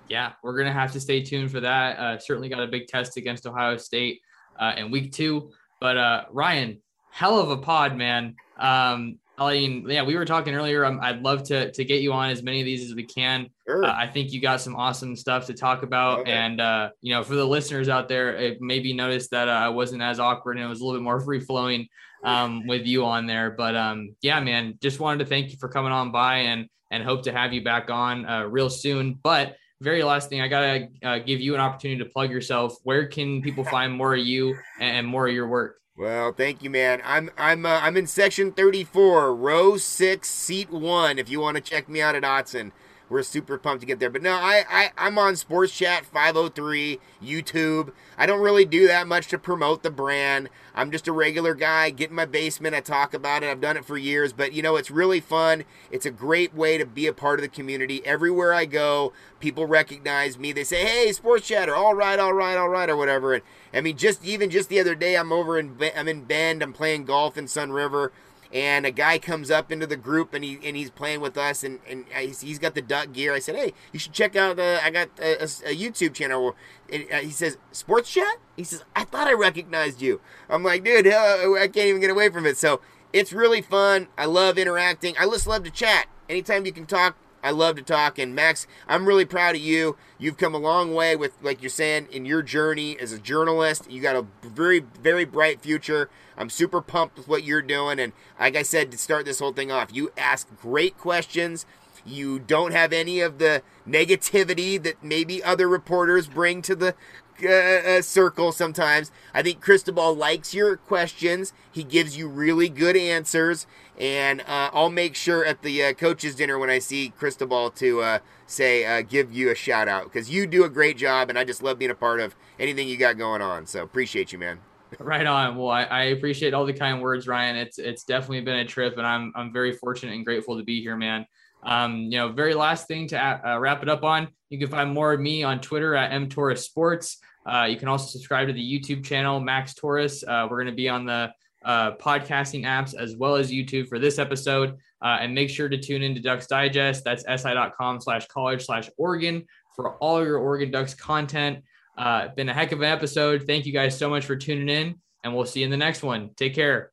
Yeah, 0.09 0.33
we're 0.43 0.57
gonna 0.57 0.72
have 0.72 0.93
to 0.93 1.01
stay 1.01 1.22
tuned 1.22 1.51
for 1.51 1.61
that. 1.61 1.99
Uh, 1.99 2.18
certainly 2.18 2.49
got 2.49 2.62
a 2.62 2.66
big 2.66 2.89
test 2.89 3.16
against 3.16 3.47
Ohio 3.47 3.76
State 3.76 4.20
uh, 4.59 4.74
in 4.76 4.91
week 4.91 5.12
two. 5.12 5.51
But 5.81 5.97
uh, 5.97 6.24
Ryan, 6.31 6.81
hell 7.11 7.39
of 7.39 7.51
a 7.51 7.57
pod, 7.57 7.97
man. 7.97 8.35
Um, 8.59 9.18
I 9.39 9.55
mean, 9.55 9.87
yeah, 9.89 10.03
we 10.03 10.16
were 10.16 10.26
talking 10.26 10.55
earlier. 10.55 10.85
Um, 10.85 11.01
I'd 11.01 11.22
love 11.22 11.45
to 11.45 11.72
to 11.72 11.85
get 11.85 12.03
you 12.03 12.12
on 12.12 12.31
as 12.31 12.43
many 12.43 12.61
of 12.61 12.66
these 12.66 12.85
as 12.91 12.95
we 12.95 13.05
can. 13.05 13.49
Sure. 13.66 13.85
Uh, 13.85 13.95
I 13.95 14.07
think 14.07 14.33
you 14.33 14.41
got 14.41 14.61
some 14.61 14.76
awesome 14.76 15.16
stuff 15.16 15.47
to 15.47 15.55
talk 15.55 15.83
about, 15.83 16.20
okay. 16.20 16.33
and 16.33 16.61
uh, 16.61 16.91
you 17.01 17.14
know, 17.14 17.22
for 17.22 17.35
the 17.35 17.47
listeners 17.47 17.89
out 17.89 18.09
there, 18.09 18.37
it 18.37 18.61
maybe 18.61 18.93
noticed 18.93 19.31
that 19.31 19.49
uh, 19.49 19.53
I 19.53 19.68
wasn't 19.68 20.03
as 20.03 20.20
awkward 20.20 20.57
and 20.57 20.66
it 20.66 20.68
was 20.68 20.81
a 20.81 20.85
little 20.85 21.01
bit 21.01 21.05
more 21.05 21.20
free 21.20 21.41
flowing 21.41 21.89
um, 22.24 22.66
with 22.66 22.86
you 22.86 23.04
on 23.04 23.26
there. 23.26 23.50
But 23.50 23.76
um, 23.76 24.14
yeah, 24.22 24.40
man, 24.40 24.78
just 24.80 25.00
wanted 25.00 25.24
to 25.24 25.26
thank 25.26 25.50
you 25.50 25.58
for 25.58 25.68
coming 25.68 25.92
on 25.92 26.12
by 26.12 26.36
and 26.38 26.68
and 26.90 27.04
hope 27.04 27.22
to 27.22 27.32
have 27.32 27.52
you 27.52 27.62
back 27.62 27.90
on 27.90 28.26
uh, 28.26 28.44
real 28.44 28.70
soon. 28.70 29.18
But 29.22 29.56
very 29.80 30.02
last 30.02 30.28
thing, 30.28 30.40
I 30.40 30.48
gotta 30.48 30.88
uh, 31.02 31.18
give 31.18 31.40
you 31.40 31.54
an 31.54 31.60
opportunity 31.60 32.02
to 32.02 32.10
plug 32.10 32.30
yourself. 32.30 32.76
Where 32.82 33.06
can 33.06 33.42
people 33.42 33.64
find 33.76 33.92
more 33.92 34.14
of 34.14 34.20
you 34.20 34.56
and 34.80 35.06
more 35.06 35.28
of 35.28 35.34
your 35.34 35.48
work? 35.48 35.76
Well, 35.96 36.32
thank 36.32 36.62
you, 36.62 36.70
man. 36.70 37.02
I'm 37.04 37.30
I'm 37.36 37.66
uh, 37.66 37.80
I'm 37.82 37.96
in 37.96 38.06
section 38.06 38.52
34, 38.52 39.34
row 39.34 39.76
six, 39.76 40.28
seat 40.28 40.70
one. 40.70 41.18
If 41.18 41.28
you 41.28 41.40
want 41.40 41.56
to 41.56 41.60
check 41.60 41.88
me 41.88 42.00
out 42.00 42.14
at 42.14 42.22
Autzen, 42.22 42.72
we're 43.11 43.22
super 43.24 43.58
pumped 43.58 43.80
to 43.80 43.86
get 43.86 43.98
there. 43.98 44.08
But 44.08 44.22
no, 44.22 44.32
I, 44.32 44.64
I 44.70 44.90
I'm 44.96 45.18
on 45.18 45.36
Sports 45.36 45.76
Chat 45.76 46.06
503 46.06 47.00
YouTube. 47.22 47.92
I 48.16 48.24
don't 48.24 48.40
really 48.40 48.64
do 48.64 48.86
that 48.86 49.06
much 49.08 49.26
to 49.28 49.38
promote 49.38 49.82
the 49.82 49.90
brand. 49.90 50.48
I'm 50.74 50.90
just 50.92 51.08
a 51.08 51.12
regular 51.12 51.54
guy, 51.54 51.90
get 51.90 52.11
in 52.11 52.16
my 52.16 52.24
basement, 52.24 52.76
I 52.76 52.80
talk 52.80 53.12
about 53.12 53.42
it. 53.42 53.50
I've 53.50 53.61
done 53.61 53.76
it 53.76 53.84
for 53.84 53.98
years, 53.98 54.32
but 54.32 54.52
you 54.52 54.62
know, 54.62 54.76
it's 54.76 54.90
really 54.90 55.20
fun. 55.20 55.64
It's 55.90 56.06
a 56.06 56.11
great 56.11 56.54
way 56.54 56.78
to 56.78 56.86
be 56.86 57.06
a 57.08 57.12
part 57.12 57.40
of 57.40 57.42
the 57.42 57.48
community. 57.48 58.00
Everywhere 58.06 58.54
I 58.54 58.64
go, 58.64 59.12
people 59.40 59.66
recognize 59.66 60.38
me. 60.38 60.52
They 60.52 60.64
say, 60.64 60.86
"Hey, 60.86 61.12
Sports 61.12 61.48
Chatter, 61.48 61.74
all 61.74 61.94
right, 61.94 62.18
all 62.18 62.32
right, 62.32 62.56
all 62.56 62.68
right," 62.68 62.88
or 62.88 62.96
whatever. 62.96 63.34
And 63.34 63.42
I 63.74 63.80
mean, 63.80 63.96
just 63.96 64.24
even 64.24 64.50
just 64.50 64.68
the 64.68 64.80
other 64.80 64.94
day, 64.94 65.16
I'm 65.16 65.32
over 65.32 65.58
in 65.58 65.76
I'm 65.96 66.08
in 66.08 66.24
Bend. 66.24 66.62
I'm 66.62 66.72
playing 66.72 67.04
golf 67.04 67.36
in 67.36 67.46
Sunriver 67.46 68.11
and 68.53 68.84
a 68.84 68.90
guy 68.90 69.18
comes 69.18 69.51
up 69.51 69.70
into 69.70 69.86
the 69.86 69.96
group 69.96 70.34
and 70.34 70.42
he 70.42 70.59
and 70.64 70.76
he's 70.76 70.90
playing 70.90 71.20
with 71.20 71.38
us 71.38 71.62
and 71.62 71.78
and 71.88 72.05
he's 72.11 72.59
got 72.59 72.74
the 72.74 72.82
duck 72.82 73.12
gear. 73.12 73.32
I 73.32 73.38
said, 73.38 73.55
hey, 73.55 73.72
you 73.92 73.98
should 73.98 74.12
check 74.12 74.34
out 74.34 74.57
the 74.57 74.80
I 74.82 74.90
got 74.90 75.09
a, 75.20 75.42
a, 75.42 75.76
YouTube 75.76 76.14
channel. 76.14 76.57
And 76.92 77.07
uh, 77.12 77.18
he 77.18 77.30
says, 77.30 77.59
sports 77.70 78.12
chat. 78.12 78.38
He 78.57 78.64
says, 78.64 78.84
I 78.96 79.05
thought 79.05 79.28
I 79.28 79.32
recognized 79.32 80.03
you. 80.03 80.20
I'm 80.48 80.64
like, 80.64 80.82
dude, 80.82 81.07
I 81.07 81.68
can't 81.72 81.76
even 81.76 82.01
get 82.01 82.11
away 82.11 82.28
from 82.30 82.46
it. 82.46 82.57
So 82.57 82.80
it's 83.12 83.32
really 83.32 83.62
fun. 83.62 84.09
I 84.18 84.26
love 84.26 84.59
interacting. 84.59 85.14
I 85.18 85.26
just 85.26 85.46
love 85.46 85.62
to 85.64 85.70
chat. 85.70 86.07
Anytime 86.28 86.66
you 86.66 86.72
can 86.72 86.86
talk, 86.86 87.16
I 87.43 87.51
love 87.51 87.76
to 87.76 87.82
talk. 87.82 88.18
And 88.18 88.34
Max, 88.34 88.66
I'm 88.86 89.07
really 89.07 89.24
proud 89.24 89.55
of 89.55 89.61
you. 89.61 89.97
You've 90.18 90.36
come 90.36 90.55
a 90.55 90.59
long 90.59 90.95
way 90.95 91.16
with, 91.16 91.32
like 91.43 91.62
you're 91.62 91.70
saying, 91.70 92.09
in 92.11 92.24
your 92.24 92.43
journey 92.43 92.99
as 92.99 93.12
a 93.12 93.18
journalist. 93.18 93.91
You 93.91 94.03
got 94.03 94.16
a 94.16 94.26
very, 94.43 94.80
very 94.80 95.24
bright 95.24 95.61
future. 95.61 96.11
I'm 96.36 96.51
super 96.51 96.80
pumped 96.80 97.16
with 97.16 97.28
what 97.28 97.45
you're 97.45 97.62
doing. 97.62 97.99
And 97.99 98.12
like 98.38 98.57
I 98.57 98.62
said, 98.62 98.91
to 98.93 98.99
start 98.99 99.24
this 99.24 99.38
whole 99.38 99.53
thing 99.53 99.70
off, 99.72 99.93
you 99.93 100.12
ask 100.16 100.49
great 100.61 100.99
questions. 100.99 101.66
You 102.05 102.38
don't 102.38 102.72
have 102.72 102.93
any 102.93 103.20
of 103.20 103.38
the 103.38 103.62
negativity 103.86 104.82
that 104.82 105.03
maybe 105.03 105.45
other 105.45 105.68
reporters 105.68 106.28
bring 106.28 106.62
to 106.62 106.74
the 106.74 106.95
uh, 107.43 107.49
uh, 107.49 108.03
circle 108.03 108.53
sometimes. 108.53 109.11
I 109.32 109.43
think 109.43 109.61
Cristobal 109.61 110.14
likes 110.14 110.55
your 110.55 110.76
questions. 110.76 111.53
He 111.70 111.84
gives 111.84 112.16
you 112.16 112.28
really 112.28 112.68
good 112.68 112.97
answers, 112.97 113.66
and 114.01 114.40
uh, 114.40 114.70
I'll 114.72 114.90
make 114.90 115.14
sure 115.14 115.44
at 115.44 115.61
the 115.61 115.84
uh, 115.84 115.92
coaches' 115.92 116.34
dinner 116.34 116.59
when 116.59 116.70
I 116.70 116.78
see 116.78 117.11
Cristobal 117.11 117.70
to 117.72 118.01
uh, 118.01 118.18
say 118.46 118.86
uh, 118.86 119.03
give 119.03 119.32
you 119.32 119.51
a 119.51 119.55
shout 119.55 119.88
out 119.88 120.05
because 120.05 120.30
you 120.30 120.46
do 120.46 120.64
a 120.64 120.70
great 120.70 120.96
job, 120.96 121.28
and 121.28 121.38
I 121.38 121.44
just 121.44 121.62
love 121.62 121.78
being 121.78 121.90
a 121.90 121.94
part 121.94 122.18
of 122.18 122.34
anything 122.59 122.88
you 122.88 122.96
got 122.96 123.18
going 123.18 123.42
on. 123.42 123.66
So 123.66 123.82
appreciate 123.82 124.32
you, 124.32 124.38
man. 124.38 124.61
Right 124.98 125.26
on. 125.26 125.57
Well, 125.57 125.68
I, 125.68 125.84
I, 125.84 126.03
appreciate 126.05 126.53
all 126.53 126.66
the 126.66 126.72
kind 126.72 127.01
words, 127.01 127.28
Ryan. 127.28 127.55
It's 127.55 127.78
it's 127.78 128.03
definitely 128.05 128.40
been 128.40 128.57
a 128.57 128.64
trip, 128.64 128.96
and 128.96 129.07
I'm 129.07 129.32
I'm 129.36 129.53
very 129.53 129.72
fortunate 129.72 130.14
and 130.14 130.24
grateful 130.24 130.57
to 130.57 130.64
be 130.64 130.80
here, 130.80 130.96
man. 130.96 131.26
Um, 131.62 132.05
you 132.05 132.18
know, 132.18 132.32
very 132.32 132.55
last 132.55 132.88
thing 132.88 133.07
to 133.09 133.18
uh, 133.18 133.59
wrap 133.59 133.82
it 133.82 133.88
up 133.88 134.03
on. 134.03 134.28
You 134.48 134.59
can 134.59 134.68
find 134.68 134.92
more 134.92 135.12
of 135.12 135.20
me 135.20 135.44
on 135.44 135.61
Twitter 135.61 135.94
at 135.94 136.11
mtorres 136.11 136.59
sports. 136.59 137.18
Uh, 137.46 137.66
you 137.70 137.76
can 137.76 137.86
also 137.86 138.07
subscribe 138.07 138.48
to 138.48 138.53
the 138.53 138.61
YouTube 138.61 139.05
channel 139.05 139.40
Max 139.40 139.74
Torres. 139.74 140.24
Uh, 140.26 140.48
we're 140.51 140.57
going 140.57 140.66
to 140.66 140.76
be 140.76 140.88
on 140.88 141.05
the 141.05 141.30
uh, 141.64 141.92
podcasting 141.92 142.64
apps 142.64 142.94
as 142.94 143.16
well 143.16 143.36
as 143.36 143.50
YouTube 143.50 143.88
for 143.88 143.98
this 143.98 144.18
episode. 144.18 144.76
Uh, 145.02 145.18
and 145.20 145.34
make 145.34 145.48
sure 145.48 145.68
to 145.68 145.78
tune 145.78 146.02
into 146.02 146.20
Ducks 146.20 146.46
Digest. 146.46 147.04
That's 147.04 147.24
si.com 147.24 148.00
slash 148.00 148.26
college 148.26 148.66
slash 148.66 148.90
Oregon 148.98 149.46
for 149.74 149.94
all 149.96 150.22
your 150.22 150.38
Oregon 150.38 150.70
Ducks 150.70 150.94
content. 150.94 151.64
Uh, 151.96 152.28
been 152.28 152.48
a 152.48 152.54
heck 152.54 152.72
of 152.72 152.80
an 152.80 152.84
episode. 152.84 153.44
Thank 153.46 153.66
you 153.66 153.72
guys 153.72 153.96
so 153.96 154.11
much 154.11 154.26
for 154.26 154.36
tuning 154.36 154.68
in, 154.68 154.96
and 155.24 155.34
we'll 155.34 155.46
see 155.46 155.61
you 155.61 155.64
in 155.64 155.70
the 155.70 155.76
next 155.76 156.02
one. 156.02 156.30
Take 156.36 156.54
care. 156.54 156.89